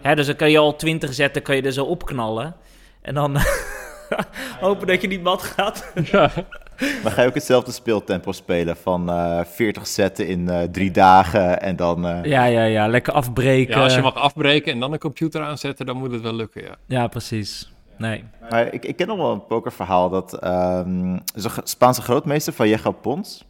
Hè, 0.02 0.14
dus 0.14 0.26
dan 0.26 0.36
kan 0.36 0.50
je 0.50 0.58
al 0.58 0.76
20 0.76 1.14
zetten, 1.14 1.42
kan 1.42 1.56
je 1.56 1.62
er 1.62 1.72
zo 1.72 1.84
opknallen. 1.84 2.56
En 3.02 3.14
dan 3.14 3.36
hopen 4.60 4.86
dat 4.86 5.00
je 5.02 5.08
niet 5.08 5.22
mat 5.22 5.42
gaat. 5.42 5.92
Ja. 6.10 6.30
Maar 7.02 7.12
ga 7.12 7.22
je 7.22 7.28
ook 7.28 7.34
hetzelfde 7.34 7.72
speeltempo 7.72 8.32
spelen 8.32 8.76
van 8.76 9.10
eh 9.10 9.40
40 9.44 9.86
zetten 9.86 10.26
in 10.26 10.48
eh, 10.48 10.62
drie 10.62 10.90
dagen 10.90 11.60
en 11.60 11.76
dan... 11.76 12.06
eh, 12.06 12.24
Ja, 12.24 12.44
ja, 12.44 12.64
ja. 12.64 12.86
Lekker 12.86 13.12
afbreken. 13.12 13.74
ja, 13.76 13.82
als 13.82 13.94
je 13.94 14.00
mag 14.02 14.14
afbreken 14.14 14.72
en 14.72 14.80
dan 14.80 14.92
een 14.92 14.98
computer 14.98 15.42
aanzetten, 15.42 15.86
dan 15.86 15.96
moet 15.96 16.12
het 16.12 16.20
wel 16.22 16.34
lukken, 16.34 16.62
ja. 16.62 16.74
Ja, 16.86 17.06
precies. 17.06 17.72
Nee. 17.98 18.24
Maar 18.50 18.72
ik, 18.72 18.84
ik 18.84 18.96
ken 18.96 19.06
nog 19.06 19.16
wel 19.16 19.32
een 19.32 19.46
pokerverhaal 19.46 20.08
dat 20.10 20.34
ehm 20.38 21.18
zo'n 21.34 21.50
Spaanse 21.64 22.02
grootmeester 22.02 22.52
Vallejo 22.52 22.90
Pons... 22.92 23.46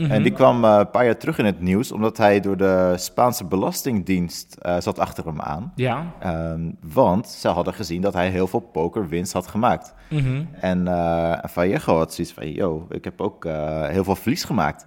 Mhm. 0.00 0.10
En 0.10 0.22
die 0.22 0.32
kwam 0.32 0.64
eh, 0.64 0.76
een 0.78 0.90
paar 0.90 1.04
jaar 1.04 1.16
terug 1.16 1.38
in 1.38 1.44
het 1.44 1.60
nieuws 1.60 1.92
omdat 1.92 2.16
hij 2.16 2.40
door 2.40 2.56
de 2.56 2.94
Spaanse 2.96 3.44
Belastingdienst 3.44 4.56
eh, 4.60 4.76
zat 4.78 4.98
achter 4.98 5.24
hem 5.24 5.40
aan. 5.40 5.72
Ja. 5.74 6.12
Ehm, 6.18 6.70
want 6.80 7.28
ze 7.28 7.48
hadden 7.48 7.74
gezien 7.74 8.00
dat 8.00 8.12
hij 8.12 8.28
heel 8.30 8.46
veel 8.46 8.60
pokerwinst 8.60 9.32
had 9.32 9.46
gemaakt. 9.46 9.94
Mhm. 10.10 10.44
En 10.60 10.88
eh 10.88 11.38
Vallejo 11.42 11.96
had 11.96 12.14
zoiets 12.14 12.32
van, 12.32 12.52
yo, 12.52 12.86
ik 12.90 13.04
heb 13.04 13.20
ook 13.20 13.44
heel 13.88 14.04
veel 14.04 14.16
verlies 14.16 14.44
gemaakt. 14.44 14.86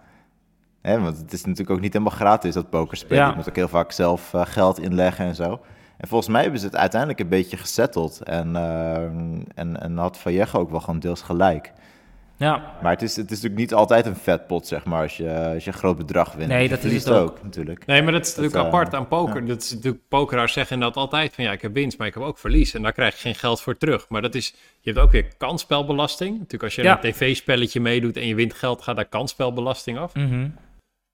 Hè, 0.82 1.02
want 1.02 1.18
het 1.18 1.34
is 1.34 1.42
natuurlijk 1.42 1.70
ook 1.70 1.82
niet 1.82 1.94
helemaal 1.94 2.18
gratis, 2.18 2.54
dat 2.54 2.70
pokerspelen. 2.70 3.24
Ja. 3.24 3.30
Je 3.30 3.36
moet 3.36 3.50
ook 3.50 3.56
heel 3.56 3.68
vaak 3.68 3.92
zelf 3.92 4.34
geld 4.36 4.80
inleggen 4.80 5.26
en 5.26 5.36
zo. 5.36 5.60
En 5.98 6.08
volgens 6.08 6.30
mij 6.30 6.42
hebben 6.42 6.60
ze 6.60 6.66
het 6.66 6.76
uiteindelijk 6.76 7.20
een 7.20 7.30
beetje 7.30 7.58
gesetteld. 7.58 8.22
En, 8.24 8.56
eh, 8.56 9.04
en, 9.56 9.82
en 9.82 9.98
had 9.98 10.18
Vallejo 10.18 10.60
ook 10.60 10.70
wel 10.70 10.80
gewoon 10.80 11.00
deels 11.00 11.22
gelijk. 11.22 11.74
Ja. 12.38 12.74
Maar 12.82 12.92
het 12.92 13.02
is, 13.02 13.16
het 13.16 13.26
is 13.26 13.36
natuurlijk 13.42 13.62
niet 13.62 13.74
altijd 13.74 14.06
een 14.06 14.16
vetpot, 14.16 14.68
zeg 14.68 14.86
maar, 14.86 15.02
als 15.02 15.18
je, 15.18 15.52
als 15.54 15.64
je 15.64 15.72
een 15.72 15.78
groot 15.78 15.98
bedrag 15.98 16.34
wint. 16.34 16.50
Nee, 16.50 16.70
dat 16.70 16.84
is 16.84 17.04
het 17.06 17.14
ook. 17.14 17.44
natuurlijk. 17.44 17.86
Nee, 17.86 18.02
maar 18.02 18.12
dat 18.12 18.22
is 18.26 18.36
natuurlijk 18.36 18.56
eh, 18.56 18.62
apart 18.66 18.94
aan 18.94 19.08
poker. 19.08 19.46
Dat 19.46 19.62
is 19.62 19.74
natuurlijk, 19.74 20.02
pokeraars 20.08 20.54
zeggen 20.54 20.80
dat 20.80 20.96
altijd 20.96 21.34
van 21.34 21.44
ja, 21.44 21.52
ik 21.52 21.62
heb 21.62 21.74
winst, 21.74 21.98
maar 21.98 22.08
ik 22.08 22.14
heb 22.14 22.24
ook 22.24 22.38
verlies. 22.38 22.74
En 22.74 22.82
daar 22.82 22.92
krijg 22.94 23.14
je 23.14 23.20
geen 23.22 23.36
geld 23.36 23.62
voor 23.62 23.78
terug. 23.78 24.10
Maar 24.10 24.22
dat 24.22 24.36
is, 24.36 24.54
je 24.80 24.90
hebt 24.92 25.04
ook 25.06 25.12
weer 25.12 25.28
kansspelbelasting. 25.38 26.32
Natuurlijk 26.32 26.64
als 26.64 26.76
je 26.76 26.84
Ja. 26.84 27.04
een 27.04 27.12
tv-spelletje 27.12 27.80
meedoet 27.82 28.18
en 28.18 28.28
je 28.28 28.36
wint 28.36 28.54
geld, 28.54 28.82
gaat 28.82 28.96
daar 28.96 29.06
kansspelbelasting 29.06 29.98
af. 29.98 30.14
Mhm. 30.16 30.50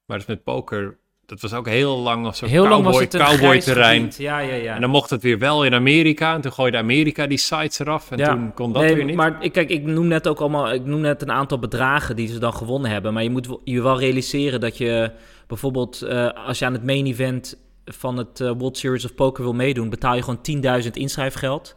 Maar 0.06 0.18
dus 0.18 0.28
met 0.28 0.44
poker, 0.44 0.98
dat 1.32 1.42
was 1.42 1.54
ook 1.54 1.68
heel 1.68 1.98
lang 1.98 2.26
als 2.26 2.38
zo'n 2.38 2.50
Heel 2.50 2.68
lang 2.68 2.84
was 2.84 2.98
cowboy, 2.98 3.02
het 3.02 3.14
een 3.14 3.20
cowboy 3.26 3.60
terrein. 3.60 4.12
Ja, 4.18 4.40
ja, 4.40 4.54
ja. 4.54 4.76
En 4.76 4.82
dan 4.82 4.90
mocht 4.90 5.10
het 5.10 5.22
weer 5.22 5.40
wel 5.40 5.66
in 5.66 5.74
Amerika. 5.74 6.34
En 6.34 6.42
toen 6.42 6.52
gooide 6.52 6.78
Amerika 6.78 7.28
die 7.28 7.38
sites 7.38 7.80
eraf. 7.80 8.12
En 8.12 8.18
Ja. 8.18 8.30
toen 8.30 8.54
kon 8.54 8.74
dat 8.74 8.82
nee, 8.82 8.96
weer 8.96 9.06
niet. 9.06 9.16
Maar 9.16 9.38
ik, 9.40 9.52
kijk, 9.52 9.70
ik 9.70 9.84
noem 9.84 10.08
net 10.08 10.28
ook 10.28 10.40
allemaal, 10.40 10.74
ik 10.74 10.86
noem 10.86 11.00
net 11.02 11.22
een 11.22 11.32
aantal 11.32 11.60
bedragen 11.60 12.16
die 12.16 12.28
ze 12.28 12.40
dan 12.40 12.54
gewonnen 12.54 12.92
hebben. 12.92 13.14
Maar 13.14 13.24
je 13.24 13.30
moet 13.30 13.48
je 13.64 13.82
wel 13.82 14.00
realiseren 14.00 14.60
dat 14.60 14.78
je 14.78 15.12
bijvoorbeeld, 15.48 16.02
eh, 16.02 16.30
als 16.48 16.60
je 16.60 16.66
aan 16.66 16.74
het 16.74 16.86
main 16.86 17.06
event 17.06 17.58
van 17.86 18.18
het 18.18 18.40
eh, 18.40 18.52
World 18.58 18.78
Series 18.78 19.06
of 19.06 19.16
Poker 19.16 19.44
wil 19.44 19.54
meedoen, 19.54 19.90
betaal 19.90 20.16
je 20.16 20.22
gewoon 20.24 20.42
10.000 20.42 20.90
inschrijfgeld. 20.98 21.76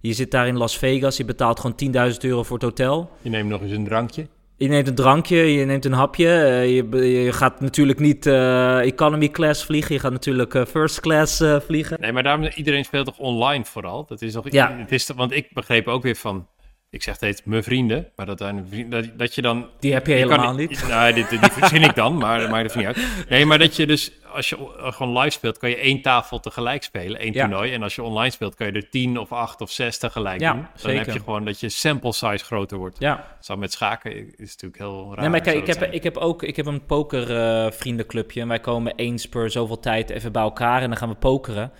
Je 0.00 0.12
zit 0.12 0.30
daar 0.30 0.46
in 0.46 0.56
Las 0.56 0.78
Vegas, 0.78 1.16
je 1.16 1.24
betaalt 1.24 1.60
gewoon 1.60 1.76
10.000 2.12 2.18
euro 2.20 2.42
voor 2.42 2.56
het 2.56 2.64
hotel. 2.64 3.10
Je 3.22 3.30
neemt 3.30 3.48
nog 3.48 3.62
eens 3.62 3.72
een 3.72 3.84
drankje. 3.84 4.26
Je 4.56 4.68
neemt 4.68 4.88
een 4.88 4.94
drankje, 4.94 5.36
je 5.36 5.64
neemt 5.64 5.84
een 5.84 5.92
hapje. 5.92 6.28
eh, 6.28 6.74
je, 6.74 7.22
je 7.22 7.32
gaat 7.32 7.60
natuurlijk 7.60 7.98
niet 7.98 8.26
eh, 8.26 8.78
economy 8.86 9.28
class 9.28 9.64
vliegen, 9.64 9.94
je 9.94 10.00
gaat 10.00 10.12
natuurlijk 10.12 10.54
eh, 10.54 10.64
first 10.64 11.00
class 11.00 11.42
vliegen. 11.66 12.00
Nee, 12.00 12.12
maar 12.12 12.22
daarom, 12.22 12.44
iedereen 12.54 12.84
speelt 12.84 13.06
toch 13.06 13.18
online 13.18 13.64
vooral? 13.64 14.04
Dat 14.06 14.22
is 14.22 14.32
toch, 14.32 14.50
Ja. 14.50 14.76
het 14.78 14.92
is, 14.92 15.08
want 15.16 15.32
ik 15.32 15.48
begreep 15.52 15.88
ook 15.88 16.02
weer 16.02 16.16
van, 16.16 16.46
ik 16.94 17.02
zeg 17.02 17.14
steeds 17.14 17.40
mijn 17.44 17.62
vrienden, 17.62 18.08
maar 18.16 18.26
dat, 18.26 18.38
dat, 18.38 19.04
dat 19.16 19.34
je 19.34 19.42
dan... 19.42 19.68
Die 19.80 19.92
heb 19.92 20.06
je 20.06 20.14
je 20.14 20.20
kan 20.20 20.30
helemaal 20.30 20.54
niet. 20.54 20.84
Nou, 20.88 21.12
dit, 21.12 21.28
die 21.30 21.38
verzin 21.38 21.82
ik 21.82 21.94
dan, 21.94 22.16
maar 22.16 22.50
maakt 22.50 22.66
het 22.66 22.74
niet 22.74 22.86
uit. 22.86 23.06
Nee, 23.28 23.46
maar 23.46 23.58
dat 23.58 23.76
je 23.76 23.86
dus, 23.86 24.12
als 24.32 24.48
je 24.48 24.58
o- 24.58 24.90
gewoon 24.90 25.18
live 25.18 25.30
speelt, 25.30 25.58
kan 25.58 25.70
je 25.70 25.76
één 25.76 26.02
tafel 26.02 26.40
tegelijk 26.40 26.82
spelen, 26.82 27.20
één 27.20 27.32
Ja. 27.32 27.40
toernooi. 27.46 27.72
En 27.72 27.82
als 27.82 27.94
je 27.94 28.02
online 28.02 28.30
speelt, 28.30 28.54
kan 28.54 28.66
je 28.66 28.72
er 28.72 28.88
tien 28.88 29.18
of 29.18 29.32
acht 29.32 29.60
of 29.60 29.70
zes 29.70 29.98
tegelijk 29.98 30.40
Ja, 30.40 30.52
doen. 30.52 30.60
Dan 30.60 30.70
zeker. 30.74 31.04
heb 31.06 31.14
je 31.14 31.20
gewoon 31.20 31.44
dat 31.44 31.60
je 31.60 31.68
sample 31.68 32.12
size 32.12 32.44
groter 32.44 32.78
wordt. 32.78 32.96
Ja. 32.98 33.36
Zo 33.40 33.56
met 33.56 33.72
schaken 33.72 34.12
is 34.36 34.50
natuurlijk 34.50 34.78
heel 34.78 35.08
raar. 35.12 35.20
Nee, 35.20 35.28
maar 35.28 35.40
kijk, 35.40 35.56
ik 35.56 35.66
heb, 35.66 35.78
zijn. 35.78 35.92
ik 35.92 36.02
heb 36.02 36.16
ook 36.16 36.42
ik 36.42 36.56
heb 36.56 36.66
een 36.66 36.86
poker 36.86 37.36
eh, 37.36 37.70
vriendenclubje 37.72 38.40
en 38.40 38.48
wij 38.48 38.60
komen 38.60 38.92
eens 38.96 39.28
per 39.28 39.50
zoveel 39.50 39.80
tijd 39.80 40.10
even 40.10 40.32
bij 40.32 40.42
elkaar 40.42 40.82
en 40.82 40.88
dan 40.88 40.98
gaan 40.98 41.08
we 41.08 41.14
pokeren. 41.14 41.72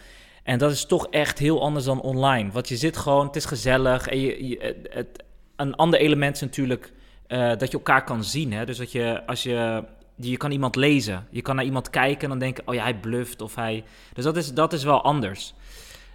En 0.44 0.58
dat 0.58 0.70
is 0.70 0.84
toch 0.86 1.06
echt 1.10 1.38
heel 1.38 1.62
anders 1.62 1.84
dan 1.84 2.00
online. 2.00 2.50
Want 2.52 2.68
je 2.68 2.76
zit 2.76 2.96
gewoon, 2.96 3.26
het 3.26 3.36
is 3.36 3.44
gezellig 3.44 4.06
en 4.08 4.20
je, 4.20 4.48
je- 4.48 4.80
het, 4.90 5.24
een 5.56 5.74
ander 5.74 6.00
element 6.00 6.34
is 6.34 6.40
natuurlijk 6.40 6.92
eh, 7.26 7.48
dat 7.48 7.70
je 7.70 7.76
elkaar 7.76 8.04
kan 8.04 8.24
zien. 8.24 8.52
Hè? 8.52 8.64
Dus 8.64 8.76
dat 8.78 8.92
je, 8.92 9.22
als 9.26 9.42
je, 9.42 9.84
je 10.16 10.36
kan 10.36 10.50
iemand 10.50 10.76
lezen, 10.76 11.26
je 11.30 11.42
kan 11.42 11.56
naar 11.56 11.64
iemand 11.64 11.90
kijken 11.90 12.22
en 12.22 12.28
dan 12.28 12.38
denken, 12.38 12.62
oh 12.66 12.74
ja, 12.74 12.82
hij 12.82 12.94
bluft 12.94 13.40
of 13.40 13.54
hij... 13.54 13.84
Dus 14.12 14.24
dat 14.24 14.36
is, 14.36 14.52
dat 14.52 14.72
is 14.72 14.84
wel 14.84 15.02
anders. 15.02 15.54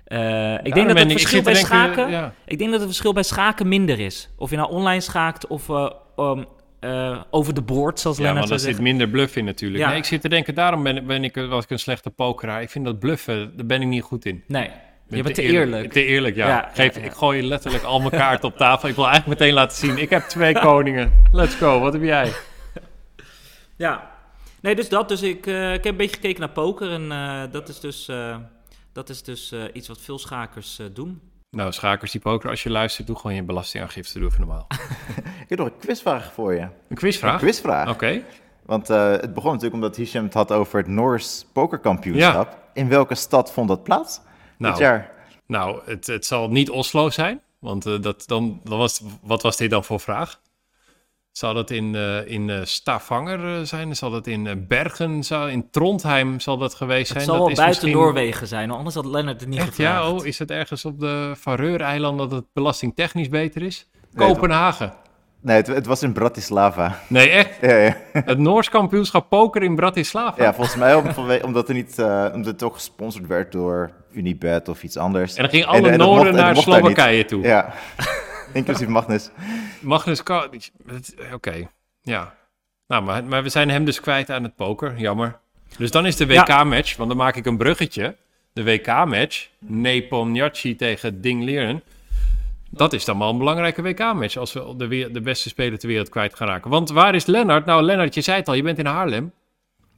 Eh, 0.06 0.54
ik 0.64 0.74
denk 0.74 0.88
dat 0.88 0.98
het 0.98 1.12
ik- 1.12 1.18
verschil 1.18 1.42
bij 1.42 1.54
denken, 1.54 1.72
schaken... 1.72 2.10
ja. 2.10 2.34
Ik 2.46 2.58
denk 2.58 2.70
dat 2.70 2.80
het 2.80 2.90
verschil 2.90 3.14
bij 3.14 3.24
schaken 3.24 3.68
minder 3.68 4.00
is. 4.00 4.30
Of 4.38 4.50
je 4.50 4.56
nou 4.56 4.72
online 4.72 5.02
schaakt 5.02 5.48
of 5.48 5.70
eh, 5.70 5.90
um, 6.18 6.46
eh, 6.80 7.22
over 7.30 7.54
de 7.54 7.62
board, 7.62 8.00
zoals 8.00 8.18
Ja, 8.18 8.24
Lennart 8.24 8.48
want 8.50 8.62
zou 8.62 8.72
er 8.72 8.76
zit 8.76 8.86
zeggen. 8.86 8.98
minder 8.98 9.18
bluff 9.18 9.36
in 9.36 9.46
natuurlijk. 9.46 9.84
Ja. 9.84 9.90
Nee, 9.90 9.98
ik 9.98 10.06
zit 10.06 10.22
te 10.22 10.30
denken, 10.30 10.56
daarom 10.56 10.84
ben, 10.84 11.06
ben 11.06 11.24
ik, 11.24 11.36
was 11.36 11.64
ik 11.64 11.70
een 11.70 11.80
slechte 11.80 12.10
pokeraar. 12.10 12.62
Ik 12.62 12.70
vind 12.70 12.86
dat 12.86 13.00
bluffen, 13.00 13.52
daar 13.58 13.66
ben 13.66 13.82
ik 13.82 13.88
niet 13.88 14.04
goed 14.04 14.26
in. 14.26 14.44
Nee, 14.48 14.70
ben 15.08 15.18
je 15.18 15.24
bent 15.24 15.36
te 15.36 15.42
eerlijk. 15.42 15.92
Te 15.92 16.04
eerlijk, 16.06 16.36
ja. 16.36 16.48
Ja, 16.48 16.70
Geef. 16.74 16.98
Ik 16.98 17.12
gooi 17.12 17.48
letterlijk 17.48 17.84
al 17.84 18.00
mijn 18.00 18.12
kaarten 18.12 18.50
op 18.50 18.58
tafel. 18.58 18.90
Ik 18.90 18.96
wil 18.96 19.08
eigenlijk 19.08 19.40
meteen 19.40 19.56
laten 19.56 19.78
zien, 19.78 19.98
ik 19.98 20.10
heb 20.10 20.24
twee 20.24 20.54
koningen. 20.70 21.12
Let's 21.32 21.56
go, 21.56 21.80
wat 21.80 21.94
heb 21.94 22.04
jij? 22.04 22.32
Ja. 23.76 24.12
Nee, 24.62 24.76
dus 24.76 24.90
dat. 24.90 25.10
Dus 25.10 25.22
ik, 25.22 25.48
eh, 25.48 25.74
ik 25.74 25.84
heb 25.84 25.92
een 25.92 25.98
beetje 25.98 26.16
gekeken 26.16 26.40
naar 26.40 26.50
poker 26.50 26.92
en 26.92 27.12
eh, 27.12 27.42
dat 27.52 27.70
is 27.70 27.80
dus, 27.80 28.12
dat 28.94 29.10
is 29.10 29.24
dus 29.24 29.54
iets 29.74 29.88
wat 29.88 30.02
veel 30.02 30.20
schakers 30.20 30.80
doen. 30.94 31.22
Nou, 31.52 31.72
schakers 31.72 32.12
die 32.12 32.22
poker, 32.22 32.50
als 32.50 32.64
je 32.64 32.70
luistert, 32.70 33.08
doe 33.08 33.16
gewoon 33.16 33.36
je 33.36 33.44
belastingaangifte, 33.44 34.20
doe 34.20 34.28
even 34.28 34.40
normaal. 34.40 34.68
Ik 35.44 35.50
heb 35.50 35.58
nog 35.60 35.68
een 35.68 35.78
quizvraag 35.80 36.34
voor 36.34 36.54
je. 36.54 36.60
Een 36.60 36.72
Een 36.90 36.96
quizvraag? 36.98 37.40
quizvraag. 37.40 37.90
Oké. 37.90 38.22
Want 38.66 38.90
eh, 38.90 39.12
het 39.12 39.34
begon 39.34 39.50
natuurlijk 39.52 39.74
omdat 39.74 39.96
Hisham 39.96 40.24
het 40.24 40.34
had 40.34 40.52
over 40.52 40.80
het 40.80 40.88
Noors 40.88 41.46
pokerkampioenschap. 41.54 42.58
In 42.74 42.88
welke 42.90 43.16
stad 43.16 43.52
vond 43.52 43.68
dat 43.68 43.84
plaats? 43.84 44.22
Nou, 44.58 44.74
Dit 44.74 44.82
jaar. 44.84 45.12
nou 45.46 45.82
het, 45.86 46.08
het 46.08 46.26
zal 46.26 46.50
niet 46.50 46.70
Oslo 46.70 47.10
zijn, 47.10 47.42
want 47.60 47.86
eh, 47.86 48.02
dat, 48.02 48.24
dan, 48.28 48.60
dan 48.64 48.78
was, 48.78 49.02
wat 49.22 49.42
was 49.42 49.58
dit 49.58 49.70
dan 49.70 49.84
voor 49.84 50.00
vraag? 50.00 50.40
Zal 51.32 51.54
dat 51.54 51.70
in, 51.72 51.96
eh, 51.96 52.28
in 52.32 52.50
eh, 52.50 52.60
Stavanger 52.64 53.56
eh, 53.60 53.64
zijn? 53.64 53.96
Zal 53.96 54.10
dat 54.10 54.28
in 54.28 54.66
Bergen? 54.68 55.24
Zal, 55.24 55.48
in 55.48 55.70
Trondheim 55.72 56.40
zal 56.40 56.58
dat 56.58 56.74
geweest 56.76 57.08
zijn? 57.08 57.18
Het 57.20 57.28
zal 57.28 57.34
dat 57.38 57.44
wel 57.44 57.52
is 57.54 57.58
buiten 57.60 57.84
misschien- 57.84 58.04
Noorwegen 58.04 58.48
zijn, 58.48 58.72
anders 58.72 58.96
had 58.96 59.06
Lennart 59.06 59.40
het 59.40 59.50
niet 59.50 59.60
Echt, 59.60 59.68
gevraagd. 59.68 60.04
ja? 60.04 60.12
Oh, 60.12 60.26
is 60.26 60.40
het 60.40 60.52
ergens 60.52 60.86
op 60.86 61.00
de 61.00 61.34
Faroe-eilanden 61.40 62.30
dat 62.30 62.40
het 62.40 62.48
belastingtechnisch 62.54 63.30
beter 63.30 63.62
is? 63.62 63.90
Nee, 64.14 64.28
Kopenhagen. 64.28 64.94
Nee, 65.42 65.56
het, 65.56 65.68
het 65.68 65.86
was 65.86 66.04
in 66.04 66.14
Bratislava. 66.14 67.00
Nee, 67.08 67.30
echt? 67.30 67.50
Ja, 67.62 67.76
ja. 67.76 67.98
Het 68.14 68.38
Noors 68.38 68.70
kampioenschap 68.70 69.30
poker 69.30 69.64
in 69.64 69.76
Bratislava? 69.76 70.44
ja 70.44 70.54
volgens 70.54 70.76
mij 70.76 70.96
om- 70.96 71.06
omdat, 71.44 71.68
er 71.68 71.74
niet, 71.74 72.00
eh, 72.00 72.26
omdat 72.34 72.52
het 72.52 72.64
ook 72.64 72.74
gesponsord 72.74 73.28
werd 73.28 73.52
door 73.52 73.92
Unibet 74.12 74.68
of 74.68 74.84
iets 74.84 74.98
anders. 74.98 75.36
En 75.36 75.42
dan 75.42 75.52
gingen 75.52 75.68
En- 75.68 75.74
alle 75.74 75.90
en 75.90 75.98
Noorden 75.98 76.28
en 76.28 76.40
naar. 76.40 76.56
Slowakije 76.56 77.26
toe. 77.26 77.44
Ja, 77.44 77.74
inclusief 78.54 78.88
Magnus. 78.88 79.30
Magnus 79.82 80.24
Carlsen. 80.24 80.72
Oké, 81.34 81.68
ja. 82.02 82.36
Nou, 82.88 83.04
maar, 83.04 83.24
maar 83.24 83.44
we 83.44 83.50
zijn 83.50 83.70
hem 83.70 83.86
dus 83.86 84.00
kwijt 84.00 84.30
aan 84.30 84.44
het 84.44 84.56
poker. 84.56 84.98
Jammer. 84.98 85.40
Dus 85.78 85.92
dan 85.92 86.06
is 86.06 86.16
de 86.16 86.26
Ja. 86.26 86.42
WK-match, 86.44 86.96
want 86.98 87.10
dan 87.10 87.18
maak 87.18 87.36
ik 87.36 87.46
een 87.46 87.58
bruggetje. 87.58 88.16
De 88.54 88.64
WK-match, 88.64 89.48
Nepomniachtchi 89.60 90.76
tegen 90.76 91.22
Ding 91.22 91.44
Liren. 91.44 91.84
Dat 92.70 92.94
is 92.94 93.06
dan 93.06 93.20
wel 93.20 93.30
een 93.30 93.38
belangrijke 93.38 93.82
WK-match 93.82 94.38
als 94.38 94.54
we 94.54 94.74
de, 94.78 94.88
weer- 94.88 95.14
de 95.14 95.22
beste 95.22 95.50
speler 95.50 95.80
ter 95.80 95.88
wereld 95.88 96.10
kwijt 96.10 96.36
gaan 96.36 96.48
raken. 96.48 96.70
Want 96.70 96.90
waar 96.90 97.16
is 97.16 97.26
Lennart? 97.26 97.66
Nou, 97.66 97.82
Lennart, 97.84 98.14
je 98.14 98.22
zei 98.22 98.38
het 98.38 98.48
al, 98.48 98.54
je 98.54 98.64
bent 98.64 98.78
in 98.80 98.86
Haarlem. 98.86 99.32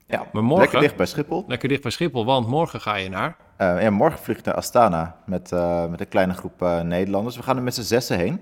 Ja, 0.08 0.28
Maar 0.34 0.44
morgen- 0.44 0.62
lekker 0.62 0.80
dicht 0.82 0.96
bij 0.96 1.06
Schiphol. 1.06 1.46
Lekker 1.48 1.70
dicht 1.70 1.82
bij 1.82 1.92
Schiphol, 1.92 2.26
want 2.26 2.48
morgen 2.48 2.82
ga 2.82 2.96
je 2.96 3.10
naar... 3.10 3.36
Eh, 3.62 3.90
morgen 3.90 4.20
vlieg 4.20 4.38
ik 4.38 4.46
naar 4.46 4.56
Astana 4.56 5.16
met, 5.26 5.52
eh, 5.52 5.86
met 5.86 6.00
een 6.00 6.08
kleine 6.08 6.34
groep 6.34 6.62
eh, 6.62 6.82
Nederlanders. 6.82 7.36
We 7.36 7.44
gaan 7.44 7.58
er 7.58 7.64
met 7.64 7.74
z'n 7.74 7.82
zessen 7.82 8.18
heen. 8.18 8.42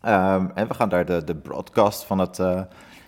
Ehm, 0.00 0.46
en 0.54 0.68
we 0.68 0.74
gaan 0.74 0.88
daar 0.88 1.04
de, 1.04 1.24
de 1.24 1.34
broadcast 1.34 2.04
van, 2.04 2.18
het, 2.18 2.40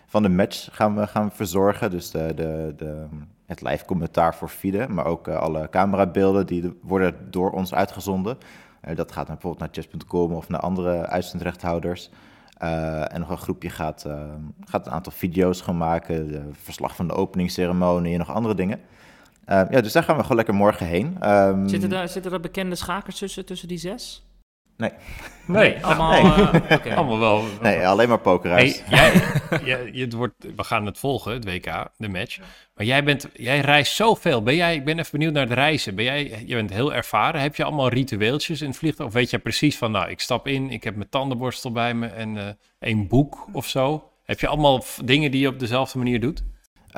van 0.07 0.23
de 0.23 0.29
match 0.29 0.69
gaan 0.73 0.97
we, 0.97 1.07
gaan 1.07 1.33
verzorgen. 1.33 1.91
Dus 1.91 2.11
de, 2.11 2.33
de, 2.35 2.75
de, 2.77 3.07
het 3.47 3.63
live 3.63 3.85
commentaar 3.85 4.35
voor 4.35 4.49
FIDE, 4.49 4.89
maar 4.89 5.05
ook 5.05 5.29
alle 5.29 5.69
camerabeelden 5.69 6.47
die 6.47 6.61
de- 6.61 6.77
worden 6.83 7.31
door 7.31 7.51
ons 7.51 7.75
uitgezonden. 7.75 8.39
Dat 8.95 9.13
gaat 9.13 9.27
bijvoorbeeld 9.27 9.59
naar 9.59 9.69
chess.com 9.73 10.33
of 10.33 10.49
naar 10.49 10.61
andere 10.61 11.07
uitzendrechthouders. 11.07 12.11
En 13.09 13.21
nog 13.21 13.31
een 13.31 13.39
groepje 13.39 13.71
gaat, 13.71 14.07
gaat 14.65 14.87
een 14.87 14.93
aantal 14.93 15.13
video's 15.13 15.61
gaan 15.61 15.77
maken, 15.77 16.49
verslag 16.63 16.97
van 16.97 17.09
de 17.09 17.15
openingsceremonie 17.15 18.13
en 18.13 18.19
nog 18.19 18.35
andere 18.35 18.55
dingen. 18.55 18.81
Eh, 19.49 19.63
ja, 19.71 19.81
dus 19.81 19.93
daar 19.93 20.03
gaan 20.03 20.17
we 20.17 20.23
gewoon 20.23 20.37
lekker 20.37 20.55
morgen 20.55 20.87
heen. 20.87 21.17
Ehm, 21.21 21.69
Zitten, 21.69 21.89
daar, 21.91 22.09
zitten 22.09 22.33
er 22.33 22.41
bekende 22.41 22.75
schakers 22.75 23.19
tussen, 23.19 23.45
tussen 23.47 23.69
die 23.69 23.79
zes? 23.79 24.23
Nee, 24.77 24.91
Allemaal, 25.85 26.11
Nee. 26.23 26.61
eh, 26.61 26.77
oké. 26.77 26.95
allemaal 26.97 27.19
wel. 27.19 27.43
Nee, 27.63 27.87
alleen 27.87 28.09
maar 28.09 28.19
pokerhuis. 28.21 28.83
Hey, 28.85 28.99
jij, 28.99 29.23
jij, 29.65 29.91
je, 29.93 30.01
het 30.05 30.13
wordt, 30.13 30.35
we 30.57 30.65
gaan 30.65 30.87
het 30.87 30.99
volgen, 30.99 31.33
het 31.33 31.45
WK, 31.45 31.89
de 31.97 32.09
match. 32.09 32.39
Maar 32.75 32.87
jij, 32.87 33.05
bent, 33.05 33.29
jij 33.35 33.61
reist 33.61 33.95
zoveel. 33.95 34.43
Ben 34.43 34.55
jij, 34.57 34.75
ik 34.75 34.85
ben 34.85 34.99
even 34.99 35.11
benieuwd 35.13 35.33
naar 35.33 35.43
het 35.43 35.53
reizen. 35.53 35.95
Ben 35.95 36.05
jij, 36.05 36.43
je 36.47 36.55
bent 36.55 36.71
heel 36.73 36.95
ervaren. 36.95 37.41
Heb 37.41 37.57
je 37.57 37.65
allemaal 37.65 37.89
ritueeltjes 37.89 38.61
in 38.61 38.69
het 38.69 38.77
vliegtuig? 38.77 39.09
Of 39.09 39.15
weet 39.15 39.31
je 39.31 39.39
precies 39.39 39.79
van, 39.79 39.91
nou, 39.91 40.11
ik 40.11 40.21
stap 40.21 40.47
in, 40.47 40.71
ik 40.71 40.85
heb 40.85 40.97
mijn 40.97 41.09
tandenborstel 41.09 41.73
bij 41.73 41.95
me 41.95 42.07
en 42.07 42.37
eh 42.37 42.45
een 42.79 43.09
boek 43.09 43.47
of 43.53 43.67
zo? 43.67 44.11
Heb 44.25 44.41
je 44.41 44.47
allemaal 44.49 44.85
dingen 45.05 45.31
die 45.31 45.41
je 45.41 45.49
op 45.49 45.59
dezelfde 45.59 45.99
manier 45.99 46.21
doet? 46.21 46.43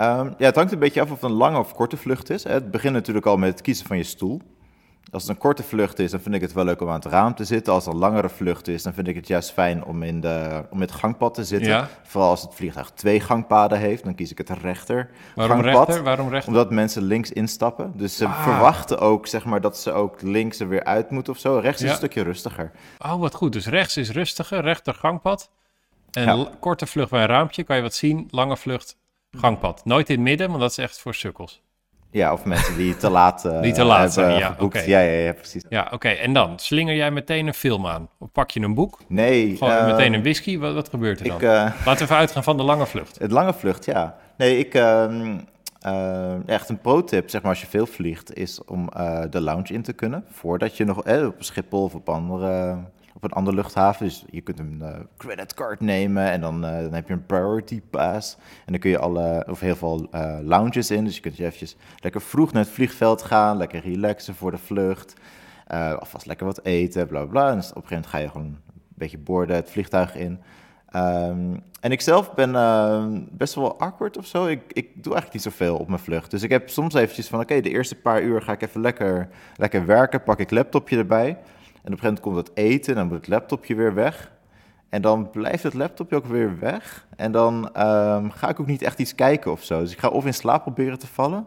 Ehm, 0.00 0.26
ja, 0.38 0.46
het 0.46 0.54
hangt 0.56 0.72
een 0.72 0.78
beetje 0.78 1.00
af 1.00 1.10
of 1.10 1.20
het 1.20 1.30
een 1.30 1.36
lange 1.36 1.58
of 1.58 1.74
korte 1.74 1.96
vlucht 1.96 2.30
is. 2.30 2.44
Het 2.44 2.70
begint 2.70 2.92
natuurlijk 2.94 3.26
al 3.26 3.36
met 3.36 3.50
het 3.50 3.60
kiezen 3.60 3.86
van 3.86 3.96
je 3.96 4.02
stoel. 4.02 4.40
Als 5.12 5.22
het 5.22 5.30
een 5.30 5.38
korte 5.38 5.62
vlucht 5.62 5.98
is, 5.98 6.10
dan 6.10 6.20
vind 6.20 6.34
ik 6.34 6.40
het 6.40 6.52
wel 6.52 6.64
leuk 6.64 6.80
om 6.80 6.88
aan 6.88 6.94
het 6.94 7.04
raam 7.04 7.34
te 7.34 7.44
zitten. 7.44 7.72
Als 7.72 7.84
het 7.84 7.94
een 7.94 8.00
langere 8.00 8.28
vlucht 8.28 8.68
is, 8.68 8.82
dan 8.82 8.92
vind 8.92 9.06
ik 9.08 9.14
het 9.14 9.26
juist 9.26 9.52
fijn 9.52 9.84
om 9.84 10.02
in, 10.02 10.20
de, 10.20 10.64
om 10.70 10.76
in 10.76 10.80
het 10.82 10.92
gangpad 10.92 11.34
te 11.34 11.44
zitten. 11.44 11.68
Ja. 11.68 11.88
Vooral 12.02 12.30
als 12.30 12.42
het 12.42 12.54
vliegtuig 12.54 12.90
twee 12.90 13.20
gangpaden 13.20 13.78
heeft, 13.78 14.04
dan 14.04 14.14
kies 14.14 14.30
ik 14.30 14.38
het 14.38 14.50
rechter 14.50 15.10
Waarom 15.34 15.60
gangpad. 15.62 15.86
rechter? 15.86 16.04
Waarom 16.04 16.28
rechter? 16.28 16.48
Omdat 16.52 16.70
mensen 16.70 17.02
links 17.02 17.32
instappen. 17.32 17.92
Dus 17.96 18.16
ze 18.16 18.26
Ah. 18.26 18.42
verwachten 18.42 18.98
ook 18.98 19.26
zeg 19.26 19.44
maar, 19.44 19.60
dat 19.60 19.78
ze 19.78 19.92
ook 19.92 20.22
links 20.22 20.60
er 20.60 20.68
weer 20.68 20.84
uit 20.84 21.10
moeten 21.10 21.32
of 21.32 21.38
zo. 21.38 21.58
Rechts 21.58 21.82
is 21.82 21.90
een 21.90 21.96
stukje 21.96 22.22
rustiger. 22.22 22.70
Oh, 22.98 23.14
wat 23.14 23.34
goed. 23.34 23.52
Dus 23.52 23.66
rechts 23.66 23.96
is 23.96 24.10
rustiger, 24.10 24.60
rechter 24.62 24.94
gangpad. 24.94 25.50
En 26.10 26.24
Ja. 26.38 26.46
korte 26.60 26.86
vlucht 26.86 27.10
bij 27.10 27.20
een 27.20 27.26
raampje, 27.28 27.62
kan 27.64 27.76
je 27.76 27.82
wat 27.82 27.94
zien. 27.94 28.28
Lange 28.30 28.56
vlucht, 28.56 28.96
gangpad. 29.38 29.84
Nooit 29.84 30.08
in 30.08 30.14
het 30.14 30.24
midden, 30.24 30.48
want 30.48 30.60
dat 30.60 30.70
is 30.70 30.78
echt 30.78 31.00
voor 31.00 31.14
sukkels. 31.14 31.62
Ja, 32.12 32.32
of 32.32 32.44
mensen 32.44 32.76
die 32.76 32.96
te 32.96 33.10
laat, 33.10 33.44
eh, 33.44 33.62
Die 33.62 33.72
te 33.72 33.84
laat 33.84 33.96
hebben 33.96 34.12
zijn, 34.12 34.38
ja, 34.38 34.56
oké. 34.58 34.80
Ja, 34.80 35.00
ja, 35.00 35.18
ja, 35.18 35.32
precies. 35.32 35.64
Ja, 35.68 35.88
oké. 35.90 36.08
En 36.08 36.32
dan 36.32 36.58
slinger 36.58 36.94
jij 36.94 37.10
meteen 37.10 37.46
een 37.46 37.54
film 37.54 37.86
aan. 37.86 38.08
Of 38.18 38.32
pak 38.32 38.50
je 38.50 38.60
een 38.60 38.74
boek? 38.74 38.98
Nee, 39.08 39.56
Gewoon 39.56 39.72
eh, 39.72 39.86
meteen 39.86 40.12
een 40.12 40.22
whisky? 40.22 40.58
Wat, 40.58 40.74
wat 40.74 40.88
gebeurt 40.88 41.20
er 41.20 41.26
dan? 41.26 41.36
ik, 41.36 41.42
eh, 41.42 41.48
Laten 41.48 41.96
we 41.96 42.02
even 42.02 42.16
uitgaan 42.16 42.44
van 42.44 42.56
de 42.56 42.62
lange 42.62 42.86
vlucht. 42.86 43.18
Het 43.18 43.30
lange 43.30 43.52
vlucht, 43.54 43.84
ja. 43.84 44.16
Nee, 44.36 44.58
ik, 44.58 44.74
ehm, 44.74 45.38
eh, 45.80 46.48
echt 46.48 46.68
een 46.68 46.80
pro-tip, 46.80 47.30
zeg 47.30 47.40
maar, 47.42 47.50
als 47.50 47.60
je 47.60 47.66
veel 47.66 47.86
vliegt, 47.86 48.34
is 48.34 48.64
om 48.64 48.88
de 49.30 49.40
lounge 49.40 49.72
in 49.72 49.82
te 49.82 49.92
kunnen. 49.92 50.24
Voordat 50.30 50.76
je 50.76 50.84
nog 50.84 50.96
op 51.26 51.34
Schiphol 51.38 51.82
of 51.82 51.94
op, 51.94 52.08
andere, 52.08 52.78
op 53.20 53.30
een 53.30 53.36
andere 53.36 53.56
luchthaven. 53.56 54.06
Dus 54.06 54.24
je 54.30 54.40
kunt 54.40 54.58
een 54.58 54.82
eh, 54.82 55.00
creditcard 55.16 55.80
nemen 55.80 56.30
en 56.30 56.40
dan, 56.40 56.64
eh, 56.64 56.80
dan 56.80 56.92
heb 56.92 57.08
je 57.08 57.12
een 57.12 57.26
priority 57.26 57.82
pass. 57.90 58.36
En 58.66 58.72
dan 58.72 58.78
kun 58.78 58.90
je 58.90 58.98
alle, 58.98 59.46
of 59.48 59.60
heel 59.60 59.76
veel 59.76 60.08
eh, 60.10 60.38
lounges 60.42 60.90
in. 60.90 61.04
Dus 61.04 61.14
je 61.14 61.20
kunt 61.20 61.36
je 61.36 61.44
eventjes 61.44 61.76
lekker 61.96 62.20
vroeg 62.20 62.52
naar 62.52 62.62
het 62.62 62.72
vliegveld 62.72 63.22
gaan, 63.22 63.56
lekker 63.56 63.80
relaxen 63.80 64.34
voor 64.34 64.50
de 64.50 64.58
vlucht. 64.58 65.14
Alvast 65.66 66.26
lekker 66.26 66.46
wat 66.46 66.64
eten, 66.64 67.06
bla 67.06 67.24
bla. 67.24 67.50
En 67.50 67.56
dus 67.56 67.70
op 67.70 67.76
een 67.76 67.82
gegeven 67.82 67.96
moment 67.96 68.06
ga 68.06 68.18
je 68.18 68.28
gewoon 68.28 68.46
een 68.46 68.76
beetje 68.94 69.18
boorden 69.18 69.56
het 69.56 69.70
vliegtuig 69.70 70.16
in. 70.16 70.40
Ehm, 70.90 71.56
en 71.80 71.92
ik 71.92 72.00
zelf 72.00 72.34
ben 72.34 72.54
ehm, 72.54 73.20
best 73.30 73.54
wel 73.54 73.80
awkward 73.80 74.16
of 74.18 74.26
zo. 74.26 74.46
Ik, 74.46 74.62
ik 74.72 74.88
doe 74.94 75.12
eigenlijk 75.12 75.32
niet 75.32 75.42
zoveel 75.42 75.76
op 75.76 75.88
mijn 75.88 76.00
vlucht. 76.00 76.30
Dus 76.30 76.42
ik 76.42 76.50
heb 76.50 76.70
soms 76.70 76.94
eventjes 76.94 77.28
van, 77.28 77.40
oké, 77.40 77.60
de 77.60 77.70
eerste 77.70 77.94
paar 77.94 78.22
uur 78.22 78.42
ga 78.42 78.52
ik 78.52 78.62
even 78.62 78.80
lekker, 78.80 79.28
lekker 79.56 79.86
werken. 79.86 80.22
Pak 80.22 80.38
ik 80.38 80.50
laptopje 80.50 80.96
erbij. 80.96 81.38
En 81.82 81.92
op 81.92 81.98
een 81.98 81.98
gegeven 81.98 82.04
moment 82.04 82.20
komt 82.20 82.36
het 82.36 82.50
eten 82.54 82.92
en 82.92 82.98
dan 82.98 83.06
moet 83.06 83.16
het 83.16 83.28
laptopje 83.28 83.74
weer 83.74 83.94
weg. 83.94 84.30
En 84.88 85.02
dan 85.02 85.30
blijft 85.30 85.62
het 85.62 85.74
laptopje 85.74 86.16
ook 86.16 86.26
weer 86.26 86.58
weg. 86.58 87.06
En 87.16 87.32
dan 87.32 87.70
ehm, 87.74 88.30
ga 88.30 88.48
ik 88.48 88.60
ook 88.60 88.66
niet 88.66 88.82
echt 88.82 88.98
iets 88.98 89.14
kijken 89.14 89.52
of 89.52 89.62
zo. 89.62 89.80
Dus 89.80 89.92
ik 89.92 89.98
ga 89.98 90.08
of 90.08 90.26
in 90.26 90.34
slaap 90.34 90.62
proberen 90.62 90.98
te 90.98 91.06
vallen... 91.06 91.46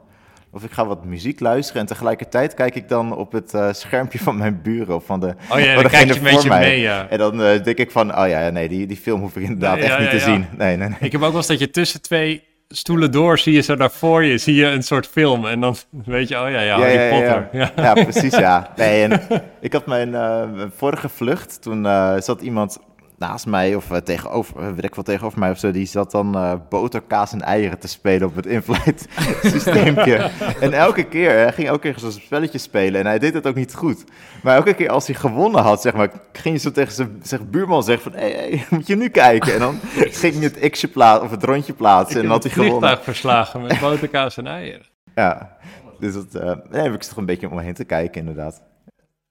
Of 0.56 0.64
ik 0.64 0.72
ga 0.72 0.86
wat 0.86 1.06
muziek 1.06 1.40
luisteren 1.40 1.82
en 1.82 1.88
tegelijkertijd 1.88 2.54
kijk 2.54 2.76
ik 2.76 2.90
dan 2.90 3.16
op 3.16 3.32
het 3.32 3.54
eh, 3.54 3.74
schermpje 3.74 4.20
van 4.20 4.38
mijn 4.38 4.62
buren 4.62 4.96
of 4.96 5.06
van 5.06 5.20
de, 5.20 5.36
Oh 5.52 5.60
ja, 5.60 5.74
dan 5.74 5.92
kijk 5.92 6.08
je 6.08 6.16
een 6.16 6.24
beetje 6.24 6.50
mij. 6.50 6.60
mee, 6.60 6.80
ja. 6.80 7.08
En 7.10 7.18
dan 7.18 7.42
eh, 7.42 7.64
denk 7.64 7.78
ik 7.78 7.92
van, 7.92 8.18
oh 8.18 8.28
ja, 8.28 8.50
nee, 8.50 8.70
die, 8.70 8.88
die 8.88 8.98
film 8.98 9.22
hoef 9.22 9.36
ik 9.36 9.44
inderdaad 9.44 9.76
Nee, 9.76 9.84
echt 9.84 9.94
ja, 9.94 10.00
niet 10.00 10.12
ja, 10.12 10.18
te 10.18 10.30
ja. 10.30 10.36
zien. 10.36 10.46
Nee, 10.58 10.78
nee, 10.78 10.88
nee. 10.88 10.98
Ik 11.00 11.12
heb 11.12 11.22
ook 11.22 11.28
wel 11.28 11.38
eens 11.38 11.48
dat 11.48 11.60
je 11.60 11.70
tussen 11.70 12.02
twee 12.02 12.44
stoelen 12.76 13.12
door 13.12 13.40
zie 13.40 13.54
je 13.54 13.62
zo 13.62 13.76
naar 13.76 13.92
voor 13.92 14.24
je, 14.24 14.38
zie 14.38 14.56
je 14.56 14.66
een 14.66 14.84
soort 14.84 15.08
film. 15.08 15.46
En 15.46 15.60
dan 15.60 15.76
weet 16.06 16.28
je, 16.28 16.42
oh 16.42 16.50
ja, 16.50 16.62
ja, 16.62 16.80
Harry 16.80 17.10
Potter. 17.10 17.50
Ja. 17.52 17.72
Ja, 17.76 17.94
precies, 17.94 18.38
ja. 18.38 18.72
Nee, 18.76 19.04
en 19.04 19.22
ik 19.62 19.74
had 19.74 19.86
mijn 19.86 20.16
eh, 20.16 20.44
vorige 20.76 21.10
vlucht, 21.10 21.62
toen 21.62 21.86
eh, 21.86 22.16
zat 22.18 22.42
iemand 22.42 22.80
naast 23.18 23.46
mij 23.46 23.76
of 23.76 23.92
eh, 23.92 23.98
tegenover, 23.98 24.60
eh, 24.60 24.68
weet 24.68 24.84
ik 24.84 24.96
wel, 24.96 25.04
tegenover 25.04 25.40
mij 25.40 25.50
of 25.50 25.58
zo, 25.58 25.72
die 25.72 25.86
zat 25.86 26.12
dan 26.12 26.36
eh 26.36 26.54
boter, 26.70 27.02
kaas 27.02 27.32
en 27.32 27.42
eieren 27.42 27.80
te 27.80 27.88
spelen 27.88 28.28
op 28.28 28.36
het 28.36 28.46
in-flight 28.46 29.08
systeempje. 29.54 30.30
en 30.60 30.74
elke 30.74 31.04
keer, 31.04 31.32
hij 31.32 31.54
ging 31.54 31.68
elke 31.68 31.80
keer 31.80 32.00
zo'n 32.00 32.12
spelletje 32.12 32.58
spelen 32.58 33.00
en 33.00 33.08
hij 33.08 33.20
deed 33.20 33.34
het 33.34 33.48
ook 33.48 33.56
niet 33.56 33.74
goed. 33.74 34.04
Maar 34.44 34.56
elke 34.56 34.74
keer 34.74 34.90
als 34.90 35.08
hij 35.08 35.16
gewonnen 35.16 35.62
had, 35.62 35.82
zeg 35.82 35.94
maar, 35.94 36.12
ging 36.32 36.56
je 36.56 36.62
zo 36.62 36.72
tegen 36.72 36.94
zijn, 36.94 37.20
zijn 37.24 37.50
buurman 37.50 37.84
zeggen 37.84 38.12
van, 38.12 38.22
hé, 38.22 38.32
hey, 38.32 38.48
hey, 38.48 38.66
moet 38.78 38.88
je 38.88 38.96
nu 38.96 39.10
kijken? 39.10 39.54
En 39.54 39.60
dan 39.60 39.80
ging 39.96 40.34
je 40.34 40.50
het 40.54 40.70
x'je 40.70 40.88
plaatsen, 40.88 41.26
of 41.26 41.32
het 41.32 41.44
rondje 41.44 41.74
plaatsen 41.74 42.22
en 42.22 42.30
had 42.30 42.44
hij 42.44 42.52
gewonnen. 42.52 42.80
vliegtuig 42.80 43.04
verslagen 43.04 43.62
met 43.62 43.80
boterkaas 43.90 44.38
en 44.38 44.48
eieren. 44.48 44.86
Ja, 45.16 45.58
dus 46.00 46.14
dat, 46.14 46.34
nee, 46.70 46.82
heb 46.82 46.94
ik 46.94 47.02
toch 47.02 47.18
een 47.18 47.26
beetje 47.26 47.50
om 47.50 47.56
me 47.56 47.62
heen 47.62 47.74
te 47.74 47.86
kijken, 47.86 48.20
inderdaad. 48.20 48.62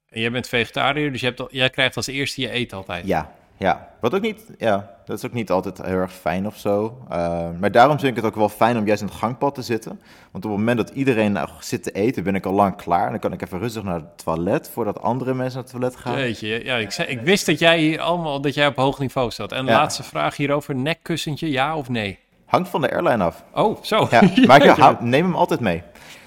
En 0.09 0.21
jij 0.21 0.31
bent 0.31 0.47
vegetariër, 0.47 1.11
dus 1.11 1.21
je 1.21 1.25
hebt 1.25 1.39
al, 1.39 1.47
jij 1.51 1.69
krijgt 1.69 1.95
als 1.95 2.07
eerste 2.07 2.41
je 2.41 2.49
eten 2.49 2.77
altijd. 2.77 3.07
Ja, 3.07 3.31
ja. 3.57 3.87
Wat 3.99 4.15
ook 4.15 4.21
niet, 4.21 4.41
ja, 4.57 4.89
dat 5.05 5.17
is 5.17 5.25
ook 5.25 5.33
niet 5.33 5.51
altijd 5.51 5.81
heel 5.81 5.95
erg 5.97 6.13
fijn 6.13 6.47
of 6.47 6.57
zo. 6.57 6.97
Uh, 7.11 7.47
maar 7.59 7.71
daarom 7.71 7.99
vind 7.99 8.09
ik 8.17 8.23
het 8.23 8.31
ook 8.31 8.37
wel 8.37 8.49
fijn 8.49 8.77
om 8.77 8.85
juist 8.85 9.01
in 9.01 9.07
het 9.07 9.15
gangpad 9.17 9.55
te 9.55 9.61
zitten. 9.61 9.99
Want 10.31 10.45
op 10.45 10.51
het 10.51 10.59
moment 10.59 10.77
dat 10.77 10.89
iedereen 10.89 11.31
nou 11.31 11.49
zit 11.59 11.83
te 11.83 11.91
eten, 11.91 12.23
ben 12.23 12.35
ik 12.35 12.45
al 12.45 12.53
lang 12.53 12.75
klaar. 12.75 13.05
En 13.05 13.11
dan 13.11 13.19
kan 13.19 13.33
ik 13.33 13.41
even 13.41 13.59
rustig 13.59 13.83
naar 13.83 13.93
het 13.95 14.23
toilet, 14.23 14.69
voordat 14.73 15.01
andere 15.01 15.33
mensen 15.33 15.53
naar 15.55 15.63
het 15.63 15.71
toilet 15.71 15.95
gaan. 15.95 16.19
Jeetje, 16.19 16.63
ja, 16.65 16.75
ik, 16.75 16.91
zei, 16.91 17.07
ik 17.07 17.21
wist 17.21 17.45
dat 17.45 17.59
jij 17.59 17.79
hier 17.79 17.99
allemaal, 18.01 18.41
dat 18.41 18.53
jij 18.53 18.67
op 18.67 18.75
hoog 18.75 18.99
niveau 18.99 19.31
zat. 19.31 19.51
En 19.51 19.65
de 19.65 19.71
Ja. 19.71 19.77
laatste 19.77 20.03
vraag 20.03 20.37
hierover, 20.37 20.75
nekkussentje, 20.75 21.51
ja 21.51 21.75
of 21.77 21.89
nee? 21.89 22.19
Hangt 22.45 22.69
van 22.69 22.81
de 22.81 22.91
airline 22.91 23.23
af. 23.23 23.43
Oh, 23.53 23.83
zo. 23.83 24.07
Ja, 24.11 24.21
maar 24.47 24.65
ik 24.91 24.99
neem 25.01 25.25
hem 25.25 25.35
altijd 25.35 25.59
mee. 25.59 25.83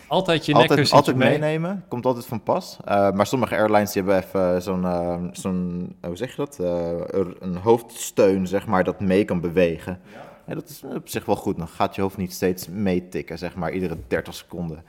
Altijd 0.08 0.46
je 0.46 0.54
Altijd, 0.54 0.92
altijd 0.92 1.16
mee. 1.16 1.30
meenemen, 1.30 1.84
komt 1.88 2.06
altijd 2.06 2.26
van 2.26 2.42
pas. 2.42 2.76
Uh, 2.88 3.10
maar 3.10 3.26
sommige 3.26 3.56
airlines 3.56 3.92
die 3.92 4.02
hebben 4.02 4.22
even 4.22 4.62
zo'n, 4.62 4.82
uh, 4.82 5.16
zo'n 5.32 5.96
hoe 6.06 6.16
zeg 6.16 6.30
je 6.30 6.36
dat, 6.36 6.58
uh, 6.60 7.24
een 7.38 7.56
hoofdsteun, 7.56 8.46
zeg 8.46 8.66
maar, 8.66 8.84
dat 8.84 9.00
mee 9.00 9.24
kan 9.24 9.40
bewegen. 9.40 10.00
Ja. 10.46 10.54
dat 10.54 10.68
is 10.68 10.82
op 10.94 11.08
zich 11.08 11.24
wel 11.24 11.36
goed. 11.36 11.56
Dan 11.56 11.68
gaat 11.68 11.94
je 11.94 12.00
hoofd 12.00 12.16
niet 12.16 12.32
steeds 12.32 12.68
meetikken, 12.68 13.38
zeg 13.38 13.54
maar, 13.54 13.72
iedere 13.72 13.96
30 14.08 14.34
seconden. 14.34 14.84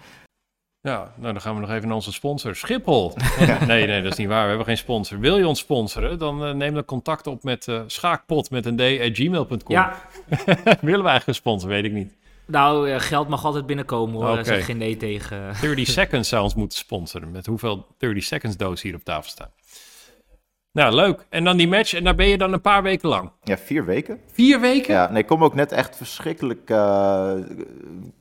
Ja, 0.81 1.11
nou 1.15 1.33
dan 1.33 1.41
gaan 1.41 1.53
we 1.55 1.61
nog 1.61 1.69
even 1.69 1.85
naar 1.87 1.95
onze 1.95 2.13
sponsor, 2.13 2.55
Schiphol. 2.55 3.13
Nee, 3.67 3.87
nee, 3.87 4.01
dat 4.01 4.11
is 4.11 4.17
niet 4.17 4.27
waar. 4.27 4.41
We 4.41 4.47
hebben 4.47 4.65
geen 4.65 4.77
sponsor. 4.77 5.19
Wil 5.19 5.37
je 5.37 5.47
ons 5.47 5.59
sponsoren, 5.59 6.19
dan 6.19 6.47
uh, 6.47 6.53
neem 6.53 6.73
dan 6.73 6.85
contact 6.85 7.27
op 7.27 7.43
met 7.43 7.67
uh, 7.67 7.81
schaakpot 7.87 8.49
met 8.49 8.65
een 8.65 8.75
d 8.75 8.81
at 8.81 9.15
gmail.com. 9.17 9.59
Ja. 9.75 9.95
Willen 10.81 10.81
we 10.81 11.09
eigenlijk 11.09 11.27
een 11.27 11.33
sponsor? 11.33 11.69
Weet 11.69 11.83
ik 11.83 11.91
niet. 11.91 12.13
Nou, 12.47 12.89
uh, 12.89 12.99
geld 12.99 13.27
mag 13.27 13.45
altijd 13.45 13.65
binnenkomen 13.65 14.15
hoor. 14.15 14.31
Okay. 14.31 14.43
Zeg 14.43 14.65
geen 14.65 14.77
nee 14.77 14.97
tegen. 14.97 15.53
30 15.61 15.87
Seconds 15.87 16.29
zou 16.29 16.43
ons 16.43 16.55
moeten 16.55 16.77
sponsoren. 16.77 17.31
Met 17.31 17.45
hoeveel 17.45 17.87
30 17.97 18.23
Seconds 18.23 18.57
doos 18.57 18.81
hier 18.81 18.95
op 18.95 19.03
tafel 19.03 19.29
staan. 19.29 19.51
Nou, 20.77 20.95
leuk. 20.95 21.25
En 21.29 21.43
dan 21.43 21.57
die 21.57 21.67
match 21.67 21.93
en 21.93 22.03
daar 22.03 22.15
ben 22.15 22.27
je 22.27 22.37
dan 22.37 22.53
een 22.53 22.61
paar 22.61 22.83
weken 22.83 23.09
lang. 23.09 23.29
Ja, 23.43 23.57
vier 23.57 23.85
weken. 23.85 24.19
Vier 24.33 24.59
weken? 24.59 24.93
Ja, 24.93 25.09
nee, 25.11 25.21
ik 25.21 25.27
kom 25.27 25.43
ook 25.43 25.53
net 25.55 25.71
echt 25.71 25.95
verschrikkelijk. 25.95 26.69
eh, 26.69 27.31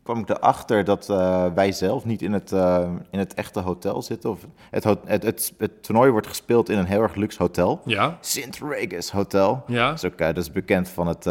kwam 0.03 0.19
ik 0.19 0.29
erachter 0.29 0.85
dat 0.85 1.09
eh, 1.11 1.45
wij 1.55 1.73
zelf 1.73 2.05
niet 2.05 2.23
in 2.23 2.33
het, 2.33 2.53
eh, 2.53 2.89
in 3.11 3.19
het 3.19 3.35
echte 3.35 3.61
hotel 3.61 4.03
zitten. 4.03 4.31
Of 4.31 4.39
het, 4.71 4.85
ho- 4.85 5.01
het, 5.05 5.23
het, 5.23 5.53
het 5.59 5.83
toernooi 5.83 6.11
wordt 6.11 6.27
gespeeld 6.27 6.69
in 6.69 6.79
een 6.79 6.87
heel 6.87 7.03
erg 7.03 7.15
luxe 7.15 7.43
hotel. 7.43 7.81
Ja. 7.85 8.17
Sint 8.21 8.59
Regis 8.69 9.11
Hotel. 9.11 9.63
Ja. 9.67 9.89
Dat 9.89 9.97
is, 10.03 10.05
ook, 10.05 10.19
dat 10.19 10.37
is 10.37 10.51
bekend 10.53 10.89
van 10.89 11.07
het 11.07 11.27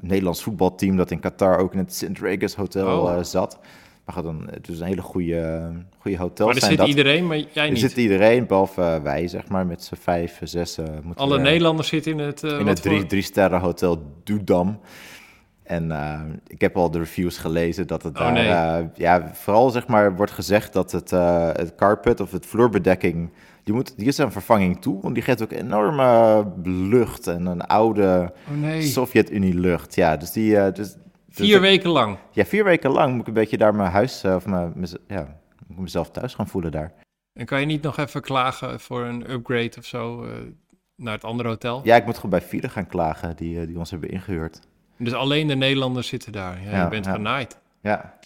Nederlands 0.00 0.42
voetbalteam 0.42 0.96
dat 0.96 1.10
in 1.10 1.20
Qatar 1.20 1.58
ook 1.58 1.72
in 1.72 1.78
het 1.78 1.94
Sint 1.94 2.18
Regis 2.18 2.54
Hotel 2.54 2.98
Oh. 2.98 3.22
zat. 3.22 3.58
Maar 4.04 4.22
dan, 4.22 4.48
het 4.50 4.68
is 4.68 4.80
een 4.80 4.86
hele 4.86 5.02
goede, 5.02 5.72
goede 5.98 6.16
hotel. 6.18 6.46
Maar 6.46 6.54
er 6.54 6.62
zit 6.62 6.80
iedereen, 6.80 7.26
maar 7.26 7.36
jij 7.52 7.64
Er 7.64 7.70
niet. 7.70 7.80
zit 7.80 7.96
iedereen, 7.96 8.46
behalve 8.46 8.80
eh, 8.82 9.02
wij, 9.02 9.28
zeg 9.28 9.48
maar, 9.48 9.66
met 9.66 9.84
z'n 9.84 9.94
vijf, 9.94 10.40
zes. 10.42 10.76
moeten 11.02 11.14
Alle 11.24 11.36
we- 11.36 11.42
Nederlanders 11.42 11.88
zitten 11.88 12.12
in 12.12 12.18
het... 12.18 12.42
eh, 12.44 12.58
in 12.58 12.66
het 12.66 12.82
drie, 12.82 12.98
voor- 12.98 13.08
drie 13.08 13.22
sterren 13.22 13.60
hotel 13.60 14.12
Dudam. 14.24 14.80
En 15.62 15.90
eh, 15.92 16.20
ik 16.46 16.60
heb 16.60 16.76
al 16.76 16.90
de 16.90 16.98
reviews 16.98 17.36
gelezen 17.38 17.86
dat 17.86 18.02
het 18.02 18.14
Oh, 18.14 18.22
daar, 18.22 18.32
nee. 18.32 18.48
eh, 18.48 18.84
ja, 18.94 19.30
vooral 19.34 19.70
zeg 19.70 19.86
maar 19.86 20.16
wordt 20.16 20.32
gezegd 20.32 20.72
dat 20.72 20.92
het, 20.92 21.10
het 21.60 21.74
carpet 21.76 22.20
of 22.20 22.30
het 22.32 22.46
vloerbedekking, 22.46 23.30
die, 23.62 23.74
moet, 23.74 23.96
die 23.98 24.06
is 24.06 24.18
een 24.18 24.32
vervanging 24.32 24.80
toe, 24.82 25.02
want 25.02 25.14
die 25.14 25.22
geeft 25.24 25.42
ook 25.42 25.52
enorme 25.52 26.44
lucht 26.64 27.26
en 27.26 27.46
een 27.46 27.60
oude 27.60 28.32
Oh 28.50 28.56
nee. 28.60 28.82
Sovjet-Unie 28.82 29.54
lucht. 29.54 29.94
Ja, 29.94 30.16
dus 30.16 30.30
die, 30.30 30.56
eh, 30.58 30.74
dus, 31.36 31.46
dus 31.46 31.46
Vier 31.46 31.56
ik- 31.56 31.62
weken 31.62 31.90
lang. 31.90 32.18
Ja, 32.30 32.44
vier 32.44 32.64
weken 32.64 32.90
lang 32.90 33.12
moet 33.12 33.20
ik 33.20 33.26
een 33.26 33.32
beetje 33.32 33.56
daar 33.58 33.74
mijn 33.74 33.90
huis, 33.90 34.22
eh, 34.22 34.34
of 34.34 34.46
mijn, 34.46 34.86
ja, 35.08 35.40
moet 35.66 35.78
mezelf 35.78 36.10
thuis 36.10 36.34
gaan 36.34 36.48
voelen 36.48 36.72
daar. 36.72 36.92
En 37.32 37.46
kan 37.46 37.60
je 37.60 37.66
niet 37.66 37.82
nog 37.82 37.96
even 37.98 38.20
klagen 38.22 38.80
voor 38.80 39.04
een 39.04 39.30
upgrade 39.30 39.72
of 39.78 39.84
zo 39.84 40.24
eh, 40.24 40.30
naar 40.96 41.14
het 41.14 41.24
andere 41.24 41.48
hotel? 41.48 41.80
Ja, 41.84 41.96
ik 41.96 42.04
moet 42.04 42.14
gewoon 42.14 42.30
bij 42.30 42.42
Fide 42.42 42.68
gaan 42.68 42.86
klagen, 42.86 43.36
die, 43.36 43.60
eh, 43.60 43.66
die 43.66 43.78
ons 43.78 43.90
hebben 43.90 44.10
ingehuurd. 44.10 44.60
Dus 44.98 45.12
alleen 45.12 45.46
de 45.46 45.54
Nederlanders 45.56 46.08
zitten 46.08 46.32
daar. 46.32 46.62
Ja, 46.62 46.70
Ja, 46.70 46.82
je 46.82 46.88
bent 46.88 47.04
ja. 47.04 47.12
genaaid. 47.12 47.58
Ja, 47.82 48.18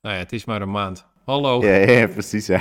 Nou 0.00 0.14
ja, 0.14 0.20
het 0.22 0.32
is 0.32 0.44
maar 0.44 0.62
een 0.62 0.70
maand. 0.70 1.06
Hallo. 1.24 1.64
ja, 1.66 2.06
precies, 2.06 2.46
ja. 2.46 2.60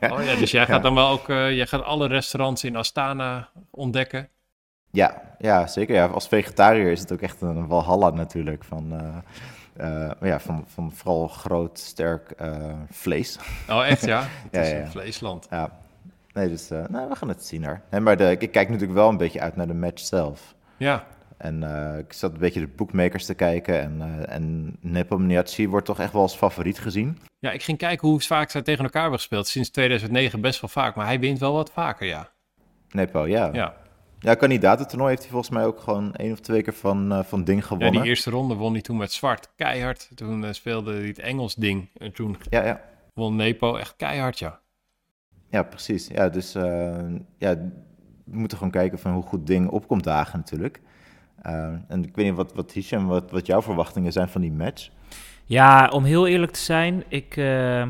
Oh 0.00 0.24
ja, 0.24 0.34
dus 0.34 0.50
jij 0.50 0.66
gaat 0.70 0.82
dan 0.82 0.94
wel 0.94 1.08
ook, 1.08 1.26
jij 1.26 1.66
gaat 1.66 1.82
alle 1.82 2.06
restaurants 2.06 2.64
in 2.64 2.76
Astana 2.76 3.50
ontdekken. 3.70 4.28
Ja, 4.92 5.22
ja, 5.38 5.66
zeker. 5.66 5.94
Ja. 5.94 6.06
Als 6.06 6.28
vegetariër 6.28 6.90
is 6.90 7.00
het 7.00 7.12
ook 7.12 7.20
echt 7.20 7.40
een 7.40 7.66
walhalla 7.66 8.10
natuurlijk. 8.10 8.64
Van, 8.64 8.92
eh, 9.76 10.04
eh, 10.06 10.10
ja, 10.20 10.40
van, 10.40 10.64
van 10.68 10.92
vooral 10.92 11.28
groot, 11.28 11.78
sterk 11.78 12.30
eh, 12.30 12.56
vlees. 12.90 13.38
Oh 13.68 13.86
echt 13.86 14.04
ja? 14.04 14.20
Het 14.44 14.50
Ja, 14.50 14.60
is 14.60 14.70
ja, 14.70 14.76
een 14.76 14.88
vleesland. 14.90 15.46
Ja. 15.50 15.70
Nee, 16.32 16.48
dus 16.48 16.68
nou, 16.68 17.08
we 17.08 17.16
gaan 17.16 17.28
het 17.28 17.44
zien 17.44 17.64
hoor. 17.64 17.80
Nee, 17.90 18.00
maar 18.00 18.16
de, 18.16 18.36
ik 18.38 18.52
kijk 18.52 18.68
natuurlijk 18.68 18.98
wel 18.98 19.08
een 19.08 19.16
beetje 19.16 19.40
uit 19.40 19.56
naar 19.56 19.66
de 19.66 19.74
match 19.74 20.00
zelf. 20.04 20.54
Ja, 20.76 21.04
En 21.36 21.62
ik 21.98 22.12
zat 22.12 22.32
een 22.32 22.38
beetje 22.38 22.60
de 22.60 22.68
bookmakers 22.76 23.24
te 23.26 23.34
kijken. 23.34 23.80
En, 23.80 24.26
en 24.28 24.76
Nepomniachtchi 24.80 25.68
wordt 25.68 25.86
toch 25.86 26.00
echt 26.00 26.12
wel 26.12 26.22
als 26.22 26.36
favoriet 26.36 26.78
gezien. 26.78 27.18
ja, 27.38 27.50
ik 27.50 27.62
ging 27.62 27.78
kijken 27.78 28.08
hoe 28.08 28.20
vaak 28.20 28.50
zij 28.50 28.62
tegen 28.62 28.84
elkaar 28.84 29.00
hebben 29.02 29.18
gespeeld. 29.20 29.46
Sinds 29.48 29.70
2009 29.70 30.40
best 30.40 30.60
wel 30.60 30.70
vaak, 30.70 30.94
maar 30.94 31.06
hij 31.06 31.20
wint 31.20 31.38
wel 31.38 31.52
wat 31.52 31.70
vaker, 31.72 32.06
ja. 32.06 32.28
Nepo, 32.90 33.26
ja. 33.26 33.48
Ja, 33.52 33.74
Ja, 34.22 34.34
kandidatentoernooi 34.34 35.10
heeft 35.10 35.22
hij 35.22 35.30
volgens 35.30 35.54
mij 35.54 35.64
ook 35.64 35.80
gewoon 35.80 36.14
één 36.14 36.32
of 36.32 36.40
twee 36.40 36.62
keer 36.62 36.72
van, 36.72 37.12
eh, 37.12 37.22
van 37.24 37.44
Ding 37.44 37.60
ja 37.60 37.66
gewonnen. 37.66 38.00
die 38.00 38.10
eerste 38.10 38.30
ronde 38.30 38.54
won 38.54 38.72
hij 38.72 38.82
toen 38.82 38.96
met 38.96 39.12
zwart, 39.12 39.48
keihard. 39.56 40.10
Toen 40.14 40.44
eh, 40.44 40.52
speelde 40.52 40.92
hij 40.92 41.06
het 41.06 41.18
Engels 41.18 41.54
ding 41.54 41.88
en 41.96 42.12
toen 42.12 42.36
ja, 42.50 42.64
ja. 42.64 42.80
won 43.14 43.36
Nepo 43.36 43.76
echt 43.76 43.96
keihard, 43.96 44.38
ja. 44.38 44.60
Ja, 45.50 45.62
precies. 45.62 46.06
Ja, 46.06 46.28
dus 46.28 46.54
eh, 46.54 46.62
ja, 47.38 47.54
we 48.24 48.38
moeten 48.38 48.56
gewoon 48.56 48.72
kijken 48.72 48.98
van 48.98 49.12
hoe 49.12 49.22
goed 49.22 49.46
Ding 49.46 49.68
opkomt 49.68 50.04
dagen 50.04 50.38
natuurlijk. 50.38 50.80
Eh, 51.42 51.74
en 51.88 52.04
ik 52.04 52.16
weet 52.16 52.26
niet 52.26 52.34
wat, 52.34 52.54
wat 52.54 52.72
Hisham, 52.72 53.06
wat, 53.06 53.30
wat 53.30 53.46
jouw 53.46 53.62
verwachtingen 53.62 54.12
zijn 54.12 54.28
van 54.28 54.40
die 54.40 54.52
match. 54.52 54.90
Ja, 55.44 55.88
om 55.88 56.04
heel 56.04 56.26
eerlijk 56.26 56.52
te 56.52 56.60
zijn, 56.60 57.04
ik, 57.08 57.36
eh, 57.36 57.86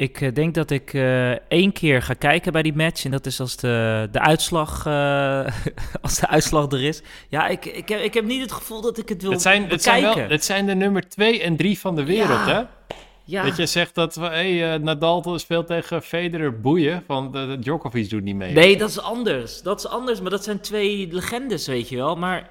ik 0.00 0.20
eh, 0.20 0.34
denk 0.34 0.54
dat 0.54 0.70
ik 0.70 0.94
eh, 0.94 1.30
één 1.30 1.72
keer 1.72 2.02
ga 2.02 2.14
kijken 2.14 2.52
bij 2.52 2.62
die 2.62 2.74
match. 2.74 3.04
En 3.04 3.10
dat 3.10 3.26
is 3.26 3.40
als 3.40 3.56
de, 3.56 4.08
de, 4.12 4.20
uitslag, 4.20 4.86
eh, 4.86 5.46
als 6.02 6.18
de 6.20 6.28
uitslag 6.28 6.72
er 6.72 6.82
is. 6.84 7.02
Ja, 7.28 7.46
ik, 7.48 7.64
ik, 7.64 7.88
heb, 7.88 8.00
ik 8.00 8.14
heb 8.14 8.24
niet 8.24 8.40
het 8.42 8.52
gevoel 8.52 8.80
dat 8.80 8.98
ik 8.98 9.08
het 9.08 9.22
wil 9.22 9.30
Het 9.30 9.42
zijn, 9.42 9.68
het, 9.68 9.82
zijn 9.82 9.96
bekijken. 9.96 10.22
wel, 10.22 10.30
het 10.36 10.44
zijn 10.44 10.66
de 10.66 10.74
nummer 10.74 11.08
2 11.08 11.42
en 11.42 11.56
3 11.56 11.78
van 11.78 11.94
de 11.96 12.04
wereld, 12.04 12.28
Ja. 12.46 12.46
hè? 12.54 12.94
ja. 13.24 13.42
Dat 13.44 13.56
je 13.56 13.66
zegt 13.66 13.94
dat 13.94 14.14
hey, 14.14 14.72
eh, 14.74 14.80
Nadal 14.80 15.38
speelt 15.38 15.66
tegen 15.66 16.02
Federer 16.02 16.60
boeien, 16.60 17.02
van 17.06 17.32
de, 17.32 17.46
de 17.46 17.58
Djokovic 17.58 18.10
doet 18.10 18.22
niet 18.22 18.36
mee. 18.36 18.52
Nee, 18.52 18.76
dat 18.76 18.88
is 18.88 19.00
anders. 19.00 19.62
Dat 19.62 19.78
is 19.78 19.86
anders, 19.86 20.20
maar 20.20 20.30
dat 20.30 20.44
zijn 20.44 20.60
twee 20.60 21.08
legendes, 21.10 21.66
weet 21.66 21.88
je 21.88 21.96
wel. 21.96 22.16
Maar 22.16 22.48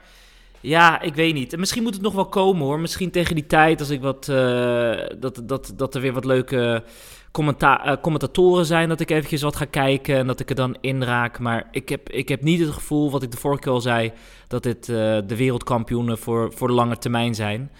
ja, 0.62 1.02
ik 1.02 1.16
weet 1.16 1.34
niet. 1.34 1.54
En 1.54 1.60
misschien 1.60 1.84
moet 1.84 1.94
het 1.94 2.02
nog 2.02 2.14
wel 2.14 2.26
komen 2.26 2.66
hoor. 2.66 2.80
Misschien 2.80 3.12
tegen 3.12 3.36
die 3.36 3.46
tijd, 3.48 3.80
als 3.80 3.90
ik 3.90 4.02
wat. 4.02 4.30
eh, 4.30 4.92
dat, 5.20 5.42
dat, 5.44 5.74
dat 5.76 5.96
er 5.96 6.02
weer 6.02 6.14
wat 6.14 6.26
leuke 6.26 6.84
commenta 7.32 7.86
eh, 7.86 7.96
commentatoren 8.02 8.66
zijn. 8.66 8.90
Dat 8.90 9.00
ik 9.00 9.10
eventjes 9.12 9.42
wat 9.42 9.56
ga 9.56 9.66
kijken 9.66 10.16
en 10.18 10.28
dat 10.28 10.40
ik 10.40 10.50
er 10.50 10.56
dan 10.56 10.78
inraak. 10.82 11.40
Maar 11.40 11.68
ik 11.72 11.90
heb, 11.90 12.10
ik 12.10 12.30
heb 12.30 12.42
niet 12.42 12.60
het 12.60 12.70
gevoel, 12.70 13.12
wat 13.12 13.24
ik 13.24 13.32
de 13.32 13.38
vorige 13.38 13.62
keer 13.62 13.72
al 13.72 13.82
zei. 13.82 14.12
dat 14.48 14.64
dit 14.64 14.90
eh, 14.90 14.96
de 15.26 15.36
wereldkampioenen 15.36 16.18
voor, 16.18 16.54
voor 16.56 16.68
de 16.68 16.74
lange 16.74 16.98
termijn 16.98 17.36
zijn. 17.36 17.72